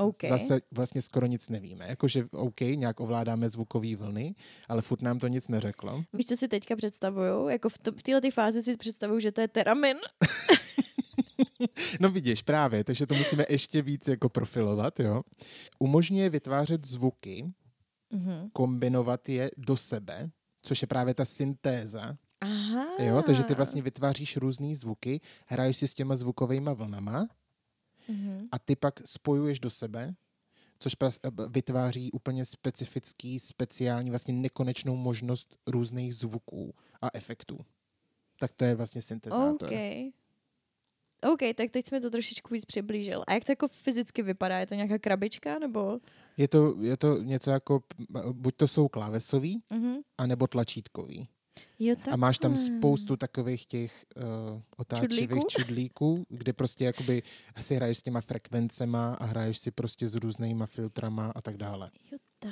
OK. 0.02 0.18
Zase 0.30 0.62
vlastně 0.72 1.02
skoro 1.02 1.26
nic 1.26 1.50
nevíme. 1.50 1.86
Jakože 1.88 2.26
OK, 2.32 2.62
nějak 2.62 3.00
ovládáme 3.00 3.50
zvukové 3.50 3.96
vlny, 3.96 4.36
ale 4.70 4.82
furt 4.82 5.02
nám 5.02 5.20
to 5.20 5.28
nic 5.28 5.48
neřeklo. 5.48 6.04
Víš, 6.14 6.26
co 6.26 6.36
si 6.38 6.48
teďka 6.48 6.76
představuju? 6.76 7.48
Jako 7.50 7.70
v, 7.70 7.78
to, 7.78 7.92
v 7.92 8.04
této 8.04 8.32
fázi 8.32 8.64
si 8.64 8.78
představuju, 8.78 9.20
že 9.20 9.32
to 9.32 9.42
je 9.42 9.48
teramin. 9.48 9.98
No 12.00 12.10
vidíš, 12.12 12.42
právě, 12.42 12.84
takže 12.84 13.08
to 13.08 13.16
musíme 13.16 13.46
ještě 13.50 13.82
víc 13.82 14.08
jako 14.08 14.30
profilovat, 14.30 15.00
jo. 15.00 15.22
Umožňuje 15.80 16.30
vytvářet 16.30 16.88
zvuky, 16.88 17.46
Mhm. 18.14 18.50
kombinovat 18.54 19.30
je 19.30 19.52
do 19.58 19.78
sebe, 19.78 20.30
což 20.62 20.82
je 20.82 20.88
právě 20.88 21.14
ta 21.14 21.26
syntéza, 21.26 22.18
Aha. 22.42 22.86
jo, 23.00 23.22
takže 23.26 23.44
ty 23.44 23.56
vlastně 23.56 23.82
vytváříš 23.82 24.38
různé 24.38 24.76
zvuky, 24.76 25.22
hraješ 25.48 25.78
si 25.78 25.88
s 25.88 25.94
těma 25.94 26.16
zvukovými 26.16 26.70
vlnama 26.74 27.28
Mhm. 28.08 28.48
a 28.52 28.60
ty 28.60 28.76
pak 28.76 29.08
spojuješ 29.08 29.60
do 29.60 29.70
sebe, 29.70 30.16
což 30.80 30.94
eh, 31.04 31.10
vytváří 31.50 32.12
úplně 32.12 32.46
specifický, 32.46 33.40
speciální, 33.40 34.10
vlastně 34.10 34.34
nekonečnou 34.34 34.96
možnost 34.96 35.56
různých 35.68 36.16
zvuků 36.16 36.74
a 37.02 37.08
efektů. 37.14 37.60
Tak 38.40 38.52
to 38.52 38.66
je 38.66 38.76
vlastně 38.76 39.02
syntezátor. 39.02 39.70
OK. 39.70 39.78
OK, 41.34 41.40
tak 41.56 41.72
teď 41.72 41.88
jsme 41.88 42.02
to 42.02 42.10
trošičku 42.10 42.54
víc 42.54 42.66
přiblížil. 42.66 43.24
A 43.28 43.34
jak 43.34 43.46
to 43.46 43.52
jako 43.52 43.68
fyzicky 43.68 44.22
vypadá? 44.22 44.60
Je 44.60 44.68
to 44.68 44.76
nějaká 44.76 44.98
krabička, 45.00 45.60
nebo... 45.60 46.00
Je 46.38 46.48
to, 46.48 46.76
je 46.82 46.98
to 46.98 47.18
něco 47.24 47.52
jako, 47.52 47.84
buď 48.32 48.56
to 48.56 48.68
jsou 48.68 48.88
klávesový, 48.88 49.62
Mhm. 49.70 49.96
anebo 50.18 50.48
tlačítkový. 50.48 51.28
Jo, 51.80 51.96
tak. 51.96 52.14
A 52.14 52.16
máš 52.16 52.38
tam 52.38 52.58
spoustu 52.58 53.18
takových 53.18 53.66
těch 53.66 54.06
uh, 54.16 54.62
otáčivých 54.78 55.30
Čudlíků? 55.30 55.48
čudlíků, 55.50 56.26
kde 56.30 56.54
prostě 56.54 56.86
jakoby 56.86 57.24
si 57.60 57.76
hraješ 57.76 57.98
s 57.98 58.02
těma 58.02 58.22
frekvencema 58.22 59.14
a 59.14 59.26
hraješ 59.26 59.58
si 59.58 59.72
prostě 59.72 60.08
s 60.08 60.16
různýma 60.16 60.66
filtrama 60.66 61.32
a 61.36 61.42
tak 61.42 61.58
dále. 61.58 61.92
Jo, 62.12 62.18
tak. 62.40 62.52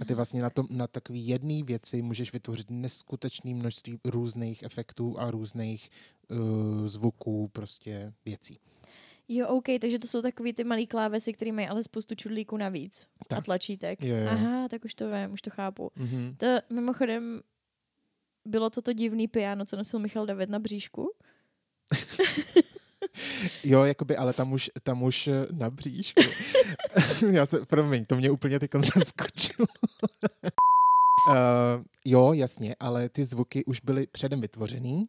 A 0.00 0.04
ty 0.04 0.14
vlastně 0.14 0.42
na, 0.42 0.50
tom, 0.50 0.66
na 0.70 0.86
takový 0.86 1.28
jedné 1.28 1.62
věci 1.62 2.02
můžeš 2.02 2.32
vytvořit 2.32 2.70
neskutečné 2.70 3.54
množství 3.54 3.98
různých 4.04 4.62
efektů 4.62 5.18
a 5.18 5.30
různých 5.30 5.90
uh, 6.30 6.86
zvuků, 6.86 7.48
prostě 7.48 8.12
věcí. 8.24 8.58
Jo, 9.28 9.48
OK, 9.48 9.64
takže 9.80 9.98
to 9.98 10.06
jsou 10.06 10.22
takový 10.22 10.52
ty 10.52 10.64
malý 10.64 10.86
klávesy, 10.86 11.32
které 11.32 11.52
mají 11.52 11.68
ale 11.68 11.82
spoustu 11.82 12.14
čudlíků 12.14 12.56
navíc. 12.56 13.06
Tak. 13.28 13.38
A 13.38 13.42
tlačítek. 13.42 14.04
Jo, 14.04 14.16
jo. 14.16 14.28
Aha, 14.28 14.68
tak 14.68 14.84
už 14.84 14.94
to 14.94 15.10
vím, 15.10 15.32
už 15.32 15.42
to 15.42 15.50
chápu. 15.50 15.90
Mhm. 15.96 16.34
To 16.36 16.46
mimochodem 16.70 17.40
bylo 18.44 18.70
to 18.70 18.82
to 18.82 18.92
divný 18.92 19.28
piano, 19.28 19.64
co 19.64 19.76
nosil 19.76 19.98
Michal 20.00 20.26
David 20.26 20.50
na 20.50 20.58
bříšku. 20.58 21.10
Jo, 23.64 23.84
jakoby, 23.84 24.16
ale 24.16 24.32
tam 24.32 24.52
už, 24.52 24.70
tam 24.82 25.02
už 25.02 25.28
eh, 25.28 25.46
na 25.52 25.70
bříšku. 25.70 26.20
Já 27.30 27.46
se, 27.46 27.66
promiň, 27.66 28.04
to 28.04 28.16
mě 28.16 28.30
úplně 28.30 28.58
teď 28.60 28.70
zaskočilo. 28.96 29.66
uh, 31.28 31.34
jo, 32.04 32.32
jasně, 32.32 32.76
ale 32.80 33.08
ty 33.08 33.24
zvuky 33.24 33.64
už 33.64 33.80
byly 33.80 34.06
předem 34.06 34.40
vytvořený 34.40 35.06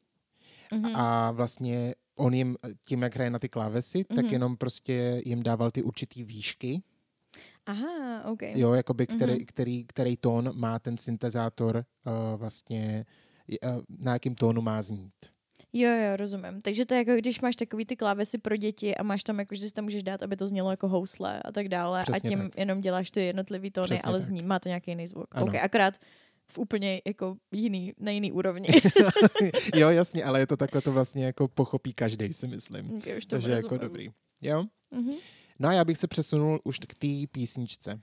Mhm. 0.73 0.95
a 0.95 1.31
vlastně 1.31 1.95
on 2.15 2.33
jim, 2.33 2.57
tím, 2.87 3.01
jak 3.01 3.15
hraje 3.15 3.29
na 3.29 3.39
ty 3.39 3.49
klávesy, 3.49 4.03
tak 4.03 4.25
Mhm. 4.25 4.33
jenom 4.33 4.57
prostě 4.57 5.21
jim 5.25 5.43
dával 5.43 5.71
ty 5.71 5.83
určitý 5.83 6.23
výšky, 6.23 6.81
Aha, 7.69 8.23
OK. 8.31 8.41
jo, 8.41 8.73
jakoby, 8.73 9.07
který, 9.07 9.33
Mhm. 9.33 9.45
který, 9.45 9.85
který 9.85 10.17
tón 10.17 10.51
má 10.59 10.79
ten 10.79 10.97
syntezátor 10.97 11.75
uh, 12.05 12.39
vlastně, 12.39 13.05
uh, 13.65 13.81
na 13.99 14.13
jakým 14.13 14.35
tónu 14.35 14.61
má 14.61 14.81
znít. 14.81 15.13
Jo, 15.73 15.89
jo, 15.89 16.15
rozumím. 16.15 16.61
Takže 16.61 16.85
to 16.85 16.93
je 16.93 16.97
jako, 16.97 17.11
když 17.15 17.41
máš 17.41 17.55
takový 17.55 17.85
ty 17.85 17.95
klávesy 17.95 18.37
pro 18.37 18.55
děti 18.57 18.95
a 18.95 19.03
máš 19.03 19.23
tam 19.23 19.39
jako, 19.39 19.55
že 19.55 19.67
si 19.67 19.73
tam 19.73 19.83
můžeš 19.85 20.03
dát, 20.03 20.23
aby 20.23 20.35
to 20.35 20.47
znělo 20.47 20.71
jako 20.71 20.87
housle 20.87 21.41
a 21.45 21.51
tak 21.51 21.69
dále 21.69 22.01
Přesně 22.03 22.27
a 22.27 22.29
tím 22.29 22.39
tak. 22.39 22.57
jenom 22.57 22.81
děláš 22.81 23.11
ty 23.11 23.21
jednotlivý 23.25 23.71
tóny, 23.71 23.85
Přesně 23.85 24.01
ale 24.07 24.19
tak. 24.19 24.27
zní, 24.27 24.43
má 24.43 24.59
to 24.59 24.69
nějaký 24.69 24.91
jiný 24.91 25.07
zvuk. 25.07 25.27
Ano. 25.31 25.45
OK, 25.45 25.55
akorát 25.55 25.93
v 26.51 26.57
úplně 26.57 27.01
jako 27.05 27.37
jiný, 27.51 27.93
na 27.99 28.11
jiný 28.11 28.31
úrovni. 28.31 28.67
jo, 29.75 29.89
jasně, 29.89 30.23
ale 30.23 30.39
je 30.39 30.47
to 30.47 30.57
takhle, 30.57 30.81
to 30.81 30.91
vlastně 30.91 31.25
jako 31.25 31.47
pochopí 31.47 31.93
každý, 31.93 32.33
si 32.33 32.47
myslím. 32.47 32.93
okay, 32.97 33.17
už 33.17 33.25
to 33.25 33.35
Takže 33.35 33.51
jako 33.51 33.61
rozumím. 33.67 33.81
dobrý. 33.81 34.09
Jo? 34.41 34.65
Mhm. 34.91 35.11
No 35.59 35.69
a 35.69 35.73
já 35.73 35.85
bych 35.85 35.97
se 35.97 36.07
přesunul 36.07 36.59
už 36.63 36.79
k 36.79 36.93
té 36.93 37.27
písničce. 37.31 38.01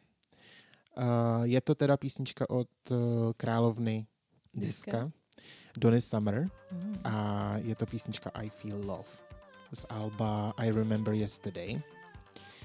Uh, 0.97 1.43
je 1.43 1.61
to 1.61 1.75
teda 1.75 1.97
písnička 1.97 2.51
od 2.51 2.69
uh, 2.91 2.97
královny 3.37 4.07
diska, 4.55 5.05
Diska. 5.05 5.13
Donny 5.77 6.01
Summer 6.01 6.49
Mm. 6.73 7.01
a 7.05 7.55
je 7.57 7.77
to 7.77 7.87
písnička 7.87 8.31
I 8.35 8.49
Feel 8.49 8.79
Love 8.87 9.09
z 9.75 9.87
alba 9.89 10.55
I 10.57 10.71
Remember 10.71 11.15
Yesterday. 11.15 11.83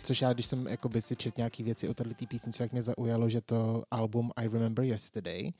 Což 0.04 0.22
já, 0.22 0.34
když 0.34 0.46
jsem 0.46 0.68
jakoby 0.68 1.02
si 1.02 1.16
čet 1.16 1.38
nějaký 1.38 1.64
věci 1.64 1.89
o 1.89 1.94
této 1.94 2.26
písničce, 2.26 2.64
tak 2.64 2.72
mě 2.72 2.82
zaujalo, 2.82 3.30
že 3.30 3.42
to 3.42 3.84
album 3.92 4.32
I 4.36 4.48
Remember 4.48 4.86
Yesterday 4.86 5.54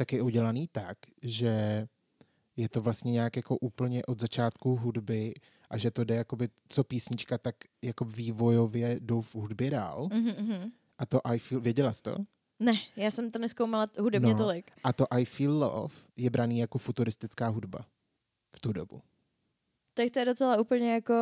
tak 0.00 0.12
je 0.12 0.22
udělaný 0.22 0.68
tak, 0.72 0.98
že 1.22 1.86
je 2.56 2.68
to 2.68 2.82
vlastně 2.82 3.12
nějak 3.12 3.36
jako 3.36 3.56
úplně 3.56 4.04
od 4.04 4.20
začátku 4.20 4.76
hudby 4.76 5.34
a 5.70 5.78
že 5.78 5.90
to 5.90 6.04
jde 6.04 6.14
jakoby 6.14 6.48
co 6.68 6.84
písnička, 6.84 7.38
tak 7.38 7.56
jako 7.82 8.04
vývojově 8.04 8.96
jdou 9.00 9.20
v 9.20 9.34
hudbě 9.34 9.70
dál. 9.70 10.08
Mhm, 10.12 10.34
mhm. 10.38 10.70
A 10.98 11.06
to 11.06 11.20
I 11.26 11.38
Feel, 11.38 11.60
věděla 11.60 11.92
jsi 11.92 12.02
to? 12.02 12.16
Ne, 12.60 12.72
já 12.96 13.10
jsem 13.10 13.30
to 13.30 13.38
neskoumala 13.38 13.88
hudebně 14.00 14.32
No. 14.32 14.38
tolik. 14.38 14.70
A 14.84 14.92
to 14.92 15.06
I 15.14 15.24
Feel 15.24 15.52
Love 15.58 15.94
je 16.16 16.30
braný 16.30 16.58
jako 16.58 16.78
futuristická 16.78 17.48
hudba 17.48 17.86
v 18.56 18.60
tu 18.60 18.72
dobu. 18.72 19.02
Tak 19.94 20.10
to 20.10 20.18
je 20.18 20.24
docela 20.24 20.60
úplně 20.60 20.92
jako 20.92 21.14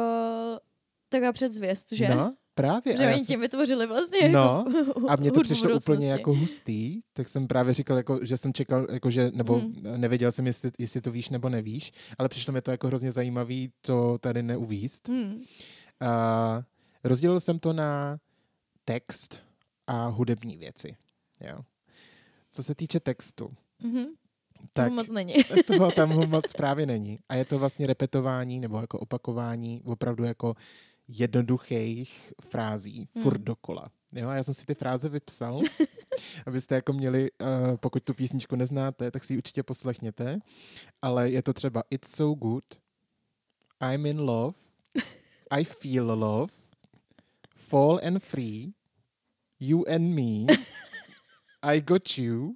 taková 1.09 1.32
předzvěst, 1.32 1.92
že? 1.92 2.09
No, 2.09 2.36
právě. 2.63 2.97
Že 2.97 3.07
oni 3.07 3.17
jsem- 3.17 3.27
tím 3.27 3.41
vytvořili 3.41 3.87
vlastně 3.87 4.29
No, 4.29 4.65
jako 4.87 5.11
A 5.11 5.17
mně 5.17 5.33
to 5.33 5.41
přišlo 5.41 5.77
úplně 5.77 6.11
jako 6.11 6.35
hustý, 6.35 7.01
tak 7.13 7.29
jsem 7.29 7.47
právě 7.47 7.75
říkal, 7.75 7.97
jako, 7.97 8.19
že 8.23 8.37
jsem 8.37 8.53
čekal, 8.53 8.87
jako, 8.93 9.11
že, 9.11 9.31
nebo 9.35 9.59
Hmm. 9.59 9.75
nevěděl 9.97 10.33
jsem, 10.33 10.47
jestli, 10.47 10.71
jestli 10.79 11.01
to 11.01 11.11
víš 11.13 11.29
nebo 11.31 11.49
nevíš, 11.49 11.93
ale 12.19 12.29
přišlo 12.29 12.53
mi 12.53 12.63
to 12.63 12.71
jako 12.71 12.87
hrozně 12.87 13.13
zajímavý 13.13 13.71
to 13.81 14.19
tady 14.19 14.43
neuvíst. 14.43 15.09
Hmm. 15.09 15.43
A 16.01 16.63
rozdělil 17.05 17.41
jsem 17.41 17.59
to 17.59 17.73
na 17.73 18.19
text 18.85 19.39
a 19.87 20.07
hudební 20.07 20.59
věci. 20.59 20.97
Jo. 21.41 21.59
Co 22.51 22.63
se 22.63 22.75
týče 22.75 23.01
textu, 23.01 23.51
Mhm. 23.83 24.05
tak 24.73 24.87
Toho 24.87 24.97
moc 24.97 25.11
není. 25.11 25.35
toho 25.67 25.91
tam 25.91 26.29
moc 26.31 26.53
právě 26.53 26.87
není. 26.87 27.19
A 27.29 27.35
je 27.35 27.45
to 27.45 27.59
vlastně 27.59 27.87
repetování 27.87 28.61
nebo 28.61 28.81
jako 28.81 28.99
opakování 28.99 29.83
opravdu 29.85 30.25
jako 30.25 30.55
jednoduchých 31.09 32.33
frází, 32.51 33.09
Hmm. 33.15 33.23
furt 33.23 33.41
dokola. 33.41 33.91
Jo, 34.13 34.29
a 34.29 34.35
já 34.35 34.43
jsem 34.43 34.55
si 34.55 34.67
ty 34.67 34.75
fráze 34.75 35.09
vypsal, 35.09 35.61
abyste 36.47 36.75
jako 36.75 36.93
měli, 36.93 37.31
uh, 37.31 37.77
pokud 37.77 38.03
tu 38.03 38.15
písničku 38.15 38.57
neznáte, 38.57 39.11
tak 39.11 39.25
si 39.25 39.33
ji 39.33 39.37
určitě 39.37 39.63
poslechněte, 39.63 40.39
ale 41.03 41.31
je 41.31 41.43
to 41.43 41.53
třeba 41.53 41.83
It's 41.91 42.17
so 42.17 42.39
good, 42.39 42.65
I'm 43.93 44.07
in 44.07 44.21
love, 44.21 44.59
I 45.51 45.65
feel 45.65 46.07
love, 46.07 46.53
fall 47.57 48.01
and 48.07 48.19
free, 48.23 48.73
you 49.61 49.85
and 49.89 50.03
me, 50.15 50.55
I 51.63 51.81
got 51.81 52.19
you, 52.19 52.55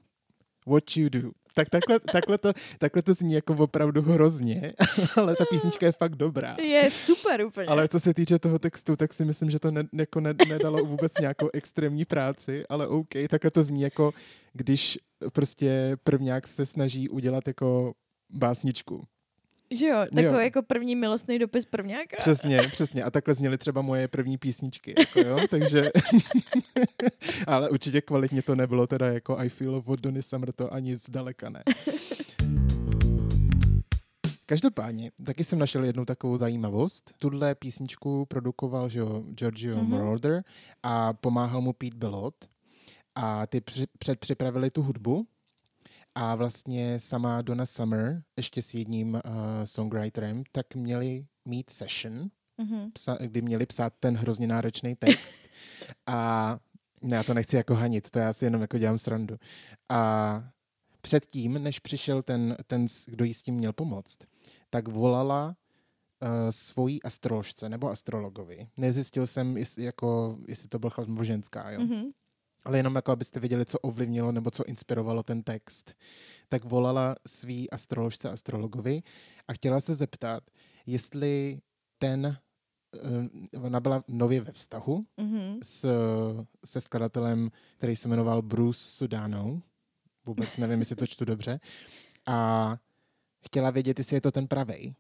what 0.66 0.96
you 0.96 1.08
do. 1.08 1.30
Tak 1.54 1.70
takhle, 1.70 2.00
takhle, 2.00 2.38
to, 2.38 2.52
takhle 2.78 3.02
to 3.02 3.14
zní 3.14 3.32
jako 3.32 3.54
opravdu 3.54 4.02
hrozně, 4.02 4.72
ale 5.16 5.36
ta 5.36 5.44
písnička 5.44 5.86
je 5.86 5.92
fakt 5.92 6.16
dobrá. 6.16 6.56
Je 6.62 6.90
super 6.90 7.44
úplně. 7.44 7.66
Ale 7.66 7.88
co 7.88 8.00
se 8.00 8.14
týče 8.14 8.38
toho 8.38 8.58
textu, 8.58 8.96
tak 8.96 9.12
si 9.12 9.24
myslím, 9.24 9.50
že 9.50 9.58
to 9.58 9.70
ne, 9.70 9.84
jako 9.92 10.20
ne, 10.20 10.34
nedalo 10.48 10.84
vůbec 10.84 11.12
nějakou 11.20 11.48
extrémní 11.52 12.04
práci, 12.04 12.64
ale 12.68 12.86
OK, 12.86 13.08
takhle 13.30 13.50
to 13.50 13.62
zní 13.62 13.82
jako, 13.82 14.12
když 14.52 14.98
prostě 15.32 15.96
prvňák 16.04 16.46
se 16.46 16.66
snaží 16.66 17.08
udělat 17.08 17.46
jako 17.46 17.92
básničku. 18.30 19.04
Že 19.74 19.86
jo, 19.86 19.96
takový 20.14 20.24
Jo. 20.24 20.38
jako 20.38 20.62
první 20.62 20.96
milostný 20.96 21.38
dopis 21.38 21.64
prvňáka. 21.64 22.16
Přesně, 22.18 22.62
přesně. 22.72 23.04
A 23.04 23.10
takhle 23.10 23.34
zněly 23.34 23.58
třeba 23.58 23.82
moje 23.82 24.08
první 24.08 24.38
písničky. 24.38 24.94
Jako 24.98 25.20
jo? 25.20 25.38
Takže, 25.50 25.90
ale 27.46 27.70
určitě 27.70 28.00
kvalitně 28.00 28.42
to 28.42 28.56
nebylo 28.56 28.86
teda 28.86 29.06
jako 29.12 29.38
I 29.38 29.48
Feel 29.48 29.82
od 29.86 30.00
Donny 30.00 30.22
Summer, 30.22 30.52
to 30.52 30.74
ani 30.74 30.96
zdaleka 30.96 31.50
ne. 31.50 31.62
Každopádně, 34.46 35.10
taky 35.24 35.44
jsem 35.44 35.58
našel 35.58 35.84
jednu 35.84 36.04
takovou 36.04 36.36
zajímavost. 36.36 37.12
Tuhle 37.18 37.54
písničku 37.54 38.26
produkoval 38.26 38.88
že 38.88 38.98
jo, 39.00 39.22
Giorgio 39.30 39.76
Mhm. 39.76 39.86
mm-hmm. 39.86 39.88
Moroder 39.98 40.44
a 40.82 41.12
pomáhal 41.12 41.60
mu 41.60 41.72
Pete 41.72 41.96
Belot. 41.96 42.34
A 43.14 43.46
ty 43.46 43.60
při, 43.60 43.84
předpřipravili 43.98 44.70
tu 44.70 44.82
hudbu 44.82 45.26
a 46.14 46.34
vlastně 46.34 47.00
sama 47.00 47.42
Donna 47.42 47.66
Summer 47.66 48.22
ještě 48.36 48.62
s 48.62 48.74
jedním 48.74 49.14
uh, 49.14 49.20
songwriterem 49.64 50.42
tak 50.52 50.74
měli 50.74 51.26
mít 51.44 51.70
session 51.70 52.30
Mhm. 52.58 52.90
psa, 52.92 53.16
kdy 53.20 53.42
měli 53.42 53.66
psát 53.66 53.92
ten 54.00 54.16
hrozně 54.16 54.46
náročný 54.46 54.94
text. 54.94 55.42
A 56.06 56.58
ne, 57.02 57.16
já 57.16 57.22
to 57.22 57.34
nechci 57.34 57.56
jako 57.56 57.74
hanit, 57.74 58.10
to 58.10 58.18
já 58.18 58.32
si 58.32 58.44
jenom 58.44 58.60
jako 58.60 58.78
dělám 58.78 58.98
srandu. 58.98 59.36
A 59.88 60.44
předtím, 61.00 61.62
než 61.62 61.78
přišel 61.78 62.22
ten, 62.22 62.56
ten 62.66 62.86
kdo 63.06 63.24
jí 63.24 63.34
s 63.34 63.42
tím 63.42 63.54
měl 63.54 63.72
pomoct, 63.72 64.18
tak 64.70 64.88
volala 64.88 65.46
uh, 66.22 66.28
svojí 66.50 67.02
astroložce 67.02 67.68
nebo 67.68 67.90
astrologovi. 67.90 68.68
Nezjistil 68.76 69.26
jsem, 69.26 69.56
jestli, 69.56 69.84
jako, 69.84 70.38
jestli 70.48 70.68
to 70.68 70.78
byl 70.78 70.90
chlap 70.90 71.08
nebo 71.08 71.24
ženská, 71.24 71.70
jo? 71.70 71.80
Mhm. 71.80 72.02
Ale 72.64 72.78
jenom 72.78 72.94
jako 72.94 73.12
abyste 73.12 73.40
věděli, 73.40 73.66
co 73.66 73.78
ovlivnilo 73.78 74.32
nebo 74.32 74.50
co 74.50 74.64
inspirovalo 74.64 75.22
ten 75.22 75.42
text, 75.42 75.94
tak 76.48 76.64
volala 76.64 77.14
svý 77.26 77.70
astroložce 77.70 78.30
astrologovi 78.30 79.02
a 79.48 79.52
chtěla 79.52 79.80
se 79.80 79.94
zeptat, 79.94 80.42
jestli 80.86 81.60
ten, 81.98 82.36
eh, 83.54 83.58
ona 83.58 83.80
byla 83.80 84.04
nově 84.08 84.40
ve 84.40 84.52
vztahu 84.52 85.06
Mhm. 85.16 85.58
s, 85.62 85.88
se 86.64 86.80
skladatelem, 86.80 87.50
který 87.78 87.96
se 87.96 88.08
jmenoval 88.08 88.42
Bruce 88.42 88.80
Sudano, 88.80 89.62
vůbec 90.26 90.56
nevím, 90.56 90.78
jestli 90.78 90.96
to 90.96 91.06
čtu 91.06 91.24
dobře, 91.24 91.60
a 92.26 92.76
chtěla 93.46 93.70
vědět, 93.70 93.98
jestli 93.98 94.16
je 94.16 94.20
to 94.20 94.30
ten 94.30 94.48
pravej. 94.48 94.94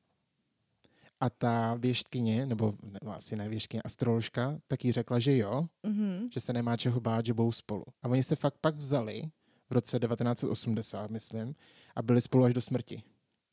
A 1.22 1.30
ta 1.30 1.74
věštkyně, 1.74 2.46
nebo 2.46 2.74
ne, 2.82 2.98
asi 3.14 3.36
ne 3.36 3.48
věštkyně, 3.48 3.82
astroložka, 3.82 4.58
tak 4.68 4.84
jí 4.84 4.92
řekla, 4.92 5.18
že 5.18 5.36
jo, 5.36 5.66
Mhm. 5.82 6.28
že 6.34 6.40
se 6.40 6.52
nemá 6.52 6.76
čeho 6.76 7.00
bát, 7.00 7.26
že 7.26 7.34
budou 7.34 7.52
spolu. 7.52 7.84
A 8.02 8.08
oni 8.08 8.22
se 8.22 8.36
fakt 8.36 8.54
pak 8.60 8.76
vzali 8.76 9.22
v 9.70 9.72
roce 9.74 9.98
1980, 9.98 11.10
myslím, 11.10 11.54
a 11.96 12.02
byli 12.02 12.20
spolu 12.20 12.44
až 12.44 12.54
do 12.54 12.60
smrti. 12.60 13.02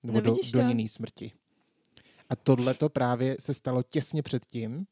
Nebo 0.03 0.17
No 0.17 0.23
do, 0.25 0.31
do 0.31 0.61
to. 0.61 0.67
jiný 0.67 0.87
smrti. 0.87 1.31
A 2.29 2.35
tohle 2.35 2.73
to 2.73 2.89
právě 2.89 3.37
se 3.39 3.53
stalo 3.53 3.83
těsně 3.83 4.21
předtím, 4.23 4.87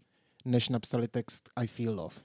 než 0.45 0.69
napsali 0.69 1.07
text 1.07 1.49
I 1.55 1.67
Feel 1.67 1.95
Love. 1.95 2.15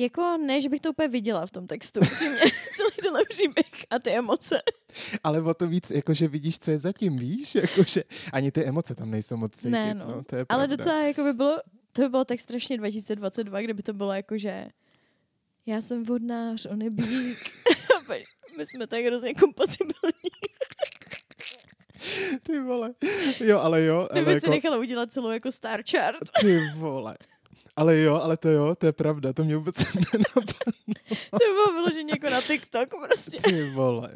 Jako 0.00 0.38
ne, 0.46 0.60
že 0.60 0.68
bych 0.68 0.80
to 0.80 0.90
úplně 0.90 1.08
viděla 1.08 1.46
v 1.46 1.50
tom 1.50 1.66
textu, 1.66 2.00
celý 2.76 2.90
tenhle 3.02 3.22
příběh 3.28 3.86
a 3.90 3.98
ty 3.98 4.10
emoce. 4.10 4.62
Ale 5.24 5.42
o 5.42 5.54
to 5.54 5.68
víc, 5.68 5.90
jakože 5.90 6.28
vidíš, 6.28 6.58
co 6.58 6.70
je 6.70 6.78
zatím, 6.78 7.18
víš? 7.18 7.54
Jakože 7.62 8.04
ani 8.32 8.52
ty 8.52 8.64
emoce 8.64 8.94
tam 8.94 9.10
nejsou 9.10 9.36
moc 9.36 9.52
cítit. 9.52 9.70
Ne, 9.70 9.94
no. 9.94 10.06
no. 10.06 10.24
to 10.24 10.36
je 10.36 10.46
Ale 10.48 10.66
pravda. 10.66 10.76
docela 10.76 11.02
jako 11.02 11.24
by 11.24 11.32
bylo, 11.32 11.58
to 11.92 12.02
by 12.02 12.08
bylo 12.08 12.24
tak 12.24 12.40
strašně 12.40 12.78
2022, 12.78 13.60
kde 13.60 13.74
by 13.74 13.82
to 13.82 13.92
bylo 13.92 14.12
jako, 14.12 14.38
že 14.38 14.66
já 15.66 15.80
jsem 15.80 16.04
vodnář, 16.04 16.66
on 16.66 16.82
je 16.82 16.90
bík. 16.90 17.38
My 18.56 18.66
jsme 18.66 18.86
tak 18.86 19.04
hrozně 19.04 19.34
kompatibilní. 19.34 20.30
Ty 22.42 22.60
vole. 22.60 22.94
Jo, 23.40 23.58
ale 23.58 23.84
jo. 23.84 23.96
Ale 23.96 24.08
Kdyby 24.12 24.32
jako... 24.32 24.46
si 24.46 24.50
nechala 24.50 24.76
udělat 24.78 25.12
celou 25.12 25.30
jako 25.30 25.52
star 25.52 25.82
chart. 25.90 26.18
Ty 26.40 26.58
vole. 26.76 27.16
Ale 27.76 28.00
jo, 28.00 28.14
ale 28.14 28.36
to 28.36 28.48
jo, 28.48 28.74
to 28.74 28.86
je 28.86 28.92
pravda, 28.92 29.32
to 29.32 29.44
mě 29.44 29.56
vůbec 29.56 29.76
nenapadlo. 29.94 30.72
To 31.30 31.36
by 31.38 31.52
bylo 31.52 31.72
vyloženě 31.72 32.12
jako 32.12 32.30
na 32.30 32.40
TikTok 32.40 32.88
prostě. 33.06 33.38
Ty 33.38 33.70
vole. 33.70 34.12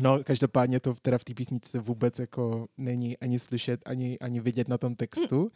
No, 0.00 0.24
každopádně 0.24 0.80
to 0.80 0.94
teda 0.94 1.18
v 1.18 1.24
té 1.24 1.34
písničce 1.34 1.78
vůbec 1.78 2.18
jako 2.18 2.66
není 2.78 3.18
ani 3.18 3.38
slyšet, 3.38 3.80
ani, 3.86 4.18
ani 4.18 4.40
vidět 4.40 4.68
na 4.68 4.78
tom 4.78 4.94
textu, 4.94 5.50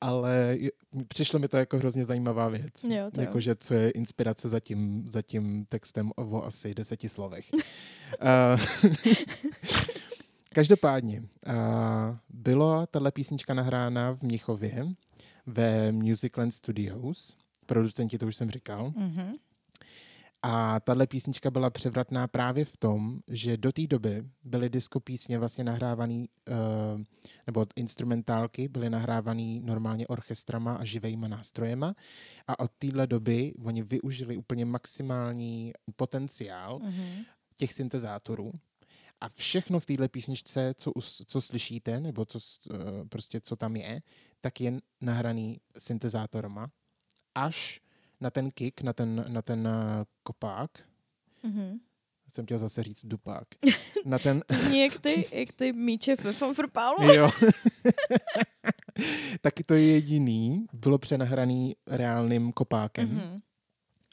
ale 0.00 0.56
je- 0.58 0.70
přišlo 1.08 1.38
mi 1.38 1.48
to 1.48 1.56
jako 1.56 1.78
hrozně 1.78 2.04
zajímavá 2.04 2.48
věc. 2.48 2.84
Jo, 2.84 3.10
to 3.14 3.20
jo. 3.20 3.26
Jakože 3.26 3.54
co 3.56 3.74
je 3.74 3.90
inspirace 3.90 4.48
za 4.48 4.60
tím, 4.60 5.04
za 5.08 5.22
tím 5.22 5.64
textem 5.68 6.10
o 6.16 6.42
asi 6.44 6.74
deseti 6.74 7.08
slovech. 7.08 7.50
uh, 7.52 7.60
každopádně, 10.56 11.20
uh, 11.20 11.54
byla 12.28 12.86
tahle 12.86 13.10
písnička 13.12 13.54
nahrána 13.54 14.14
v 14.14 14.22
Mnichově 14.22 14.86
ve 15.46 15.92
Musicland 15.92 16.54
Studios. 16.54 17.36
Producenti, 17.66 18.18
to 18.18 18.26
už 18.26 18.36
jsem 18.36 18.50
říkal. 18.50 18.92
Mhm. 18.96 19.34
A 20.42 20.80
tahle 20.80 21.06
písnička 21.06 21.50
byla 21.50 21.70
převratná 21.70 22.28
právě 22.28 22.64
v 22.64 22.76
tom, 22.76 23.20
že 23.28 23.56
do 23.56 23.72
té 23.72 23.86
doby 23.86 24.24
byly 24.44 24.68
disco 24.70 25.00
písně 25.00 25.38
vlastně 25.38 25.64
nahrávaný, 25.64 26.28
uh, 26.48 27.00
nebo 27.46 27.66
instrumentálky 27.76 28.68
byly 28.68 28.90
nahrávaný 28.90 29.60
normálně 29.60 30.06
orchestrama 30.06 30.74
a 30.74 30.84
živejma 30.84 31.28
nástrojema. 31.28 31.94
A 32.48 32.60
od 32.60 32.70
téhle 32.78 33.06
doby 33.06 33.54
oni 33.64 33.82
využili 33.82 34.36
úplně 34.36 34.64
maximální 34.64 35.72
potenciál 35.96 36.78
Mhm. 36.78 37.24
těch 37.56 37.72
syntezátorů. 37.72 38.52
A 39.20 39.28
všechno 39.28 39.80
v 39.80 39.86
téhle 39.86 40.08
písničce, 40.08 40.74
co, 40.78 40.92
co 41.26 41.40
slyšíte, 41.40 42.00
nebo 42.00 42.24
co, 42.24 42.38
eh, 42.70 42.74
prostě, 43.08 43.40
co 43.40 43.56
tam 43.56 43.76
je, 43.76 44.02
tak 44.40 44.60
je 44.60 44.80
nahraný 45.00 45.60
syntezátorama. 45.78 46.70
Až 47.34 47.80
na 48.20 48.30
ten 48.30 48.50
kick, 48.50 48.80
na 48.82 48.92
ten, 48.92 49.24
na 49.28 49.42
ten 49.42 49.66
eh, 49.68 50.04
kopák, 50.22 50.70
Mhm. 51.42 51.78
jsem 52.32 52.44
chtěl 52.44 52.58
zase 52.58 52.82
říct 52.82 53.04
dupák, 53.06 53.48
na 54.04 54.18
ten, 54.18 54.42
zní 54.48 54.80
jak 54.80 54.98
ty, 55.00 55.26
jak 55.32 55.52
ty 55.52 55.72
míče 55.72 56.16
ve 56.16 56.32
fanfrpálu. 56.32 57.12
jo, 57.12 57.30
taky 59.40 59.64
to 59.64 59.74
je 59.74 59.86
jediný, 59.86 60.66
bylo 60.72 60.98
přenahraný 60.98 61.76
reálným 61.86 62.52
kopákem 62.52 63.08
Mhm. 63.08 63.40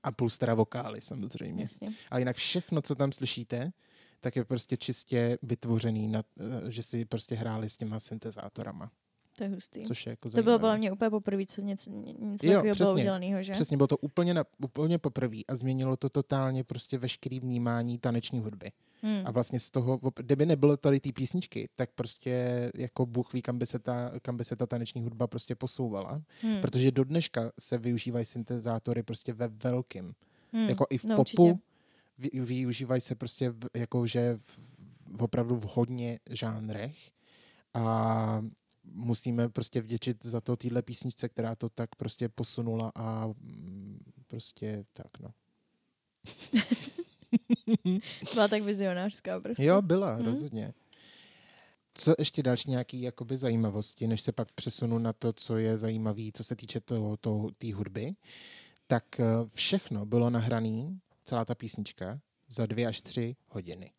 a 0.03 0.11
plus 0.11 0.37
teda 0.37 0.53
vokály 0.53 1.01
samozřejmě. 1.01 1.63
Jasně. 1.63 1.87
Ale 2.11 2.21
jinak 2.21 2.35
všechno, 2.35 2.81
co 2.81 2.95
tam 2.95 3.11
slyšíte, 3.11 3.71
tak 4.23 4.35
je 4.35 4.45
prostě 4.45 4.77
čistě 4.77 5.37
vytvořený, 5.41 6.07
na, 6.07 6.23
eh, 6.39 6.71
že 6.71 6.83
si 6.83 7.05
prostě 7.05 7.35
hráli 7.35 7.69
s 7.69 7.77
těma 7.77 7.99
syntezátorama, 7.99 8.91
To 9.37 9.43
je 9.43 9.49
hustý. 9.49 9.83
což 9.83 10.05
je 10.05 10.09
jako 10.09 10.29
To 10.29 10.43
bylo 10.43 10.59
podle 10.59 10.77
mě 10.77 10.91
úplně 10.91 11.09
poprvé, 11.09 11.45
co 11.45 11.61
něco, 11.61 11.91
něco 11.91 12.45
Jo, 12.45 12.53
takového 12.53 12.61
bylo 12.61 12.73
přesně. 12.73 12.93
udělaného, 13.01 13.43
že? 13.43 13.53
Přesně, 13.53 13.77
bylo 13.77 13.87
to 13.87 13.97
úplně, 13.97 14.33
na, 14.33 14.43
úplně 14.63 14.97
poprvé 14.97 15.37
a 15.47 15.55
změnilo 15.55 15.97
to 15.97 16.09
totálně 16.09 16.63
prostě 16.63 16.97
veškerý 16.97 17.39
vnímání 17.39 17.99
taneční 17.99 18.39
hudby. 18.39 18.71
Hmm. 19.01 19.21
A 19.25 19.31
vlastně 19.31 19.59
z 19.59 19.69
toho, 19.69 19.99
kdyby 20.15 20.45
nebylo 20.45 20.77
tady 20.77 20.99
ty 20.99 21.11
písničky, 21.11 21.69
tak 21.75 21.89
prostě 21.95 22.71
jako 22.75 23.05
Bůh 23.05 23.33
ví, 23.33 23.41
kam 23.41 23.59
by 23.59 23.65
se 23.65 23.79
ta, 23.79 24.11
kam 24.21 24.37
by 24.37 24.43
se 24.43 24.55
ta 24.55 24.65
taneční 24.65 25.01
hudba 25.01 25.27
prostě 25.27 25.55
posouvala. 25.55 26.21
Hmm. 26.41 26.61
Protože 26.61 26.91
do 26.91 27.03
dneška 27.03 27.51
se 27.59 27.77
využívají 27.77 28.25
syntezátory 28.25 29.03
prostě 29.03 29.33
ve 29.33 29.47
velkým. 29.47 30.13
Hmm. 30.53 30.69
Jako 30.69 30.85
i 30.89 30.97
v 30.97 31.03
no, 31.03 31.15
popu 31.15 31.21
určitě. 31.43 31.59
Vy, 32.17 32.29
využívají 32.33 33.01
se 33.01 33.15
prostě 33.15 33.49
v, 33.49 33.59
jako, 33.75 34.07
že 34.07 34.39
v, 34.43 34.59
v 35.17 35.23
opravdu 35.23 35.55
v 35.55 35.65
hodně 35.73 36.19
žánrech 36.29 36.95
a 37.73 38.45
musíme 38.83 39.49
prostě 39.49 39.81
vděčit 39.81 40.25
za 40.25 40.41
to 40.41 40.55
týhle 40.55 40.81
písničce, 40.81 41.29
která 41.29 41.55
to 41.55 41.69
tak 41.69 41.95
prostě 41.95 42.29
posunula 42.29 42.91
a 42.95 43.27
mm, 43.27 43.99
prostě 44.27 44.85
tak 44.93 45.19
no. 45.19 45.33
Byla 48.33 48.47
tak 48.47 48.63
vizionářská 48.63 49.39
prostě. 49.39 49.63
Jo, 49.63 49.81
byla, 49.81 50.13
Hmm. 50.13 50.25
rozhodně. 50.25 50.73
Co 51.93 52.13
ještě 52.19 52.43
další 52.43 52.69
nějaký 52.69 53.01
jakoby 53.01 53.37
zajímavosti, 53.37 54.07
než 54.07 54.21
se 54.21 54.31
pak 54.31 54.51
přesunu 54.51 54.97
na 54.97 55.13
to, 55.13 55.33
co 55.33 55.57
je 55.57 55.77
zajímavé, 55.77 56.23
co 56.33 56.43
se 56.43 56.55
týče 56.55 56.79
toho, 56.79 57.17
toho, 57.17 57.51
té 57.57 57.73
hudby, 57.73 58.11
tak 58.87 59.19
eh, 59.19 59.25
všechno 59.53 60.05
bylo 60.05 60.29
nahrané, 60.29 60.99
celá 61.25 61.45
ta 61.45 61.55
písnička, 61.55 62.19
za 62.47 62.65
dvě 62.65 62.87
až 62.87 63.01
tři 63.01 63.35
hodiny. 63.47 63.91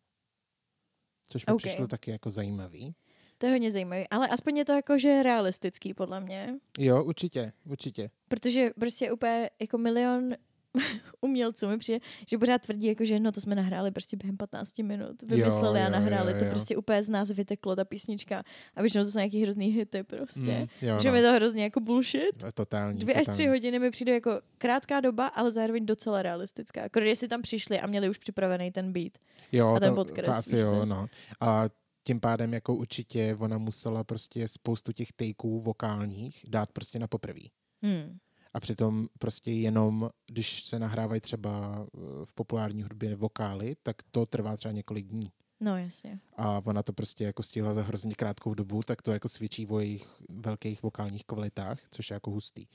Což 1.27 1.47
mi 1.47 1.53
OK. 1.53 1.59
přišlo 1.59 1.87
taky 1.87 2.11
jako 2.11 2.31
zajímavý. 2.31 2.95
To 3.39 3.47
je 3.47 3.53
hodně 3.53 3.71
zajímavé, 3.71 4.07
ale 4.11 4.29
aspoň 4.29 4.57
je 4.57 4.65
to 4.65 4.73
jako, 4.73 4.99
že 4.99 5.23
realistický 5.23 5.95
podle 5.95 6.21
mě. 6.21 6.55
Jo, 6.79 7.05
určitě, 7.05 7.53
určitě. 7.65 8.11
Protože 8.29 8.71
prostě 8.81 9.13
úplně 9.13 9.51
jako 9.61 9.79
milion 9.79 10.35
umělců 11.21 11.69
mi 11.69 11.79
přijde, 11.79 12.01
že 12.31 12.39
pořád 12.39 12.63
tvrdí, 12.63 12.87
jako, 12.87 13.05
že 13.05 13.21
no 13.21 13.33
to 13.33 13.41
jsme 13.41 13.55
nahráli 13.55 13.91
prostě 13.91 14.17
během 14.17 14.37
15 14.37 14.79
minut. 14.79 15.23
Vymysleli 15.23 15.81
Jo, 15.81 15.85
a 15.85 15.89
jo, 15.89 15.93
nahráli. 15.93 16.33
jo, 16.33 16.39
To 16.39 16.45
jo. 16.45 16.51
prostě 16.51 16.77
úplně 16.77 17.03
z 17.03 17.11
nás 17.11 17.31
vyteklo 17.31 17.77
ta 17.77 17.85
písnička. 17.85 18.43
A 18.77 18.81
většinou 18.83 19.05
to 19.05 19.11
jsou 19.11 19.19
nějaký 19.19 19.43
hrozný 19.43 19.67
hity 19.67 20.03
prostě. 20.03 20.59
Mm, 20.61 20.89
jo, 20.89 20.99
že 21.03 21.09
no. 21.09 21.15
mi 21.15 21.23
to 21.23 21.33
hrozně 21.33 21.63
jako 21.63 21.81
bullshit. 21.81 22.45
Totální. 22.55 22.99
Dvě 22.99 23.15
až 23.15 23.21
totální. 23.21 23.37
tři 23.37 23.47
hodiny 23.49 23.79
mi 23.79 23.91
přijde 23.91 24.13
jako 24.13 24.41
krátká 24.59 25.01
doba, 25.01 25.27
ale 25.27 25.51
zároveň 25.51 25.87
docela 25.87 26.23
realistická. 26.23 26.89
Že 27.05 27.17
si 27.17 27.29
tam 27.29 27.43
přišli 27.43 27.81
a 27.81 27.87
měli 27.87 28.09
už 28.09 28.19
připravený 28.19 28.71
ten 28.73 28.93
beat. 28.93 29.13
Jo, 29.53 29.75
a 29.75 29.81
ten 29.81 29.89
to, 29.91 29.95
podkres, 29.95 30.27
to 30.27 30.33
asi 30.33 30.57
jo, 30.59 30.85
no. 30.85 31.07
A 31.41 31.65
tím 32.07 32.21
pádem 32.21 32.55
jako 32.55 32.75
určitě 32.75 33.37
ona 33.39 33.59
musela 33.59 34.05
prostě 34.05 34.49
spoustu 34.49 34.93
těch 34.93 35.13
takeů 35.13 35.61
vokálních 35.61 36.45
dát 36.49 36.73
prostě 36.73 36.99
na 36.99 37.07
poprví. 37.07 37.51
Hmm. 37.83 38.19
A 38.55 38.61
přitom 38.61 39.09
prostě 39.19 39.51
jenom, 39.51 40.11
když 40.27 40.65
se 40.65 40.79
nahrávají 40.79 41.21
třeba 41.21 41.85
eh, 41.87 41.99
v 42.25 42.33
populární 42.33 42.83
hudbě 42.83 43.17
vokály, 43.17 43.77
tak 43.83 43.97
to 44.11 44.27
trvá 44.27 44.57
třeba 44.57 44.73
několik 44.73 45.07
dní. 45.07 45.31
No 45.61 45.77
jasně. 45.79 46.21
A 46.37 46.61
ona 46.65 46.83
to 46.83 46.93
prostě 46.93 47.25
jako 47.25 47.43
stihla 47.43 47.75
za 47.75 47.83
hrozně 47.83 48.15
krátkou 48.15 48.55
dobu, 48.55 48.83
tak 48.83 49.03
to 49.03 49.13
jako 49.13 49.29
svědčí 49.29 49.67
o 49.67 49.79
jejich 49.81 50.07
velkých 50.29 50.83
vokálních 50.83 51.25
kvalitách, 51.25 51.79
což 51.91 52.11
je 52.11 52.15
jako 52.15 52.31
hustý. 52.31 52.67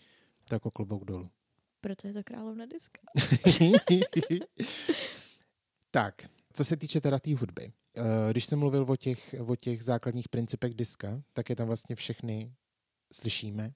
To 0.46 0.54
je 0.54 0.56
jako 0.56 0.72
klobouk 0.72 1.06
dolů. 1.06 1.30
Proto 1.82 2.08
je 2.08 2.14
to 2.14 2.24
královna 2.24 2.66
diska. 2.66 3.02
tak, 5.92 6.30
co 6.54 6.66
se 6.66 6.78
týče 6.78 7.02
teda 7.02 7.20
té 7.20 7.36
hudby. 7.36 7.72
eh, 7.98 8.32
když 8.32 8.46
jsem 8.46 8.60
mluvil 8.60 8.86
o 8.90 8.96
těch, 8.96 9.36
o 9.48 9.56
těch 9.56 9.84
základních 9.84 10.30
principech 10.30 10.74
diska, 10.74 11.22
tak 11.34 11.50
je 11.50 11.56
tam 11.56 11.68
vlastně 11.68 11.96
všechny 11.96 12.54
slyšíme. 13.14 13.74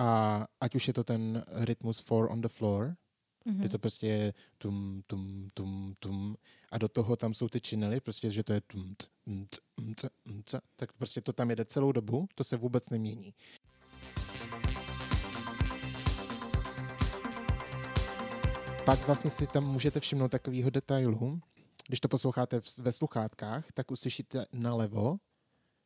A 0.00 0.46
ať 0.60 0.74
už 0.74 0.88
je 0.88 0.94
to 0.94 1.04
ten 1.04 1.44
rytmus 1.68 2.00
four 2.00 2.30
on 2.32 2.40
the 2.40 2.48
floor, 2.48 2.86
mm-hmm. 2.86 3.52
Mhm. 3.52 3.58
kdy 3.60 3.68
to 3.68 3.78
prostě 3.78 4.06
je 4.06 4.34
tum, 4.58 5.02
tum, 5.06 5.50
tum, 5.54 5.94
tum, 5.98 6.36
a 6.72 6.78
do 6.78 6.88
toho 6.88 7.16
tam 7.16 7.34
jsou 7.34 7.48
ty 7.48 7.60
činely, 7.60 8.00
prostě, 8.00 8.30
že 8.30 8.42
to 8.42 8.52
je 8.52 8.60
tum, 8.60 8.94
c, 8.98 9.08
m, 9.26 9.46
c, 9.50 9.60
m, 9.78 9.94
m, 10.26 10.42
c, 10.46 10.60
tak 10.76 10.92
prostě 10.92 11.20
to 11.20 11.32
tam 11.32 11.50
jede 11.50 11.64
celou 11.64 11.92
dobu, 11.92 12.28
to 12.34 12.44
se 12.44 12.56
vůbec 12.56 12.90
nemění. 12.90 13.34
Pak 18.84 19.06
vlastně 19.06 19.30
si 19.30 19.46
tam 19.46 19.64
můžete 19.64 20.00
všimnout 20.00 20.28
takového 20.28 20.70
detailu, 20.70 21.40
když 21.88 22.00
to 22.00 22.08
posloucháte 22.08 22.60
v, 22.60 22.78
ve 22.78 22.92
sluchátkách, 22.92 23.72
tak 23.72 23.90
uslyšíte 23.90 24.46
nalevo, 24.52 25.16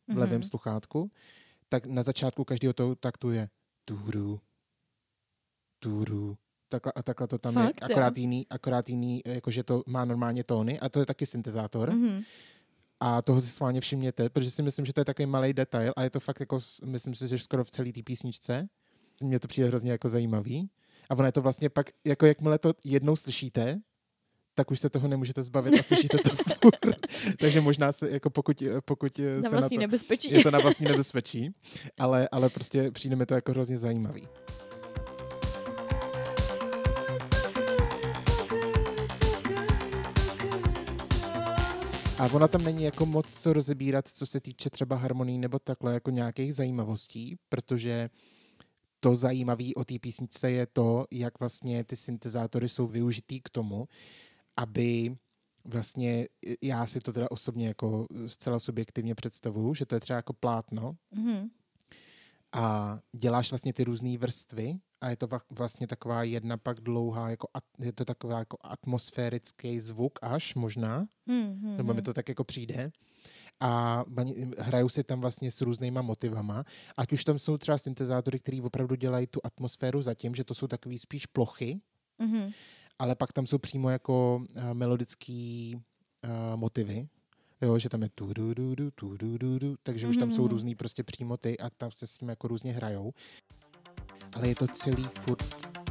v 0.08 0.18
levém 0.18 0.40
Mhm. 0.40 0.48
sluchátku, 0.48 1.10
tak 1.68 1.86
na 1.86 2.02
začátku 2.02 2.44
každého 2.44 2.72
toho 2.72 2.94
taktu 2.94 3.30
je 3.30 3.48
turu, 3.84 4.40
turu, 5.78 6.36
takhle, 6.68 6.92
a 6.96 7.02
takhle 7.02 7.26
to 7.28 7.38
tam 7.38 7.54
Fakt, 7.54 7.80
je, 7.82 7.86
akorát 7.90 8.18
jiný, 8.18 8.46
akorát 8.50 8.88
jiný, 8.88 9.22
jakože 9.26 9.62
to 9.62 9.82
má 9.86 10.04
normálně 10.04 10.44
tóny 10.44 10.80
a 10.80 10.88
to 10.88 11.00
je 11.00 11.06
taky 11.06 11.26
syntezátor. 11.26 11.90
Mhm. 11.90 12.22
A 13.00 13.22
toho 13.22 13.40
si 13.40 13.48
schválně 13.48 13.80
všimněte, 13.80 14.30
protože 14.30 14.50
si 14.50 14.62
myslím, 14.62 14.86
že 14.86 14.92
to 14.92 15.00
je 15.00 15.04
takový 15.04 15.26
malý 15.26 15.52
detail 15.52 15.92
a 15.96 16.02
je 16.02 16.10
to 16.10 16.20
fakt 16.20 16.40
jako, 16.40 16.58
myslím 16.84 17.14
si, 17.14 17.28
že 17.28 17.38
skoro 17.38 17.64
v 17.64 17.70
celé 17.70 17.92
té 17.92 18.02
písničce. 18.02 18.68
Mně 19.22 19.40
to 19.40 19.48
přijde 19.48 19.68
hrozně 19.68 19.90
jako 19.92 20.08
zajímavý. 20.08 20.70
A 21.10 21.14
ono 21.14 21.26
je 21.26 21.32
to 21.32 21.42
vlastně 21.42 21.68
pak, 21.68 21.90
jako 22.04 22.26
jakmile 22.26 22.58
to 22.58 22.72
jednou 22.84 23.16
slyšíte, 23.16 23.80
tak 24.54 24.70
už 24.70 24.80
se 24.80 24.90
toho 24.90 25.08
nemůžete 25.08 25.42
zbavit 25.42 25.80
a 25.80 25.82
slyšíte 25.82 26.18
to 26.18 26.30
furt. 26.62 27.06
Takže 27.40 27.60
možná 27.60 27.92
se, 27.92 28.10
jako 28.10 28.30
pokud, 28.30 28.62
pokud 28.84 29.18
Na 29.18 29.42
se 29.42 29.56
vlastní 29.56 29.76
na 29.76 29.80
to, 29.80 29.86
nebezpečí. 29.86 30.32
je 30.32 30.42
to 30.42 30.50
na 30.50 30.58
vlastní 30.58 30.86
nebezpečí, 30.86 31.54
ale, 31.98 32.28
ale 32.32 32.48
prostě 32.48 32.90
přijde 32.90 33.16
mi 33.16 33.26
to 33.26 33.34
jako 33.34 33.52
hrozně 33.52 33.78
zajímavý. 33.78 34.28
A 42.18 42.26
ona 42.32 42.48
tam 42.48 42.64
není 42.64 42.84
jako 42.84 43.06
moc 43.06 43.42
co 43.42 43.52
rozebírat, 43.52 44.08
co 44.08 44.26
se 44.26 44.40
týče 44.40 44.70
třeba 44.70 44.96
harmoní 44.96 45.38
nebo 45.38 45.58
takhle 45.58 45.94
jako 45.94 46.10
nějakých 46.10 46.54
zajímavostí, 46.54 47.36
protože 47.48 48.10
to 49.00 49.16
zajímavé 49.16 49.64
o 49.76 49.84
té 49.84 49.98
písničce 49.98 50.50
je 50.50 50.66
to, 50.66 51.04
jak 51.10 51.40
vlastně 51.40 51.84
ty 51.84 51.96
syntezátory 51.96 52.68
jsou 52.68 52.86
využitý 52.86 53.40
k 53.40 53.48
tomu, 53.48 53.88
aby 54.56 55.16
vlastně, 55.64 56.26
já 56.62 56.86
si 56.86 57.00
to 57.00 57.12
teda 57.12 57.30
osobně 57.30 57.66
jako 57.68 58.06
zcela 58.26 58.58
subjektivně 58.58 59.14
představuju, 59.14 59.74
že 59.74 59.86
to 59.86 59.94
je 59.94 60.00
třeba 60.00 60.16
jako 60.16 60.32
plátno 60.32 60.96
Mhm. 61.10 61.48
a 62.52 62.98
děláš 63.12 63.50
vlastně 63.50 63.72
ty 63.72 63.84
různé 63.84 64.18
vrstvy 64.18 64.76
a 65.00 65.08
je 65.10 65.16
to 65.16 65.28
vlastně 65.50 65.86
taková 65.86 66.22
jedna 66.22 66.56
pak 66.56 66.80
dlouhá, 66.80 67.30
jako 67.30 67.48
at, 67.54 67.64
je 67.78 67.92
to 67.92 68.04
taková 68.04 68.38
jako 68.38 68.56
atmosférický 68.60 69.80
zvuk 69.80 70.18
až 70.22 70.54
možná, 70.54 71.06
Mhm. 71.26 71.76
nebo 71.76 71.94
mi 71.94 72.02
to 72.02 72.12
tak 72.14 72.28
jako 72.28 72.44
přijde. 72.44 72.92
A 73.60 74.04
bani- 74.08 74.52
hrajou 74.58 74.88
si 74.88 75.04
tam 75.04 75.20
vlastně 75.20 75.50
s 75.50 75.60
různýma 75.60 76.02
motivama. 76.02 76.64
Ať 76.96 77.12
už 77.12 77.24
tam 77.24 77.38
jsou 77.38 77.58
třeba 77.58 77.78
syntezátory, 77.78 78.38
který 78.38 78.60
opravdu 78.60 78.94
dělají 78.94 79.26
tu 79.26 79.40
atmosféru 79.44 80.02
zatím, 80.02 80.34
že 80.34 80.44
to 80.44 80.54
jsou 80.54 80.66
takový 80.66 80.98
spíš 80.98 81.26
plochy, 81.26 81.80
Mhm. 82.18 82.52
Ale 82.98 83.14
pak 83.16 83.32
tam 83.32 83.46
jsou 83.46 83.58
přímo 83.58 83.90
jako 83.90 84.42
uh, 84.56 84.62
melodický 84.74 85.74
uh, 86.24 86.56
motivy, 86.56 87.08
jo, 87.62 87.78
že 87.78 87.88
tam 87.88 88.02
je 88.02 88.08
tu 88.08 88.32
du 88.32 88.54
du 88.54 88.74
du 88.74 88.90
tu 88.90 89.16
du 89.16 89.38
du 89.38 89.58
du, 89.58 89.76
takže 89.82 90.08
už 90.08 90.16
tam 90.16 90.30
jsou 90.30 90.42
Mhm. 90.42 90.50
různý 90.50 90.74
prostě 90.74 91.02
přímo 91.02 91.36
ty 91.36 91.58
a 91.58 91.70
tam 91.70 91.90
se 91.90 92.06
s 92.06 92.18
tím 92.18 92.28
jako 92.28 92.48
různě 92.48 92.72
hrajou. 92.72 93.12
Ale 94.32 94.48
je 94.48 94.54
to 94.54 94.66
celý 94.66 95.04
furt 95.04 95.44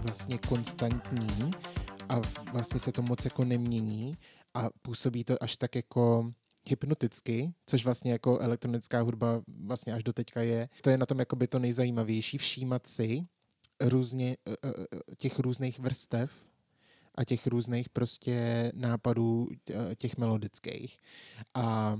vlastně 0.03 0.37
konstantní 0.37 1.51
a 2.09 2.21
vlastně 2.51 2.79
se 2.79 2.91
to 2.91 3.01
moc 3.01 3.25
jako 3.25 3.43
nemění 3.45 4.17
a 4.53 4.69
působí 4.81 5.23
to 5.23 5.43
až 5.43 5.57
tak 5.57 5.75
jako 5.75 6.31
hypnoticky, 6.69 7.53
což 7.65 7.83
vlastně 7.85 8.11
jako 8.11 8.39
elektronická 8.39 9.01
hudba 9.01 9.41
vlastně 9.47 9.93
až 9.93 10.03
do 10.03 10.13
teďka 10.13 10.41
je. 10.41 10.69
To 10.81 10.89
je 10.89 10.97
na 10.97 11.05
tom 11.05 11.19
jakoby 11.19 11.47
to 11.47 11.59
nejzajímavější, 11.59 12.37
všímat 12.37 12.87
si 12.87 13.25
různě 13.81 14.37
eh, 14.47 14.53
eh, 14.65 15.15
těch 15.17 15.39
různých 15.39 15.79
vrstev 15.79 16.45
a 17.15 17.23
těch 17.23 17.47
různých 17.47 17.89
prostě 17.89 18.71
nápadů 18.75 19.47
tě- 19.63 19.95
těch 19.95 20.17
melodických. 20.17 20.97
A 21.53 21.97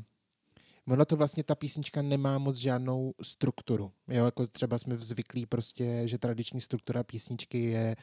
Ono 0.87 1.05
to 1.05 1.15
vlastně, 1.15 1.43
ta 1.43 1.55
písnička 1.55 2.01
nemá 2.01 2.37
moc 2.37 2.55
žádnou 2.55 3.13
strukturu. 3.21 3.91
Jo, 4.07 4.25
jako 4.25 4.47
třeba 4.47 4.77
jsme 4.77 4.97
zvyklí 4.97 5.45
prostě, 5.45 6.01
že 6.05 6.17
tradiční 6.17 6.61
struktura 6.61 7.03
písničky 7.03 7.63
je 7.63 7.95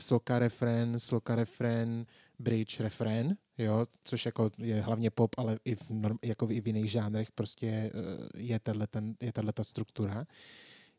sloka, 0.00 0.38
refrén, 0.38 1.00
sloka, 1.00 1.34
refrén, 1.34 2.06
bridge, 2.38 2.80
refrén, 2.80 3.36
jo, 3.58 3.86
což 4.04 4.26
jako 4.26 4.50
je 4.58 4.80
hlavně 4.80 5.10
pop, 5.10 5.30
ale 5.38 5.58
i 5.64 5.74
v, 5.74 5.90
norm, 5.90 6.18
jako 6.24 6.50
i 6.50 6.60
v 6.60 6.66
jiných 6.66 6.90
žánrech 6.90 7.32
prostě 7.32 7.66
eh, 7.66 7.90
je 8.36 8.58
tahle, 8.58 8.86
ten, 8.86 9.14
je 9.20 9.32
tahle 9.32 9.52
ta 9.52 9.64
struktura. 9.64 10.26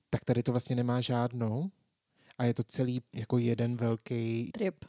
Tak 0.09 0.26
tady 0.26 0.43
to 0.43 0.51
vlastně 0.51 0.76
nemá 0.76 1.01
žádnou 1.01 1.72
a 2.38 2.43
je 2.45 2.53
to 2.53 2.63
celý 2.63 3.01
jako 3.13 3.38
jeden 3.38 3.78
velký 3.78 4.51
Trip. 4.53 4.86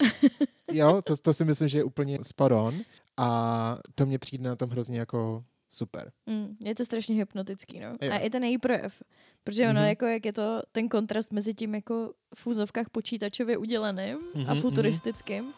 jo, 0.72 1.02
to, 1.02 1.16
to 1.16 1.34
si 1.34 1.44
myslím, 1.44 1.68
že 1.68 1.78
je 1.78 1.84
úplně 1.84 2.18
spot 2.22 2.52
on 2.52 2.74
a 3.16 3.78
to 3.94 4.06
mě 4.06 4.18
přijde 4.18 4.48
na 4.48 4.56
tom 4.56 4.70
hrozně 4.70 4.98
jako 4.98 5.44
super. 5.68 6.12
Mm, 6.26 6.56
je 6.64 6.74
to 6.74 6.84
strašně 6.84 7.14
hypnotický, 7.14 7.80
no. 7.80 7.88
Jo. 8.00 8.12
A 8.12 8.18
i 8.18 8.30
ten 8.30 8.44
její 8.44 8.58
projev. 8.58 9.02
Protože 9.44 9.62
ono, 9.64 9.80
Mhm. 9.80 9.88
jako 9.88 10.04
jak 10.06 10.26
je 10.26 10.32
to 10.32 10.62
ten 10.72 10.88
kontrast 10.88 11.32
mezi 11.32 11.54
tím 11.54 11.74
jako 11.74 12.12
v 12.34 12.46
úzovkách 12.46 12.86
počítačově 12.90 13.56
udělaným 13.56 14.18
a 14.48 14.52
Mhm, 14.54 14.60
futuristickým 14.62 15.52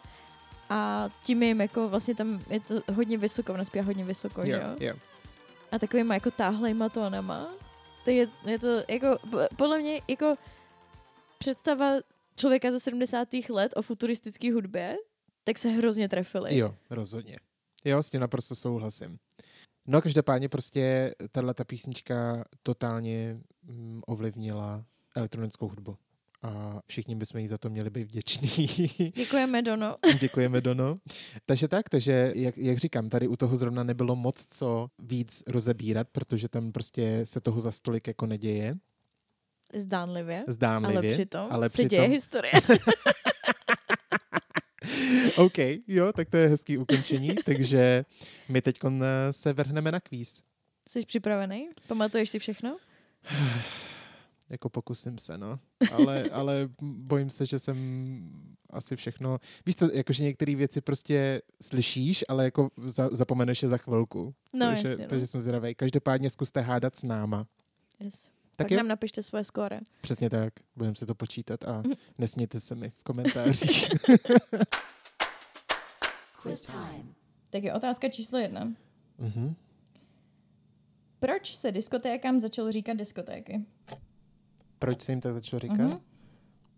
a 0.71 1.09
tím 1.25 1.43
jim 1.43 1.61
jako 1.61 1.89
vlastně 1.89 2.15
tam 2.15 2.43
je 2.51 2.61
to 2.61 2.75
hodně 2.95 3.19
vysoko, 3.19 3.53
ona 3.55 3.65
zpívá 3.65 3.85
hodně 3.85 4.05
vysoko, 4.05 4.47
že 4.47 4.53
Jo, 4.53 4.59
jo? 4.59 4.77
jo. 4.81 4.95
A 5.73 5.79
takovýma 5.79 6.15
jako 6.15 6.31
táhlejma 6.31 6.89
tónama. 6.89 7.49
Tak 8.05 8.15
je, 8.15 8.29
je 8.47 8.59
to 8.59 8.83
jako, 8.89 9.19
po- 9.31 9.57
podle 9.57 9.79
mě 9.79 10.01
jako 10.09 10.37
představa 11.39 11.93
člověka 12.39 12.71
ze 12.71 12.81
70. 12.81 13.29
let 13.49 13.73
o 13.77 13.83
futuristické 13.83 14.53
hudbě, 14.53 14.97
tak 15.45 15.59
se 15.59 15.69
hrozně 15.69 16.09
trefili. 16.09 16.59
Jo, 16.59 16.75
rozhodně. 16.91 17.39
Jo, 17.85 18.03
s 18.03 18.11
tím 18.11 18.21
naprosto 18.21 18.55
souhlasím. 18.55 19.19
No 19.87 20.03
každopádně 20.03 20.49
prostě 20.49 21.15
tahle 21.31 21.55
ta 21.55 21.65
písnička 21.65 22.45
totálně 22.63 23.41
mm, 23.63 24.03
ovlivnila 24.07 24.85
elektronickou 25.17 25.69
hudbu. 25.69 25.97
A 26.43 26.81
všichni 26.87 27.15
bychom 27.15 27.41
jí 27.41 27.49
za 27.49 27.59
to 27.59 27.71
měli 27.71 27.91
být 27.91 28.05
vděční. 28.05 28.67
Děkujeme, 29.17 29.63
Dono. 29.63 29.97
Děkujeme, 30.21 30.61
Dono. 30.61 30.95
Takže 31.47 31.69
tak, 31.69 31.89
takže 31.89 32.33
jak, 32.37 32.59
jak 32.59 32.79
říkám, 32.79 33.09
tady 33.09 33.29
u 33.29 33.37
toho 33.37 33.57
zrovna 33.57 33.83
nebylo 33.83 34.17
moc 34.17 34.47
co 34.47 34.89
víc 34.99 35.43
rozebírat, 35.47 36.09
protože 36.13 36.49
tam 36.49 36.73
prostě 36.73 37.21
se 37.25 37.41
toho 37.41 37.61
za 37.61 37.71
stolik 37.71 38.07
jako 38.07 38.27
neděje. 38.27 38.77
Zdánlivě. 39.75 40.45
Zdánlivě. 40.49 40.99
Ale 40.99 41.13
přitom 41.13 41.47
ale 41.51 41.69
se 41.69 41.73
přitom- 41.75 41.89
děje 41.89 42.09
historie. 42.09 42.53
OK, 45.37 45.59
jo, 45.89 46.13
tak 46.13 46.29
to 46.29 46.37
je 46.37 46.49
hezký 46.49 46.79
ukončení, 46.79 47.35
takže 47.45 48.05
my 48.49 48.63
teď 48.63 48.79
se 49.31 49.53
vrhneme 49.53 49.93
na 49.93 50.01
kvíz. 50.01 50.43
Jsi 50.89 51.07
připravený? 51.07 51.69
Pamatuješ 51.87 52.31
si 52.31 52.39
všechno? 52.39 52.77
Jako 54.51 54.69
pokusím 54.69 55.19
se, 55.19 55.39
no. 55.39 55.59
Ale, 55.93 56.23
ale 56.33 56.69
bojím 56.81 57.31
se, 57.31 57.47
že 57.47 57.59
jsem 57.59 57.77
asi 58.71 58.97
všechno... 58.97 59.39
Víš 59.67 59.77
co, 59.77 59.91
jakože 59.93 60.23
některé 60.23 60.55
věci 60.55 60.81
prostě 60.81 61.43
slyšíš, 61.63 62.25
ale 62.29 62.45
jako 62.45 62.71
za, 62.87 63.09
zapomeneš 63.13 63.63
je 63.63 63.69
za 63.69 63.77
chvilku. 63.77 64.35
No, 64.53 64.67
takže, 64.67 64.89
jasně, 64.89 65.05
no. 65.05 65.09
takže 65.09 65.27
jsem 65.27 65.41
zvědavý. 65.41 65.75
Každopádně 65.75 66.31
zkuste 66.31 66.61
hádat 66.61 66.97
s 66.97 67.05
náma. 67.05 67.47
Yes. 68.01 68.31
Tak 68.59 68.69
Tak 68.69 68.77
nám 68.77 68.89
napište 68.89 69.23
svoje 69.23 69.45
skóre. 69.45 69.81
přesně 70.01 70.31
tak. 70.31 70.55
Budeme 70.77 70.97
si 70.97 71.07
to 71.07 71.15
počítat 71.15 71.65
a 71.65 71.73
Mhm. 71.83 71.93
nesmějte 72.19 72.61
se 72.61 72.75
mi 72.75 72.91
v 72.91 73.03
komentářích. 73.03 73.89
Quiz 76.43 76.63
time. 76.63 77.15
Tak 77.51 77.65
je 77.65 77.75
otázka 77.75 78.09
číslo 78.09 78.39
jedna. 78.39 78.73
Mhm. 79.19 79.55
Proč 81.21 81.57
se 81.57 81.73
diskotékám 81.73 82.41
začalo 82.41 82.73
říkat 82.73 82.95
diskotéky? 82.97 83.67
Proč 84.79 85.03
se 85.03 85.13
jim 85.13 85.21
tak 85.21 85.33
začalo 85.33 85.61
říkat? 85.61 85.77
Mhm. 85.79 86.01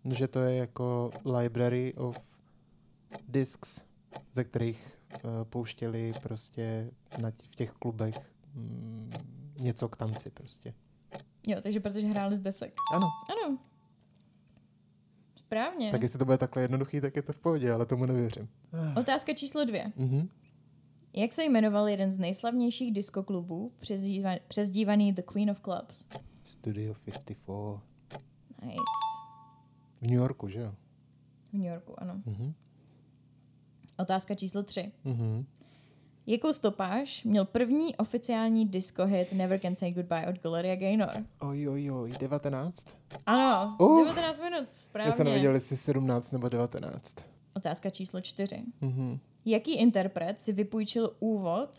No, 0.03 0.15
že 0.15 0.27
to 0.27 0.39
je 0.39 0.55
jako 0.55 1.11
library 1.39 1.93
of 1.93 2.39
discs, 3.27 3.81
ze 4.33 4.43
kterých 4.43 4.97
uh, 5.23 5.29
pouštěli 5.43 6.13
prostě 6.21 6.91
na, 7.17 7.31
t- 7.31 7.43
v 7.47 7.55
těch 7.55 7.71
klubech 7.71 8.33
mm, 8.53 9.13
něco 9.59 9.89
k 9.89 9.97
tanci 9.97 10.29
prostě. 10.29 10.73
Jo, 11.47 11.57
takže 11.63 11.79
protože 11.79 12.07
hráli 12.07 12.37
z 12.37 12.41
desek. 12.41 12.73
Ano, 12.93 13.07
Ano. 13.29 13.57
Správně. 15.35 15.91
tak 15.91 16.01
jestli 16.01 16.19
to 16.19 16.25
bude 16.25 16.37
takhle 16.37 16.61
jednoduchý, 16.61 17.01
tak 17.01 17.15
je 17.15 17.21
to 17.21 17.33
v 17.33 17.37
pohodě, 17.39 17.71
ale 17.71 17.85
tomu 17.85 18.05
nevěřím. 18.05 18.49
Otázka 18.99 19.33
číslo 19.33 19.65
dvě. 19.65 19.91
Mhm. 19.95 20.29
Jak 21.13 21.33
se 21.33 21.43
jmenoval 21.43 21.87
jeden 21.89 22.11
z 22.11 22.19
nejslavnějších 22.19 22.93
diskoklubů, 22.93 23.71
přezdíva- 23.79 24.39
přezdívaný 24.47 25.13
The 25.13 25.21
Queen 25.21 25.51
of 25.51 25.61
Clubs? 25.61 26.05
Studio 26.43 26.93
54. 27.05 27.39
Nice. 28.65 28.81
V 30.01 30.01
New 30.01 30.11
Yorku, 30.17 30.47
že 30.47 30.59
jo? 30.59 30.75
V 31.49 31.53
New 31.53 31.65
Yorku, 31.65 31.93
ano. 32.01 32.21
Mhm. 32.25 32.53
Otázka 33.97 34.35
číslo 34.35 34.63
3. 34.63 34.91
Mhm. 35.03 35.45
Jakou 36.27 36.53
stopáž 36.53 37.23
měl 37.23 37.45
první 37.45 37.95
oficiální 37.95 38.65
disco 38.67 39.05
hit 39.05 39.33
Never 39.33 39.59
Can 39.59 39.75
Say 39.75 39.91
Goodbye 39.93 40.27
od 40.27 40.41
Gloria 40.41 40.75
Gaynor? 40.75 41.11
Oj, 41.39 41.69
oj, 41.69 41.91
oj, 41.91 42.13
19? 42.19 42.97
Ano, 43.25 43.75
Uh. 43.79 44.05
19 44.07 44.39
minut, 44.39 44.67
správně. 44.71 45.07
Já 45.09 45.11
jsem 45.15 45.25
nevěděl, 45.25 45.53
jestli 45.53 45.77
17 45.77 46.31
nebo 46.31 46.49
19. 46.49 47.15
Otázka 47.53 47.89
číslo 47.89 48.21
4. 48.21 48.63
Mhm. 48.81 49.19
Jaký 49.45 49.75
interpret 49.75 50.39
si 50.39 50.51
vypůjčil 50.53 51.15
úvod 51.19 51.69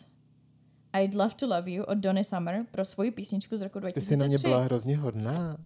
I'd 1.03 1.14
Love 1.14 1.34
to 1.34 1.47
Love 1.47 1.70
You 1.70 1.84
od 1.84 1.99
Donny 1.99 2.24
Summer 2.24 2.66
pro 2.70 2.84
svoji 2.84 3.11
písničku 3.11 3.57
z 3.57 3.61
roku 3.62 3.78
Ty 3.78 3.80
2003? 3.80 4.07
jsi 4.09 4.16
na 4.16 4.26
mě 4.26 4.38
byla 4.38 4.62
hrozně 4.62 4.97
hodná. 4.97 5.57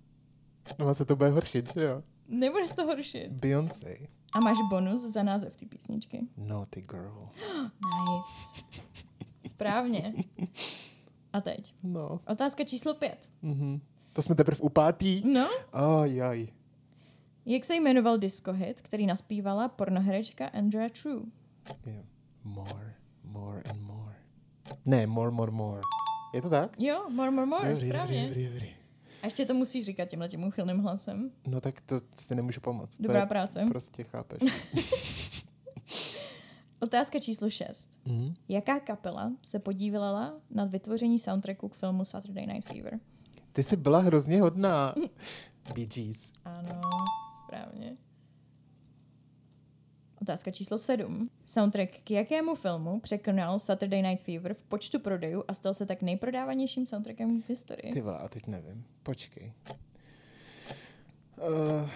No 0.78 0.94
se 0.94 1.04
to 1.04 1.16
bude 1.16 1.28
horšit, 1.28 1.72
že 1.74 1.82
jo? 1.82 2.02
Nebudeš 2.28 2.72
to 2.76 2.84
horšit. 2.86 3.32
Beyoncé. 3.32 3.94
A 4.36 4.40
máš 4.40 4.56
bonus 4.70 5.00
za 5.00 5.22
název 5.22 5.56
té 5.56 5.66
písničky. 5.66 6.26
Naughty 6.36 6.80
girl. 6.80 7.28
Nice. 7.64 8.60
Správně. 9.48 10.14
A 11.32 11.40
teď. 11.40 11.74
No. 11.84 12.20
Otázka 12.26 12.64
číslo 12.64 12.94
5. 12.94 13.30
Mhm. 13.42 13.80
To 14.14 14.22
jsme 14.22 14.34
teprve 14.34 14.58
u 14.60 14.68
pátý. 14.68 15.22
No, 15.32 15.48
Ajaj. 15.72 16.48
jak 17.46 17.64
se 17.64 17.74
jmenoval 17.74 18.18
disco 18.18 18.52
hit, 18.52 18.80
který 18.80 19.06
naspívala 19.06 19.68
pornoherečka 19.68 20.46
Andrea 20.46 20.88
True? 21.02 21.22
Yeah. 21.86 22.04
More, 22.44 22.94
more 23.24 23.62
and 23.62 23.80
more. 23.82 24.14
Ne, 24.84 25.06
more, 25.06 25.30
more, 25.30 25.52
more. 25.52 25.80
Je 26.34 26.42
to 26.42 26.50
tak? 26.50 26.80
Jo, 26.80 27.10
more, 27.10 27.30
more, 27.30 27.46
more, 27.46 27.70
Dobrý, 27.72 27.88
správně. 27.88 28.26
dobrý, 28.28 28.44
dobrý, 28.44 28.58
dobrý. 28.60 28.75
A 29.26 29.28
ještě 29.28 29.46
to 29.46 29.54
musíš 29.54 29.84
říkat 29.84 30.04
tímhle 30.04 30.28
tím 30.28 30.44
úchylným 30.44 30.78
hlasem. 30.78 31.30
No 31.46 31.60
tak 31.60 31.80
to 31.80 32.00
si 32.14 32.34
nemůžu 32.34 32.60
pomoct. 32.60 33.00
Dobrá 33.00 33.20
to 33.20 33.22
je 33.22 33.26
práce. 33.26 33.64
Prostě 33.68 34.04
chápeš. 34.04 34.42
Otázka 36.80 37.18
číslo 37.18 37.50
6. 37.50 37.98
Mhm. 38.04 38.34
Jaká 38.48 38.80
kapela 38.80 39.32
se 39.42 39.58
podílela 39.58 40.40
na 40.50 40.64
vytvoření 40.64 41.18
soundtracku 41.18 41.68
k 41.68 41.74
filmu 41.74 42.04
Saturday 42.04 42.46
Night 42.46 42.68
Fever? 42.68 43.00
Ty 43.52 43.62
jsi 43.62 43.76
byla 43.76 43.98
hrozně 43.98 44.40
hodná. 44.40 44.94
Bee 45.74 45.86
Gees. 45.86 46.32
Ano, 46.44 46.80
správně. 47.44 47.96
Otázka 50.26 50.50
číslo 50.50 50.78
7. 50.78 51.28
Soundtrack 51.44 51.90
k 52.04 52.10
jakému 52.10 52.54
filmu 52.54 53.00
překonal 53.00 53.58
Saturday 53.58 54.02
Night 54.02 54.24
Fever 54.24 54.54
v 54.54 54.62
počtu 54.62 55.00
prodejů 55.00 55.44
a 55.48 55.54
stal 55.54 55.74
se 55.74 55.86
tak 55.86 56.02
nejprodávanějším 56.02 56.86
soundtrackem 56.86 57.42
v 57.42 57.48
historii? 57.48 57.92
Ty 57.92 58.00
vole, 58.00 58.18
a 58.18 58.28
teď 58.28 58.46
nevím. 58.46 58.84
Počkej. 59.02 59.52
Uh, 61.48 61.90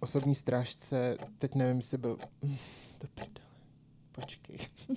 osobní 0.00 0.34
strážce, 0.34 1.16
teď 1.38 1.54
nevím, 1.54 1.76
jestli 1.76 1.98
byl... 1.98 2.18
To 2.98 3.06
prdele. 3.14 3.48
Počkej. 4.12 4.58
uh, 4.88 4.96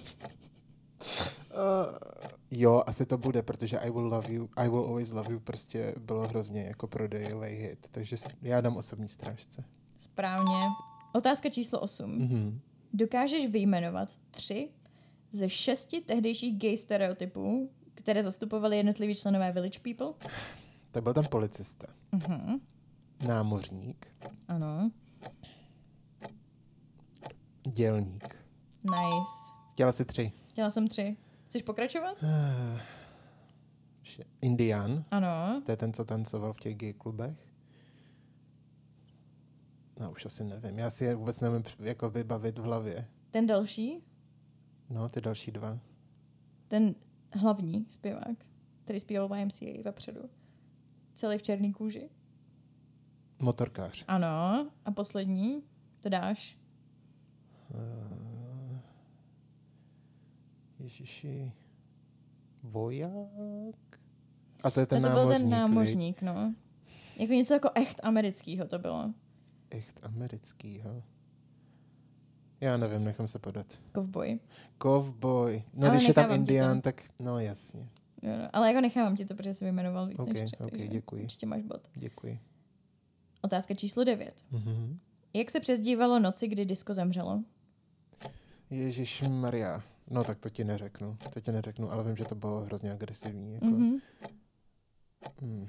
jo, 2.51 2.83
asi 2.85 3.05
to 3.05 3.17
bude, 3.17 3.41
protože 3.41 3.79
I 3.79 3.91
will 3.91 4.07
love 4.07 4.33
you, 4.33 4.49
I 4.55 4.69
will 4.69 4.85
always 4.85 5.11
love 5.11 5.33
you 5.33 5.39
prostě 5.39 5.95
bylo 5.97 6.27
hrozně 6.27 6.61
jako 6.63 6.87
prodejový 6.87 7.49
hit, 7.49 7.89
takže 7.91 8.15
já 8.41 8.61
dám 8.61 8.77
osobní 8.77 9.07
strážce. 9.07 9.63
Správně. 9.97 10.67
Otázka 11.13 11.49
číslo 11.49 11.79
8. 11.79 12.11
Mhm. 12.11 12.61
Dokážeš 12.93 13.47
vyjmenovat 13.49 14.09
tři 14.31 14.69
ze 15.31 15.49
šesti 15.49 16.01
tehdejších 16.01 16.57
gay 16.59 16.77
stereotypů, 16.77 17.69
které 17.93 18.23
zastupovaly 18.23 18.77
jednotliví 18.77 19.15
členové 19.15 19.51
Village 19.51 19.79
People? 19.79 20.29
Tak 20.91 21.03
byl 21.03 21.13
tam 21.13 21.25
policista. 21.25 21.87
Mhm. 22.11 22.59
Námořník. 23.27 24.07
Ano. 24.47 24.91
Dělník. 27.75 28.35
Nice. 28.83 29.53
Chtěla 29.71 29.91
si 29.91 30.05
tři. 30.05 30.31
Chtěla 30.49 30.69
jsem 30.69 30.87
tři. 30.87 31.17
Chceš 31.45 31.61
pokračovat? 31.61 32.17
Š- 34.03 34.23
Indián. 34.41 35.03
Ano. 35.11 35.61
To 35.65 35.71
je 35.71 35.77
ten, 35.77 35.93
co 35.93 36.05
tancoval 36.05 36.53
v 36.53 36.59
těch 36.59 36.75
gay 36.75 36.93
klubech. 36.93 37.47
No, 40.01 40.11
už 40.11 40.25
asi 40.25 40.43
nevím. 40.43 40.79
Já 40.79 40.89
si 40.89 41.05
je 41.05 41.15
vůbec 41.15 41.39
nevím 41.39 41.63
jako 41.79 42.09
vybavit 42.09 42.57
v 42.59 42.61
hlavě. 42.63 43.07
Ten 43.31 43.47
další, 43.47 44.03
No, 44.89 45.09
ty 45.09 45.21
další 45.21 45.51
dva. 45.51 45.79
ten 46.67 46.95
hlavní 47.33 47.85
zpěvák, 47.89 48.45
který 48.83 48.99
zpíval 48.99 49.35
YMCA 49.37 49.65
vepředu. 49.83 50.21
Celý 51.13 51.37
v 51.37 51.41
černý 51.43 51.73
kůži. 51.73 52.09
Motorkář. 53.39 54.05
Ano. 54.07 54.69
A 54.85 54.91
poslední, 54.91 55.63
to 55.99 56.09
dáš. 56.09 56.57
Ježiši. 60.79 61.51
Voják? 62.63 63.99
A 64.63 64.71
to 64.71 64.79
je 64.79 64.85
ten 64.85 65.01
no 65.01 65.09
to 65.09 65.15
námořník. 65.15 65.39
byl 65.41 65.49
ten 65.49 65.59
námořník, 65.59 66.21
no. 66.21 66.53
Jako 67.17 67.33
něco 67.33 67.53
jako 67.53 67.69
echt 67.75 67.99
americkýho 68.03 68.67
to 68.67 68.79
bylo. 68.79 69.13
Echt 69.71 69.99
americkýho. 70.03 71.03
Já 72.61 72.77
nevím, 72.77 73.03
nechám 73.03 73.27
se 73.27 73.39
podat. 73.39 73.81
Kovboj. 73.93 74.39
Cowboy. 74.81 75.63
No, 75.73 75.87
Ale 75.87 75.95
když 75.97 76.07
je 76.07 76.13
tam 76.13 76.31
indián, 76.31 76.81
tak 76.81 77.03
no 77.19 77.39
jasně. 77.39 77.89
Jo, 78.21 78.31
no. 78.37 78.49
Ale 78.53 78.67
jako 78.67 78.81
nechávám 78.81 79.15
ti 79.15 79.25
to, 79.25 79.35
protože 79.35 79.53
jsi 79.53 79.65
vyjmenoval 79.65 80.07
víc 80.07 80.19
Ok, 80.19 80.27
než 80.33 80.45
tři. 80.51 80.57
ok, 80.57 80.69
takže 80.69 80.87
děkuji. 80.87 81.23
Určitě 81.23 81.45
máš 81.45 81.61
bod. 81.61 81.87
Děkuji. 81.95 82.39
Otázka 83.41 83.73
číslo 83.73 84.03
9. 84.03 84.43
Mhm. 84.51 84.99
Jak 85.33 85.51
se 85.51 85.59
přezdívalo 85.59 86.19
noci, 86.19 86.47
kdy 86.47 86.65
disko 86.65 86.93
zemřelo? 86.93 87.43
Ježíš 88.69 89.21
Maria. 89.27 89.83
No 90.09 90.23
tak 90.23 90.37
to 90.39 90.49
ti 90.49 90.63
neřeknu. 90.63 91.17
To 91.33 91.41
ti 91.41 91.51
neřeknu, 91.51 91.91
ale 91.91 92.03
vím, 92.03 92.15
že 92.17 92.25
to 92.25 92.35
bylo 92.35 92.61
hrozně 92.61 92.91
agresivní. 92.91 93.53
Jako. 93.53 93.65
Mhm. 93.65 93.97
Hmm. 95.41 95.67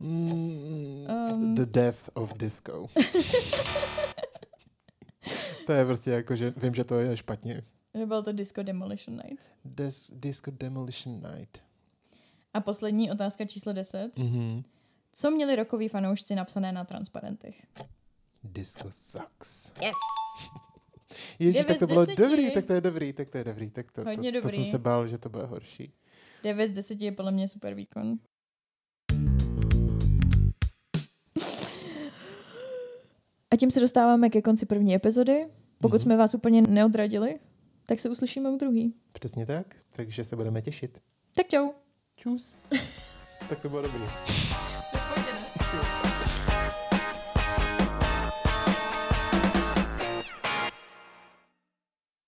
Mm, 0.00 1.06
Um. 1.30 1.54
The 1.54 1.66
Death 1.66 2.08
of 2.14 2.34
Disco. 2.34 2.86
to 5.66 5.72
je 5.72 5.84
prostě 5.84 6.10
jako, 6.10 6.36
že 6.36 6.54
vím, 6.56 6.74
že 6.74 6.84
to 6.84 6.98
je 7.00 7.16
špatně. 7.16 7.62
Byl 8.06 8.22
to 8.22 8.32
Disco 8.32 8.62
Demolition 8.62 9.16
Night. 9.16 9.44
Des, 9.64 10.10
disco 10.14 10.50
Demolition 10.50 11.22
Night. 11.32 11.62
A 12.54 12.60
poslední 12.60 13.10
otázka 13.10 13.44
číslo 13.44 13.72
10. 13.72 14.16
Mm-hmm. 14.16 14.64
Co 15.12 15.30
měli 15.30 15.56
rokoví 15.56 15.88
fanoušci 15.88 16.34
napsané 16.34 16.72
na 16.72 16.84
transparentech? 16.84 17.66
Disco 18.44 18.88
sucks. 18.90 19.72
Yes! 19.82 19.92
Ježíš, 21.38 21.66
tak 21.66 21.78
to 21.78 21.86
bylo 21.86 22.06
dobrý, 22.06 22.50
tak 22.50 22.64
to 22.64 22.72
je 22.72 22.80
dobrý, 22.80 23.12
tak 23.12 23.30
to 23.30 23.38
je 23.38 23.44
dobrý. 23.44 23.70
Tak 23.70 23.90
to, 23.92 24.04
Hodně 24.04 24.32
to, 24.32 24.40
to 24.40 24.48
jsem 24.48 24.56
dobrý. 24.58 24.70
se 24.70 24.78
bál, 24.78 25.06
že 25.06 25.18
to 25.18 25.28
bude 25.28 25.44
horší. 25.44 25.92
9 26.42 26.68
z 26.68 26.70
10 26.70 27.02
je 27.02 27.12
podle 27.12 27.32
mě 27.32 27.48
super 27.48 27.74
výkon. 27.74 28.18
A 33.56 33.58
tím 33.58 33.70
se 33.70 33.80
dostáváme 33.80 34.30
ke 34.30 34.42
konci 34.42 34.66
první 34.66 34.94
epizody. 34.94 35.46
Pokud 35.80 35.94
Mhm. 35.94 36.02
jsme 36.02 36.16
vás 36.16 36.34
úplně 36.34 36.62
neodradili, 36.62 37.38
tak 37.86 37.98
se 38.00 38.10
uslyšíme 38.10 38.50
u 38.50 38.56
druhý. 38.56 38.94
Přesně 39.12 39.46
tak, 39.46 39.76
takže 39.96 40.24
se 40.24 40.36
budeme 40.36 40.62
těšit. 40.62 40.98
Tak 41.36 41.46
čau! 41.48 41.68
Čus. 42.16 42.58
tak 43.48 43.60
to 43.60 43.68
bylo 43.68 43.82
dobrý. 43.82 44.02